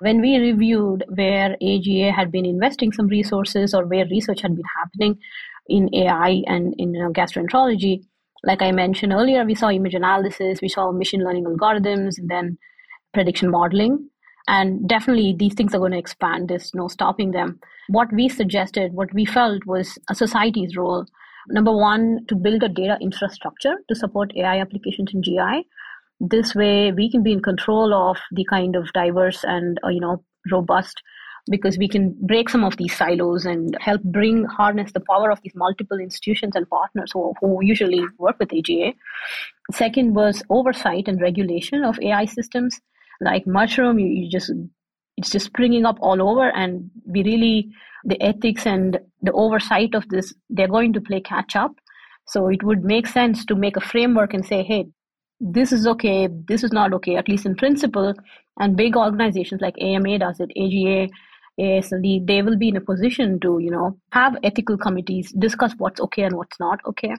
When 0.00 0.20
we 0.20 0.36
reviewed 0.36 1.04
where 1.08 1.56
AGA 1.62 2.12
had 2.12 2.30
been 2.30 2.44
investing 2.44 2.92
some 2.92 3.06
resources 3.06 3.74
or 3.74 3.86
where 3.86 4.06
research 4.06 4.42
had 4.42 4.54
been 4.54 4.64
happening 4.78 5.18
in 5.68 5.94
AI 5.94 6.42
and 6.46 6.74
in 6.78 6.94
you 6.94 7.02
know, 7.02 7.12
gastroenterology, 7.12 8.04
like 8.44 8.60
I 8.60 8.72
mentioned 8.72 9.12
earlier, 9.12 9.44
we 9.44 9.54
saw 9.54 9.70
image 9.70 9.94
analysis, 9.94 10.60
we 10.60 10.68
saw 10.68 10.92
machine 10.92 11.24
learning 11.24 11.44
algorithms, 11.44 12.18
and 12.18 12.28
then 12.28 12.58
prediction 13.14 13.50
modeling. 13.50 14.10
And 14.46 14.86
definitely 14.86 15.34
these 15.38 15.54
things 15.54 15.74
are 15.74 15.78
going 15.78 15.92
to 15.92 15.98
expand. 15.98 16.48
There's 16.48 16.74
no 16.74 16.88
stopping 16.88 17.30
them. 17.30 17.60
What 17.88 18.12
we 18.12 18.28
suggested, 18.28 18.92
what 18.92 19.12
we 19.14 19.24
felt 19.24 19.64
was 19.64 19.98
a 20.10 20.14
society's 20.14 20.76
role. 20.76 21.06
Number 21.48 21.72
one, 21.72 22.24
to 22.28 22.34
build 22.34 22.62
a 22.62 22.68
data 22.68 22.96
infrastructure 23.00 23.76
to 23.88 23.94
support 23.94 24.32
AI 24.36 24.60
applications 24.60 25.12
in 25.12 25.22
GI. 25.22 25.66
This 26.20 26.54
way, 26.54 26.92
we 26.92 27.10
can 27.10 27.22
be 27.22 27.32
in 27.32 27.42
control 27.42 27.92
of 27.92 28.18
the 28.32 28.44
kind 28.44 28.76
of 28.76 28.92
diverse 28.92 29.44
and 29.44 29.78
uh, 29.84 29.88
you 29.88 30.00
know 30.00 30.24
robust 30.50 31.02
because 31.50 31.76
we 31.76 31.88
can 31.88 32.16
break 32.22 32.48
some 32.48 32.64
of 32.64 32.76
these 32.78 32.96
silos 32.96 33.44
and 33.44 33.76
help 33.80 34.02
bring 34.02 34.44
harness 34.46 34.92
the 34.92 35.00
power 35.00 35.30
of 35.30 35.40
these 35.42 35.54
multiple 35.54 35.98
institutions 35.98 36.56
and 36.56 36.68
partners 36.70 37.10
who, 37.12 37.34
who 37.40 37.58
usually 37.62 38.02
work 38.18 38.36
with 38.38 38.52
AGA. 38.52 38.94
Second 39.72 40.14
was 40.14 40.42
oversight 40.48 41.06
and 41.06 41.20
regulation 41.20 41.84
of 41.84 42.00
AI 42.00 42.24
systems 42.24 42.80
like 43.20 43.46
mushroom 43.46 43.98
you, 43.98 44.06
you 44.06 44.30
just 44.30 44.50
it's 45.24 45.32
just 45.32 45.46
springing 45.46 45.86
up 45.86 45.96
all 46.00 46.20
over 46.22 46.50
and 46.50 46.90
we 47.06 47.22
really 47.24 47.72
the 48.04 48.20
ethics 48.22 48.66
and 48.66 48.98
the 49.22 49.32
oversight 49.32 49.94
of 49.94 50.06
this 50.10 50.34
they're 50.50 50.68
going 50.68 50.92
to 50.92 51.00
play 51.00 51.20
catch 51.20 51.56
up. 51.56 51.72
So 52.26 52.48
it 52.48 52.62
would 52.62 52.84
make 52.84 53.06
sense 53.06 53.46
to 53.46 53.54
make 53.54 53.78
a 53.78 53.80
framework 53.80 54.34
and 54.34 54.44
say 54.44 54.62
hey 54.62 54.84
this 55.40 55.72
is 55.72 55.86
okay 55.86 56.28
this 56.48 56.62
is 56.62 56.72
not 56.72 56.92
okay 56.92 57.16
at 57.16 57.28
least 57.28 57.46
in 57.46 57.54
principle. 57.54 58.12
And 58.60 58.76
big 58.76 58.96
organizations 58.96 59.62
like 59.62 59.80
ama 59.80 60.18
does 60.18 60.40
it 60.40 60.52
aga 60.56 61.08
AASLD, 61.58 62.26
they 62.26 62.42
will 62.42 62.56
be 62.58 62.68
in 62.68 62.76
a 62.76 62.80
position 62.80 63.38
to, 63.38 63.60
you 63.60 63.70
know, 63.70 63.96
have 64.10 64.36
ethical 64.42 64.76
committees, 64.76 65.30
discuss 65.38 65.72
what's 65.78 66.00
okay 66.00 66.24
and 66.24 66.36
what's 66.36 66.58
not 66.58 66.80
okay. 66.84 67.14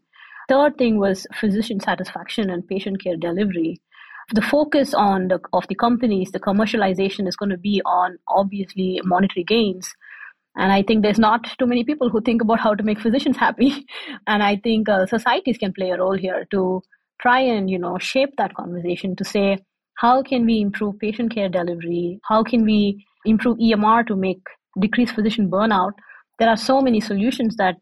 Third 0.50 0.78
thing 0.78 1.00
was 1.00 1.26
physician 1.40 1.80
satisfaction 1.80 2.50
and 2.50 2.68
patient 2.68 3.02
care 3.02 3.16
delivery 3.16 3.80
the 4.34 4.42
focus 4.42 4.94
on 4.94 5.28
the 5.28 5.40
of 5.54 5.68
the 5.68 5.76
companies, 5.76 6.32
the 6.32 6.40
commercialization 6.40 7.28
is 7.28 7.36
going 7.36 7.52
to 7.52 7.58
be 7.58 7.82
on 7.86 8.18
obviously 8.28 9.00
monetary 9.04 9.44
gains. 9.44 9.94
And 10.58 10.72
I 10.72 10.84
think 10.84 11.04
there's 11.04 11.20
not 11.20 11.46
too 11.60 11.68
many 11.68 11.84
people 11.84 12.10
who 12.10 12.22
think 12.22 12.42
about 12.42 12.60
how 12.60 12.74
to 12.74 12.84
make 12.84 13.00
physicians 13.00 13.38
happy. 13.38 13.86
And 14.28 14.42
I 14.42 14.56
think 14.56 14.90
uh, 14.90 15.06
societies 15.06 15.58
can 15.58 15.74
play 15.74 15.92
a 15.92 15.98
role 15.98 16.18
here 16.18 16.46
to 16.52 16.82
try 17.22 17.40
and 17.40 17.70
you 17.70 17.80
know 17.80 17.98
shape 17.98 18.36
that 18.38 18.56
conversation 18.56 19.16
to 19.16 19.24
say 19.24 19.58
how 19.96 20.22
can 20.22 20.46
we 20.46 20.60
improve 20.60 21.00
patient 21.00 21.34
care 21.34 21.50
delivery? 21.50 22.20
How 22.24 22.44
can 22.44 22.66
we 22.66 23.06
improve 23.26 23.58
EMR 23.58 24.06
to 24.08 24.16
make 24.16 24.42
decrease 24.80 25.12
physician 25.12 25.50
burnout? 25.50 25.94
There 26.40 26.50
are 26.50 26.58
so 26.58 26.82
many 26.82 27.00
solutions 27.00 27.56
that 27.56 27.76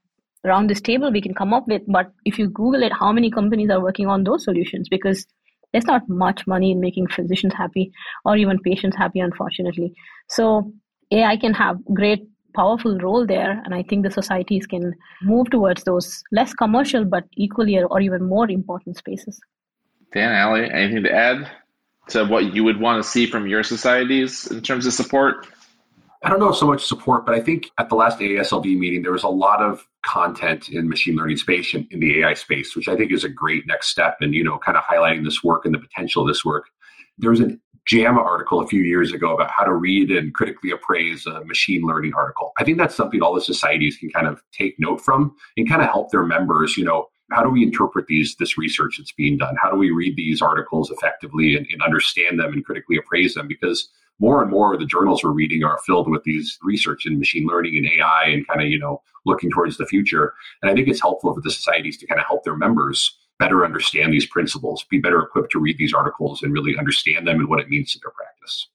around 0.46 0.70
this 0.70 0.82
table 0.82 1.12
we 1.12 1.22
can 1.22 1.34
come 1.34 1.54
up 1.54 1.68
with. 1.68 1.82
But 1.88 2.12
if 2.26 2.38
you 2.38 2.50
Google 2.50 2.84
it, 2.84 2.94
how 2.94 3.12
many 3.12 3.32
companies 3.32 3.70
are 3.72 3.82
working 3.82 4.08
on 4.08 4.24
those 4.24 4.44
solutions? 4.44 4.88
Because 4.90 5.26
there's 5.74 5.86
not 5.86 6.08
much 6.08 6.46
money 6.48 6.72
in 6.72 6.80
making 6.80 7.08
physicians 7.08 7.54
happy 7.54 7.92
or 8.24 8.38
even 8.38 8.60
patients 8.60 8.96
happy, 8.96 9.20
unfortunately. 9.20 9.94
So 10.30 10.72
AI 11.12 11.36
can 11.38 11.54
have 11.54 11.78
great 11.94 12.28
powerful 12.56 12.98
role 13.00 13.26
there 13.26 13.62
and 13.66 13.74
i 13.74 13.82
think 13.82 14.04
the 14.04 14.12
societies 14.12 14.68
can 14.68 14.94
move 15.24 15.50
towards 15.50 15.84
those 15.86 16.24
less 16.32 16.54
commercial 16.54 17.04
but 17.04 17.24
equally 17.36 17.82
or 17.82 18.00
even 18.00 18.24
more 18.24 18.48
important 18.52 18.96
spaces 18.96 19.40
dan 20.12 20.32
aly 20.36 20.70
anything 20.72 21.02
to 21.02 21.12
add 21.12 21.50
to 22.08 22.24
what 22.26 22.54
you 22.54 22.64
would 22.64 22.80
want 22.80 23.04
to 23.04 23.10
see 23.10 23.26
from 23.26 23.48
your 23.48 23.64
societies 23.64 24.46
in 24.52 24.62
terms 24.62 24.86
of 24.86 24.94
support 24.94 25.48
I 26.24 26.30
don't 26.30 26.40
know 26.40 26.54
so 26.54 26.66
much 26.66 26.86
support, 26.86 27.26
but 27.26 27.36
I 27.36 27.42
think 27.42 27.70
at 27.78 27.90
the 27.90 27.96
last 27.96 28.20
AASLD 28.20 28.78
meeting, 28.78 29.02
there 29.02 29.12
was 29.12 29.24
a 29.24 29.30
lot 29.30 29.62
of 29.62 29.86
content 30.06 30.70
in 30.70 30.90
machine 30.90 31.16
learning 31.16 31.38
space 31.38 31.74
in, 31.74 31.88
in 31.92 32.00
the 32.00 32.20
AI 32.22 32.34
space, 32.34 32.76
which 32.76 32.88
I 32.88 32.96
think 32.96 33.12
is 33.12 33.24
a 33.24 33.30
great 33.30 33.66
next 33.68 33.88
step 33.88 34.18
and, 34.22 34.34
you 34.34 34.44
know, 34.44 34.60
kind 34.60 34.78
of 34.78 34.84
highlighting 34.84 35.24
this 35.24 35.44
work 35.44 35.66
and 35.66 35.74
the 35.74 35.80
potential 35.80 36.24
of 36.24 36.28
this 36.28 36.46
work. 36.46 36.66
There 37.18 37.32
was 37.32 37.42
a 37.42 37.58
JAMA 37.86 38.22
article 38.22 38.62
a 38.62 38.68
few 38.68 38.82
years 38.82 39.12
ago 39.12 39.34
about 39.34 39.52
how 39.52 39.64
to 39.64 39.74
read 39.74 40.10
and 40.12 40.34
critically 40.34 40.72
appraise 40.72 41.26
a 41.26 41.44
machine 41.46 41.84
learning 41.84 42.14
article. 42.16 42.54
I 42.58 42.64
think 42.64 42.78
that's 42.78 42.96
something 42.96 43.22
all 43.22 43.34
the 43.34 43.42
societies 43.42 43.98
can 43.98 44.10
kind 44.10 44.28
of 44.28 44.42
take 44.52 44.76
note 44.80 45.02
from 45.02 45.36
and 45.58 45.68
kind 45.68 45.82
of 45.82 45.90
help 45.90 46.12
their 46.12 46.24
members, 46.24 46.78
you 46.78 46.86
know, 46.86 47.08
how 47.32 47.44
do 47.44 47.50
we 47.50 47.64
interpret 47.64 48.08
these 48.08 48.36
this 48.36 48.58
research 48.58 48.98
that's 48.98 49.12
being 49.12 49.38
done? 49.38 49.56
How 49.62 49.72
do 49.72 49.78
we 49.78 49.92
read 49.92 50.16
these 50.16 50.42
articles 50.42 50.92
effectively 50.92 51.56
and, 51.56 51.66
and 51.72 51.82
understand 51.82 52.40
them 52.40 52.54
and 52.54 52.66
critically 52.66 52.98
appraise 52.98 53.34
them? 53.34 53.48
Because 53.48 53.90
more 54.20 54.42
and 54.42 54.52
more 54.52 54.74
of 54.74 54.80
the 54.80 54.86
journals 54.86 55.24
we're 55.24 55.32
reading 55.32 55.64
are 55.64 55.80
filled 55.86 56.10
with 56.10 56.24
these 56.24 56.58
research 56.62 57.06
in 57.06 57.20
machine 57.20 57.48
learning 57.48 57.78
and 57.78 57.88
AI 57.88 58.26
and 58.28 58.48
kind 58.48 58.62
of, 58.62 58.68
you 58.68 58.80
know, 58.80 59.02
looking 59.26 59.50
towards 59.50 59.78
the 59.78 59.86
future. 59.86 60.34
And 60.62 60.70
I 60.70 60.74
think 60.74 60.88
it's 60.88 61.02
helpful 61.02 61.34
for 61.34 61.42
the 61.42 61.52
societies 61.52 61.98
to 61.98 62.08
kind 62.08 62.20
of 62.20 62.28
help 62.28 62.44
their 62.44 62.56
members 62.56 63.18
better 63.40 63.66
understand 63.66 64.14
these 64.14 64.28
principles, 64.28 64.86
be 64.90 65.00
better 65.00 65.22
equipped 65.22 65.52
to 65.52 65.60
read 65.60 65.78
these 65.78 65.94
articles 65.94 66.44
and 66.44 66.54
really 66.54 66.78
understand 66.78 67.28
them 67.28 67.40
and 67.40 67.50
what 67.50 67.60
it 67.60 67.70
means 67.70 67.92
to 67.94 68.00
their 68.00 68.12
practice. 68.12 68.68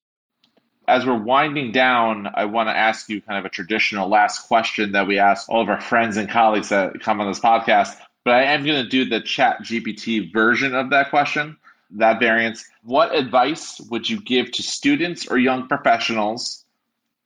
As 0.88 1.04
we're 1.04 1.22
winding 1.22 1.70
down, 1.70 2.28
I 2.34 2.46
want 2.46 2.68
to 2.70 2.76
ask 2.76 3.08
you 3.08 3.20
kind 3.20 3.38
of 3.38 3.44
a 3.44 3.50
traditional 3.50 4.08
last 4.08 4.48
question 4.48 4.92
that 4.92 5.06
we 5.06 5.18
ask 5.18 5.48
all 5.48 5.62
of 5.62 5.68
our 5.68 5.80
friends 5.80 6.16
and 6.16 6.28
colleagues 6.28 6.70
that 6.70 7.00
come 7.00 7.20
on 7.20 7.28
this 7.28 7.40
podcast. 7.40 7.94
But 8.28 8.34
I 8.34 8.42
am 8.42 8.62
going 8.62 8.82
to 8.82 8.86
do 8.86 9.06
the 9.06 9.22
chat 9.22 9.62
GPT 9.62 10.30
version 10.30 10.74
of 10.74 10.90
that 10.90 11.08
question 11.08 11.56
that 11.92 12.20
variance. 12.20 12.62
What 12.82 13.14
advice 13.14 13.80
would 13.88 14.06
you 14.06 14.20
give 14.20 14.52
to 14.52 14.62
students 14.62 15.26
or 15.26 15.38
young 15.38 15.66
professionals, 15.66 16.66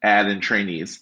and 0.05 0.29
in 0.29 0.41
trainees, 0.41 1.01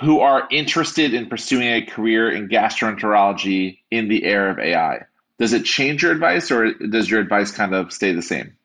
who 0.00 0.20
are 0.20 0.46
interested 0.52 1.14
in 1.14 1.28
pursuing 1.28 1.66
a 1.66 1.82
career 1.82 2.30
in 2.30 2.48
gastroenterology 2.48 3.80
in 3.90 4.06
the 4.06 4.22
era 4.22 4.52
of 4.52 4.60
AI? 4.60 5.00
Does 5.40 5.52
it 5.52 5.64
change 5.64 6.04
your 6.04 6.12
advice, 6.12 6.52
or 6.52 6.72
does 6.72 7.10
your 7.10 7.18
advice 7.18 7.50
kind 7.50 7.74
of 7.74 7.92
stay 7.92 8.12
the 8.12 8.22
same? 8.22 8.56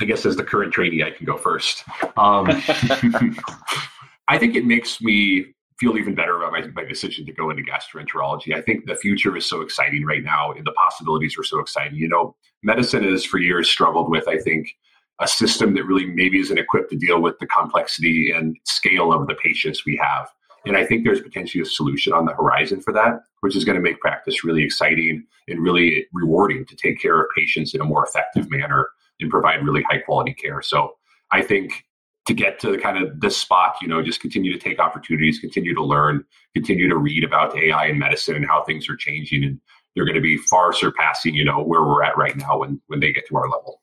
I 0.00 0.04
guess 0.04 0.24
as 0.24 0.36
the 0.36 0.44
current 0.44 0.72
trainee, 0.72 1.02
I 1.02 1.10
can 1.10 1.26
go 1.26 1.36
first. 1.36 1.82
Um, 2.16 2.46
I 4.28 4.38
think 4.38 4.54
it 4.54 4.66
makes 4.66 5.00
me 5.00 5.46
feel 5.80 5.98
even 5.98 6.14
better 6.14 6.35
my 6.74 6.84
decision 6.84 7.26
to 7.26 7.32
go 7.32 7.50
into 7.50 7.62
gastroenterology. 7.62 8.54
I 8.54 8.60
think 8.60 8.86
the 8.86 8.96
future 8.96 9.36
is 9.36 9.46
so 9.46 9.60
exciting 9.60 10.04
right 10.04 10.22
now, 10.22 10.52
and 10.52 10.66
the 10.66 10.72
possibilities 10.72 11.38
are 11.38 11.44
so 11.44 11.60
exciting. 11.60 11.98
You 11.98 12.08
know, 12.08 12.36
medicine 12.62 13.04
has 13.04 13.24
for 13.24 13.38
years 13.38 13.68
struggled 13.68 14.10
with, 14.10 14.28
I 14.28 14.38
think, 14.38 14.76
a 15.20 15.28
system 15.28 15.74
that 15.74 15.84
really 15.84 16.06
maybe 16.06 16.38
isn't 16.40 16.58
equipped 16.58 16.90
to 16.90 16.96
deal 16.96 17.20
with 17.20 17.38
the 17.38 17.46
complexity 17.46 18.30
and 18.30 18.56
scale 18.64 19.12
of 19.12 19.26
the 19.26 19.34
patients 19.34 19.86
we 19.86 19.96
have. 19.96 20.28
And 20.66 20.76
I 20.76 20.84
think 20.84 21.04
there's 21.04 21.22
potentially 21.22 21.62
a 21.62 21.66
solution 21.66 22.12
on 22.12 22.26
the 22.26 22.34
horizon 22.34 22.80
for 22.80 22.92
that, 22.92 23.20
which 23.40 23.56
is 23.56 23.64
going 23.64 23.76
to 23.76 23.82
make 23.82 24.00
practice 24.00 24.44
really 24.44 24.64
exciting 24.64 25.24
and 25.48 25.62
really 25.62 26.06
rewarding 26.12 26.66
to 26.66 26.76
take 26.76 27.00
care 27.00 27.20
of 27.20 27.28
patients 27.36 27.72
in 27.72 27.80
a 27.80 27.84
more 27.84 28.04
effective 28.04 28.50
manner 28.50 28.88
and 29.20 29.30
provide 29.30 29.64
really 29.64 29.82
high 29.84 29.98
quality 29.98 30.34
care. 30.34 30.60
So 30.60 30.96
I 31.30 31.40
think 31.40 31.85
to 32.26 32.34
get 32.34 32.58
to 32.60 32.72
the 32.72 32.78
kind 32.78 33.02
of 33.02 33.20
this 33.20 33.36
spot, 33.36 33.76
you 33.80 33.88
know, 33.88 34.02
just 34.02 34.20
continue 34.20 34.52
to 34.52 34.58
take 34.58 34.80
opportunities, 34.80 35.38
continue 35.38 35.74
to 35.74 35.84
learn, 35.84 36.24
continue 36.54 36.88
to 36.88 36.96
read 36.96 37.22
about 37.22 37.56
AI 37.56 37.86
and 37.86 37.98
medicine 37.98 38.34
and 38.34 38.46
how 38.46 38.64
things 38.64 38.88
are 38.88 38.96
changing. 38.96 39.44
And 39.44 39.60
they're 39.94 40.04
going 40.04 40.16
to 40.16 40.20
be 40.20 40.36
far 40.36 40.72
surpassing, 40.72 41.34
you 41.34 41.44
know, 41.44 41.62
where 41.62 41.82
we're 41.82 42.02
at 42.02 42.18
right 42.18 42.36
now 42.36 42.58
when, 42.58 42.80
when 42.88 43.00
they 43.00 43.12
get 43.12 43.26
to 43.28 43.36
our 43.36 43.48
level. 43.48 43.80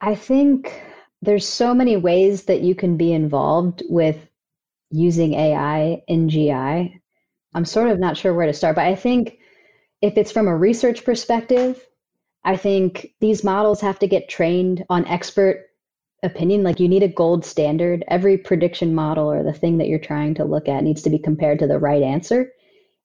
I 0.00 0.14
think 0.14 0.82
there's 1.20 1.46
so 1.46 1.74
many 1.74 1.96
ways 1.96 2.44
that 2.44 2.60
you 2.60 2.74
can 2.74 2.96
be 2.96 3.12
involved 3.12 3.82
with 3.88 4.16
using 4.90 5.34
AI 5.34 6.02
in 6.08 6.28
GI. 6.28 7.00
I'm 7.54 7.64
sort 7.64 7.90
of 7.90 7.98
not 7.98 8.16
sure 8.16 8.34
where 8.34 8.46
to 8.46 8.52
start, 8.52 8.76
but 8.76 8.86
I 8.86 8.94
think 8.94 9.38
if 10.00 10.16
it's 10.16 10.32
from 10.32 10.48
a 10.48 10.56
research 10.56 11.04
perspective, 11.04 11.84
I 12.44 12.56
think 12.56 13.14
these 13.20 13.44
models 13.44 13.80
have 13.82 13.98
to 13.98 14.06
get 14.06 14.28
trained 14.28 14.84
on 14.88 15.06
expert 15.06 15.67
opinion 16.22 16.62
like 16.62 16.80
you 16.80 16.88
need 16.88 17.02
a 17.02 17.08
gold 17.08 17.44
standard. 17.44 18.04
Every 18.08 18.36
prediction 18.36 18.94
model 18.94 19.30
or 19.30 19.42
the 19.42 19.52
thing 19.52 19.78
that 19.78 19.88
you're 19.88 19.98
trying 19.98 20.34
to 20.34 20.44
look 20.44 20.68
at 20.68 20.84
needs 20.84 21.02
to 21.02 21.10
be 21.10 21.18
compared 21.18 21.58
to 21.60 21.66
the 21.66 21.78
right 21.78 22.02
answer. 22.02 22.52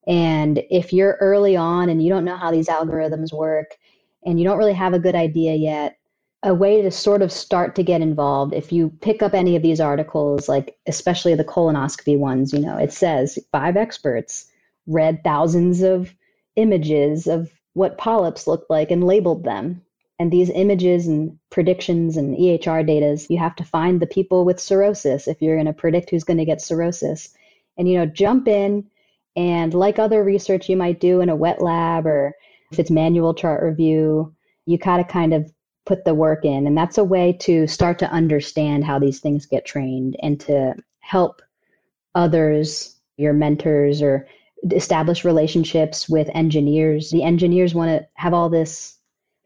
And 0.08 0.64
if 0.70 0.92
you're 0.92 1.18
early 1.22 1.56
on 1.56 1.90
and 1.90 2.04
you 2.04 2.10
don't 2.10 2.26
know 2.26 2.38
how 2.38 2.52
these 2.52 2.68
algorithms 2.68 3.32
work 3.32 3.78
and 4.26 4.40
you 4.40 4.46
don't 4.46 4.58
really 4.58 4.74
have 4.74 4.94
a 4.94 5.00
good 5.00 5.16
idea 5.16 5.56
yet 5.56 5.98
a 6.46 6.54
way 6.54 6.82
to 6.82 6.92
sort 6.92 7.22
of 7.22 7.32
start 7.32 7.74
to 7.76 7.84
get 7.84 8.02
involved 8.02 8.54
if 8.54 8.72
you 8.72 8.90
pick 9.02 9.24
up 9.24 9.34
any 9.34 9.56
of 9.56 9.62
these 9.62 9.80
articles 9.80 10.50
like 10.50 10.78
especially 10.88 11.36
the 11.36 11.44
colonoscopy 11.44 12.18
ones 12.18 12.52
you 12.54 12.60
know 12.60 12.78
it 12.78 12.92
says 12.92 13.40
five 13.52 13.78
experts 13.78 14.52
read 14.86 15.24
thousands 15.24 15.82
of 15.82 16.14
images 16.58 17.28
of 17.28 17.50
what 17.74 17.98
polyps 17.98 18.46
look 18.46 18.66
like 18.70 18.92
and 18.92 19.06
labeled 19.06 19.44
them 19.44 19.82
and 20.20 20.32
these 20.32 20.50
images 20.50 21.08
and 21.08 21.38
predictions 21.50 22.18
and 22.18 22.38
EHR 22.38 22.86
data, 22.86 23.24
you 23.30 23.38
have 23.38 23.56
to 23.56 23.64
find 23.64 24.00
the 24.00 24.08
people 24.08 24.46
with 24.46 24.60
cirrhosis 24.60 25.28
if 25.28 25.42
you're 25.42 25.56
going 25.56 25.66
to 25.66 25.74
predict 25.74 26.10
who's 26.10 26.24
going 26.24 26.38
to 26.38 26.46
get 26.46 26.62
cirrhosis. 26.62 27.30
And, 27.78 27.90
you 27.90 27.98
know, 27.98 28.06
jump 28.06 28.48
in 28.48 28.86
and 29.36 29.74
like 29.74 29.98
other 29.98 30.24
research 30.24 30.70
you 30.70 30.78
might 30.78 31.00
do 31.00 31.22
in 31.22 31.30
a 31.30 31.36
wet 31.36 31.62
lab 31.62 32.06
or 32.06 32.36
if 32.72 32.80
it's 32.80 32.92
manual 32.92 33.34
chart 33.34 33.64
review, 33.64 34.34
you 34.66 34.78
gotta 34.78 35.04
kind 35.04 35.34
of 35.34 35.52
put 35.86 36.06
the 36.06 36.14
work 36.14 36.46
in. 36.46 36.66
And 36.66 36.78
that's 36.78 36.98
a 36.98 37.04
way 37.04 37.34
to 37.42 37.68
start 37.68 38.00
to 38.00 38.10
understand 38.10 38.84
how 38.84 39.00
these 39.00 39.20
things 39.20 39.46
get 39.46 39.66
trained 39.66 40.16
and 40.22 40.40
to 40.42 40.76
help 41.00 41.42
others, 42.16 42.96
your 43.18 43.34
mentors, 43.34 44.02
or 44.02 44.28
establish 44.72 45.26
relationships 45.26 46.08
with 46.08 46.30
engineers. 46.34 47.12
The 47.12 47.24
engineers 47.24 47.76
want 47.76 47.90
to 47.90 48.08
have 48.16 48.34
all 48.34 48.50
this 48.50 48.98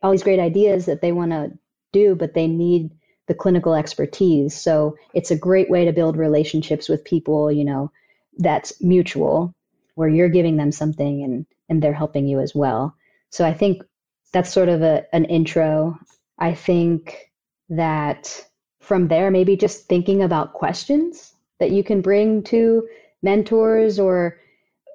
all 0.02 0.12
these 0.12 0.24
great 0.24 0.40
ideas 0.40 0.86
that 0.86 1.02
they 1.02 1.12
want 1.12 1.32
to 1.32 1.52
do, 1.92 2.16
but 2.16 2.34
they 2.34 2.48
need 2.48 2.92
the 3.28 3.34
clinical 3.34 3.76
expertise. 3.76 4.56
So 4.56 4.98
it's 5.14 5.32
a 5.32 5.38
great 5.38 5.70
way 5.70 5.86
to 5.86 5.92
build 5.92 6.18
relationships 6.18 6.88
with 6.88 7.04
people, 7.04 7.52
you 7.52 7.66
know, 7.66 7.92
that's 8.38 8.82
mutual, 8.82 9.54
where 9.96 10.08
you're 10.08 10.30
giving 10.30 10.58
them 10.58 10.72
something 10.72 11.24
and, 11.24 11.46
and 11.70 11.82
they're 11.82 11.94
helping 11.94 12.28
you 12.28 12.40
as 12.40 12.56
well. 12.56 12.96
So 13.32 13.46
I 13.46 13.54
think 13.54 13.84
that's 14.32 14.52
sort 14.52 14.70
of 14.70 14.82
a, 14.82 15.06
an 15.14 15.26
intro. 15.26 15.98
I 16.40 16.54
think 16.54 17.32
that 17.70 18.46
from 18.80 19.08
there, 19.08 19.32
maybe 19.32 19.58
just 19.58 19.88
thinking 19.88 20.22
about 20.22 20.54
questions 20.54 21.34
that 21.60 21.72
you 21.72 21.84
can 21.84 22.02
bring 22.02 22.44
to 22.44 22.88
mentors 23.24 24.00
or 24.00 24.40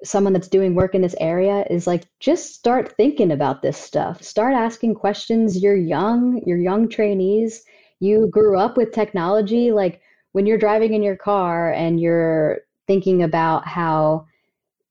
someone 0.03 0.33
that's 0.33 0.47
doing 0.47 0.75
work 0.75 0.95
in 0.95 1.01
this 1.01 1.15
area 1.19 1.65
is 1.69 1.87
like 1.87 2.03
just 2.19 2.53
start 2.55 2.95
thinking 2.97 3.31
about 3.31 3.61
this 3.61 3.77
stuff. 3.77 4.21
Start 4.21 4.53
asking 4.53 4.95
questions. 4.95 5.61
You're 5.61 5.75
young. 5.75 6.41
You're 6.45 6.57
young 6.57 6.89
trainees. 6.89 7.63
You 7.99 8.27
grew 8.27 8.57
up 8.57 8.75
with 8.75 8.91
technology. 8.91 9.71
Like 9.71 10.01
when 10.33 10.45
you're 10.45 10.57
driving 10.57 10.93
in 10.93 11.03
your 11.03 11.15
car 11.15 11.71
and 11.71 11.99
you're 11.99 12.59
thinking 12.87 13.23
about 13.23 13.67
how 13.67 14.25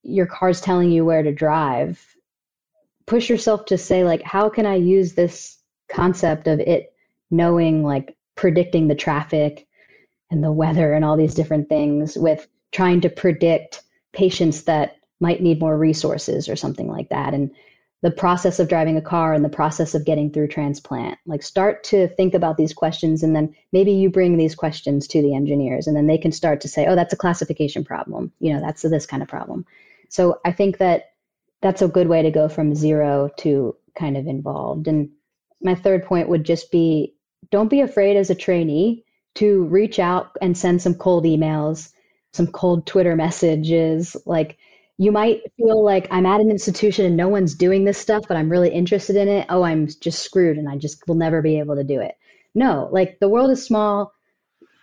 your 0.03 0.27
car's 0.27 0.61
telling 0.61 0.91
you 0.91 1.05
where 1.05 1.23
to 1.23 1.33
drive 1.33 2.05
push 3.07 3.29
yourself 3.29 3.65
to 3.67 3.79
say 3.79 4.05
like 4.05 4.23
how 4.23 4.49
can 4.49 4.67
i 4.67 4.75
use 4.75 5.13
this 5.13 5.59
concept 5.89 6.47
of 6.47 6.61
it 6.61 6.95
knowing 7.31 7.85
like 7.85 8.17
predicting 8.35 8.89
the 8.89 8.95
traffic 8.95 9.67
and 10.31 10.43
the 10.43 10.53
weather 10.53 10.93
and 10.93 11.05
all 11.05 11.17
these 11.17 11.35
different 11.35 11.69
things 11.69 12.17
with 12.17 12.49
trying 12.73 13.01
to 13.01 13.11
predict 13.11 13.83
patients 14.13 14.63
that 14.63 14.97
might 15.23 15.41
need 15.41 15.61
more 15.61 15.79
resources 15.79 16.49
or 16.49 16.57
something 16.57 16.89
like 16.89 17.09
that 17.09 17.33
and 17.33 17.53
the 18.03 18.11
process 18.11 18.59
of 18.59 18.69
driving 18.69 18.97
a 18.97 19.03
car 19.03 19.33
and 19.33 19.45
the 19.45 19.49
process 19.49 19.95
of 19.95 20.05
getting 20.05 20.33
through 20.33 20.49
transplant. 20.49 21.19
Like 21.25 21.43
start 21.43 21.85
to 21.85 22.09
think 22.09 22.35
about 22.35 22.57
these 22.57 22.75
questions 22.75 23.23
and 23.23 23.35
then 23.35 23.55
maybe 23.71 23.93
you 23.93 24.11
bring 24.11 24.37
these 24.37 24.57
questions 24.57 25.07
to 25.09 25.23
the 25.23 25.37
engineers 25.37 25.87
and 25.87 25.97
then 25.97 26.09
they 26.09 26.19
can 26.19 26.33
start 26.33 26.61
to 26.63 26.69
say, 26.69 26.87
oh, 26.87 26.97
that's 26.97 27.13
a 27.13 27.17
classification 27.17 27.85
problem. 27.85 28.33
You 28.41 28.53
know, 28.53 28.61
that's 28.61 28.83
this 28.83 29.07
kind 29.07 29.23
of 29.23 29.29
problem. 29.29 29.65
So 30.09 30.41
I 30.45 30.51
think 30.51 30.79
that 30.79 31.13
that's 31.61 31.81
a 31.81 31.89
good 31.89 32.09
way 32.09 32.23
to 32.23 32.33
go 32.33 32.49
from 32.49 32.75
zero 32.75 33.31
to 33.39 33.77
kind 33.95 34.17
of 34.17 34.27
involved. 34.27 34.89
And 34.89 35.11
my 35.63 35.77
third 35.77 36.05
point 36.05 36.29
would 36.29 36.45
just 36.45 36.73
be 36.73 37.15
don't 37.51 37.69
be 37.69 37.83
afraid 37.83 38.17
as 38.17 38.31
a 38.31 38.35
trainee 38.35 39.05
to 39.37 39.63
reach 39.65 40.01
out 40.01 40.37
and 40.43 40.59
send 40.59 40.83
some 40.83 40.95
cold 40.95 41.25
emails, 41.25 41.93
some 42.33 42.49
cold 42.49 42.85
Twitter 42.85 43.15
messages, 43.25 44.17
like 44.27 44.59
you 45.03 45.11
might 45.11 45.43
feel 45.57 45.85
like 45.85 46.07
I'm 46.13 46.27
at 46.27 46.41
an 46.41 46.49
institution 46.49 47.05
and 47.05 47.17
no 47.17 47.27
one's 47.27 47.55
doing 47.55 47.85
this 47.85 47.99
stuff, 47.99 48.23
but 48.29 48.37
I'm 48.37 48.49
really 48.49 48.71
interested 48.71 49.17
in 49.17 49.27
it. 49.27 49.47
Oh, 49.49 49.65
I'm 49.65 49.89
just 49.89 50.23
screwed 50.23 50.59
and 50.59 50.69
I 50.69 50.77
just 50.77 51.03
will 51.09 51.17
never 51.17 51.43
be 51.43 51.59
able 51.59 51.75
to 51.75 51.83
do 51.83 52.01
it. 52.01 52.17
No, 52.55 52.89
like 52.93 53.19
the 53.19 53.29
world 53.29 53.51
is 53.51 53.65
small. 53.65 54.13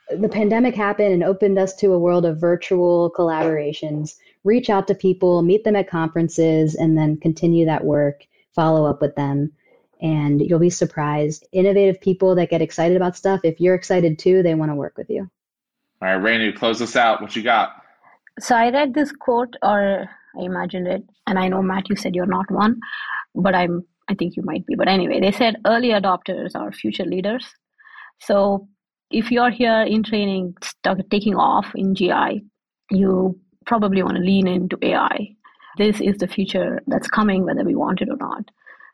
The 0.10 0.28
pandemic 0.28 0.76
happened 0.76 1.14
and 1.14 1.24
opened 1.24 1.58
us 1.58 1.74
to 1.78 1.94
a 1.94 2.00
world 2.00 2.26
of 2.26 2.38
virtual 2.38 3.14
collaborations. 3.16 4.16
Reach 4.44 4.70
out 4.70 4.88
to 4.88 4.96
people, 4.96 5.42
meet 5.42 5.64
them 5.64 5.78
at 5.78 5.90
conferences, 5.90 6.76
and 6.76 6.98
then 6.98 7.16
continue 7.16 7.66
that 7.68 7.86
work, 7.86 8.26
follow 8.54 8.90
up 8.90 9.00
with 9.00 9.16
them. 9.16 9.54
And 10.02 10.42
you'll 10.42 10.60
be 10.60 10.70
surprised. 10.70 11.48
Innovative 11.54 12.02
people 12.02 12.36
that 12.36 12.50
get 12.50 12.62
excited 12.62 12.98
about 12.98 13.16
stuff, 13.16 13.40
if 13.46 13.62
you're 13.62 13.76
excited 13.76 14.20
too, 14.20 14.44
they 14.44 14.56
want 14.56 14.70
to 14.70 14.76
work 14.76 14.98
with 14.98 15.10
you. 15.10 15.30
All 16.02 16.18
right, 16.18 16.22
Renu, 16.22 16.54
close 16.58 16.82
us 16.82 16.98
out. 16.98 17.22
What 17.22 17.38
you 17.38 17.42
got? 17.42 17.79
So 18.40 18.56
I 18.56 18.70
read 18.70 18.94
this 18.94 19.12
quote, 19.12 19.56
or 19.62 20.10
I 20.40 20.42
imagined 20.42 20.88
it, 20.88 21.04
and 21.28 21.38
I 21.38 21.48
know 21.48 21.62
Matt, 21.62 21.90
you 21.90 21.96
said 21.96 22.16
you're 22.16 22.26
not 22.26 22.50
one, 22.50 22.80
but 23.36 23.56
I'm. 23.56 23.84
I 24.10 24.16
think 24.16 24.36
you 24.36 24.42
might 24.44 24.66
be. 24.66 24.74
But 24.74 24.88
anyway, 24.88 25.20
they 25.20 25.32
said 25.32 25.58
early 25.68 25.90
adopters 25.90 26.56
are 26.56 26.72
future 26.72 27.06
leaders. 27.06 27.46
So 28.22 28.68
if 29.12 29.30
you're 29.30 29.52
here 29.52 29.84
in 29.84 30.02
training, 30.02 30.56
taking 31.12 31.36
off 31.36 31.68
in 31.76 31.94
GI, 31.94 32.44
you 32.90 33.40
probably 33.68 34.02
want 34.02 34.18
to 34.18 34.24
lean 34.24 34.48
into 34.48 34.78
AI. 34.82 35.36
This 35.78 36.02
is 36.02 36.18
the 36.18 36.28
future 36.28 36.82
that's 36.88 37.08
coming, 37.08 37.46
whether 37.46 37.64
we 37.64 37.76
want 37.76 38.02
it 38.02 38.10
or 38.10 38.18
not. 38.18 38.44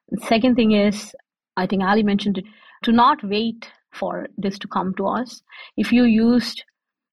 The 0.10 0.26
second 0.28 0.56
thing 0.56 0.74
is, 0.74 1.16
I 1.56 1.66
think 1.66 1.82
Aly 1.82 2.04
mentioned 2.04 2.40
it, 2.40 2.46
to 2.84 2.92
not 2.92 3.24
wait 3.24 3.70
for 3.94 4.28
this 4.38 4.60
to 4.60 4.68
come 4.68 4.94
to 4.96 5.08
us. 5.08 5.42
If 5.78 5.94
you 5.94 6.04
used 6.04 6.64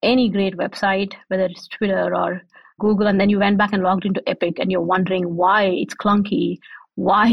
any 0.02 0.28
great 0.28 0.56
website, 0.56 1.14
whether 1.28 1.44
it's 1.44 1.68
Twitter 1.68 2.14
or 2.14 2.42
Google, 2.78 3.06
and 3.06 3.20
then 3.20 3.30
you 3.30 3.38
went 3.38 3.58
back 3.58 3.72
and 3.72 3.82
logged 3.82 4.04
into 4.04 4.28
Epic 4.28 4.58
and 4.58 4.70
you're 4.70 4.80
wondering 4.80 5.36
why 5.36 5.64
it's 5.64 5.94
clunky, 5.94 6.58
why 6.94 7.28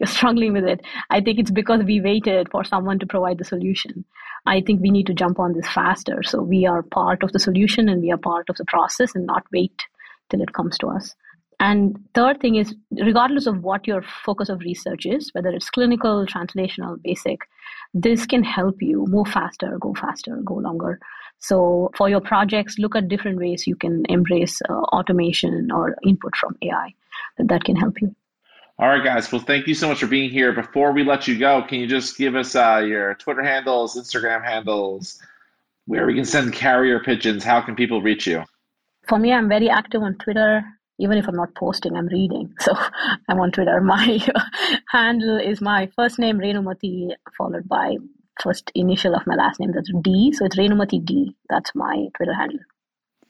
you're 0.00 0.06
struggling 0.06 0.52
with 0.52 0.64
it. 0.64 0.80
I 1.10 1.20
think 1.20 1.38
it's 1.38 1.50
because 1.50 1.82
we 1.84 2.00
waited 2.00 2.50
for 2.50 2.64
someone 2.64 2.98
to 2.98 3.06
provide 3.06 3.38
the 3.38 3.44
solution. 3.44 4.04
I 4.46 4.60
think 4.60 4.80
we 4.80 4.90
need 4.90 5.06
to 5.06 5.14
jump 5.14 5.38
on 5.38 5.52
this 5.52 5.68
faster. 5.68 6.22
So 6.22 6.42
we 6.42 6.66
are 6.66 6.82
part 6.82 7.22
of 7.22 7.32
the 7.32 7.38
solution 7.38 7.88
and 7.88 8.02
we 8.02 8.10
are 8.10 8.18
part 8.18 8.50
of 8.50 8.56
the 8.56 8.64
process 8.64 9.14
and 9.14 9.26
not 9.26 9.44
wait 9.52 9.84
till 10.30 10.42
it 10.42 10.52
comes 10.52 10.76
to 10.78 10.88
us. 10.88 11.14
And 11.60 11.98
third 12.14 12.40
thing 12.40 12.56
is, 12.56 12.74
regardless 12.90 13.46
of 13.46 13.62
what 13.62 13.86
your 13.86 14.02
focus 14.02 14.48
of 14.48 14.60
research 14.60 15.06
is, 15.06 15.30
whether 15.32 15.50
it's 15.50 15.70
clinical, 15.70 16.26
translational, 16.26 17.00
basic, 17.02 17.40
this 17.94 18.26
can 18.26 18.42
help 18.42 18.82
you 18.82 19.06
move 19.08 19.28
faster, 19.28 19.78
go 19.78 19.94
faster, 19.94 20.36
go 20.44 20.54
longer. 20.54 20.98
So 21.38 21.90
for 21.96 22.08
your 22.08 22.20
projects, 22.20 22.78
look 22.78 22.96
at 22.96 23.08
different 23.08 23.38
ways 23.38 23.66
you 23.66 23.76
can 23.76 24.04
embrace 24.08 24.60
uh, 24.68 24.72
automation 24.72 25.70
or 25.70 25.96
input 26.02 26.34
from 26.36 26.56
AI 26.62 26.94
that, 27.36 27.48
that 27.48 27.64
can 27.64 27.76
help 27.76 28.00
you. 28.00 28.14
All 28.78 28.88
right, 28.88 29.04
guys. 29.04 29.30
Well, 29.30 29.40
thank 29.40 29.68
you 29.68 29.74
so 29.74 29.88
much 29.88 30.00
for 30.00 30.08
being 30.08 30.30
here. 30.30 30.52
Before 30.52 30.92
we 30.92 31.04
let 31.04 31.28
you 31.28 31.38
go, 31.38 31.62
can 31.62 31.78
you 31.78 31.86
just 31.86 32.18
give 32.18 32.34
us 32.34 32.56
uh, 32.56 32.82
your 32.84 33.14
Twitter 33.14 33.42
handles, 33.42 33.94
Instagram 33.94 34.44
handles, 34.44 35.20
where 35.86 36.06
we 36.06 36.14
can 36.14 36.24
send 36.24 36.52
carrier 36.52 36.98
pigeons? 36.98 37.44
How 37.44 37.60
can 37.60 37.76
people 37.76 38.02
reach 38.02 38.26
you? 38.26 38.42
For 39.06 39.18
me, 39.18 39.32
I'm 39.32 39.48
very 39.48 39.70
active 39.70 40.02
on 40.02 40.16
Twitter. 40.16 40.64
Even 40.98 41.18
if 41.18 41.28
I'm 41.28 41.36
not 41.36 41.54
posting, 41.54 41.96
I'm 41.96 42.06
reading. 42.06 42.52
So 42.60 42.72
I'm 43.28 43.38
on 43.38 43.52
Twitter. 43.52 43.80
My 43.80 44.18
handle 44.88 45.38
is 45.38 45.60
my 45.60 45.88
first 45.94 46.18
name, 46.18 46.38
Renumathy, 46.38 47.10
followed 47.36 47.68
by 47.68 47.96
first 48.42 48.70
initial 48.74 49.14
of 49.14 49.26
my 49.26 49.34
last 49.34 49.60
name. 49.60 49.72
That's 49.72 49.90
D. 50.02 50.32
So 50.32 50.44
it's 50.44 50.56
Renumathy 50.56 51.04
D. 51.04 51.34
That's 51.48 51.70
my 51.74 52.06
Twitter 52.16 52.34
handle. 52.34 52.60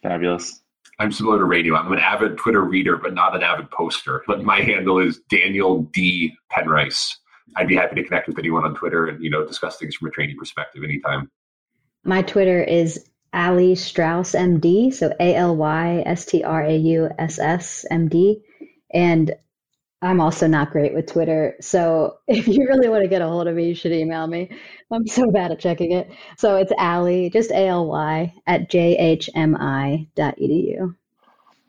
Fabulous. 0.03 0.61
I'm 0.99 1.11
similar 1.11 1.39
to 1.39 1.45
Radio. 1.45 1.75
I'm 1.75 1.93
an 1.93 1.99
avid 1.99 2.39
Twitter 2.39 2.63
reader, 2.63 2.97
but 2.97 3.15
not 3.15 3.35
an 3.35 3.43
avid 3.43 3.71
poster. 3.71 4.23
But 4.27 4.45
my 4.45 4.61
handle 4.61 4.99
is 4.99 5.21
Daniel 5.29 5.83
D. 5.93 6.37
Penrice. 6.51 7.17
I'd 7.57 7.69
be 7.69 7.75
happy 7.75 7.97
to 7.97 8.05
connect 8.05 8.29
with 8.29 8.39
anyone 8.39 8.65
on 8.65 8.75
Twitter 8.75 9.07
and 9.07 9.23
you 9.23 9.31
know 9.31 9.47
discuss 9.47 9.79
things 9.79 9.97
from 9.97 10.09
a 10.09 10.11
training 10.11 10.37
perspective 10.37 10.83
anytime. 10.85 11.31
My 12.05 12.23
Twitter 12.23 12.63
is 12.63 13.09
Aly 13.33 13.75
Strauss 13.75 14.33
MD, 14.33 14.93
so 14.93 15.13
A 15.19 15.35
L 15.35 15.57
Y 15.57 16.03
S 16.07 16.27
T 16.27 16.45
R 16.45 16.63
A 16.63 16.77
U 16.77 17.09
S 17.19 17.39
S 17.39 17.85
M 17.91 18.09
D, 18.09 18.41
and 18.93 19.35
I'm 20.03 20.21
also 20.21 20.47
not 20.47 20.71
great 20.71 20.95
with 20.95 21.07
Twitter. 21.07 21.57
So 21.61 22.19
if 22.29 22.47
you 22.47 22.67
really 22.69 22.89
want 22.89 23.03
to 23.03 23.09
get 23.09 23.23
a 23.23 23.27
hold 23.27 23.49
of 23.49 23.57
me, 23.57 23.69
you 23.69 23.75
should 23.75 23.93
email 23.93 24.27
me. 24.27 24.51
I'm 24.93 25.07
so 25.07 25.31
bad 25.31 25.51
at 25.51 25.61
checking 25.61 25.93
it. 25.93 26.11
So 26.37 26.57
it's 26.57 26.73
Aly, 26.79 27.31
just 27.31 27.51
A 27.51 27.69
L 27.69 27.87
Y, 27.87 28.35
at 28.47 28.71
jhmi.edu. 28.71 29.35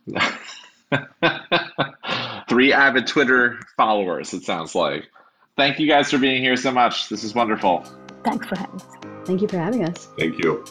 Three 2.48 2.74
avid 2.74 3.08
Twitter 3.08 3.60
followers, 3.76 4.34
it 4.34 4.44
sounds 4.44 4.76
like. 4.76 5.10
Thank 5.58 5.80
you 5.80 5.88
guys 5.88 6.12
for 6.12 6.18
being 6.18 6.44
here 6.44 6.58
so 6.58 6.72
much. 6.72 7.10
This 7.10 7.24
is 7.24 7.34
wonderful. 7.34 7.86
Thanks 8.24 8.48
for 8.48 8.58
having 8.58 8.76
us. 8.76 8.86
Thank 9.26 9.42
you 9.42 9.48
for 9.48 9.58
having 9.58 9.86
us. 9.86 10.08
Thank 10.18 10.38
you. 10.38 10.64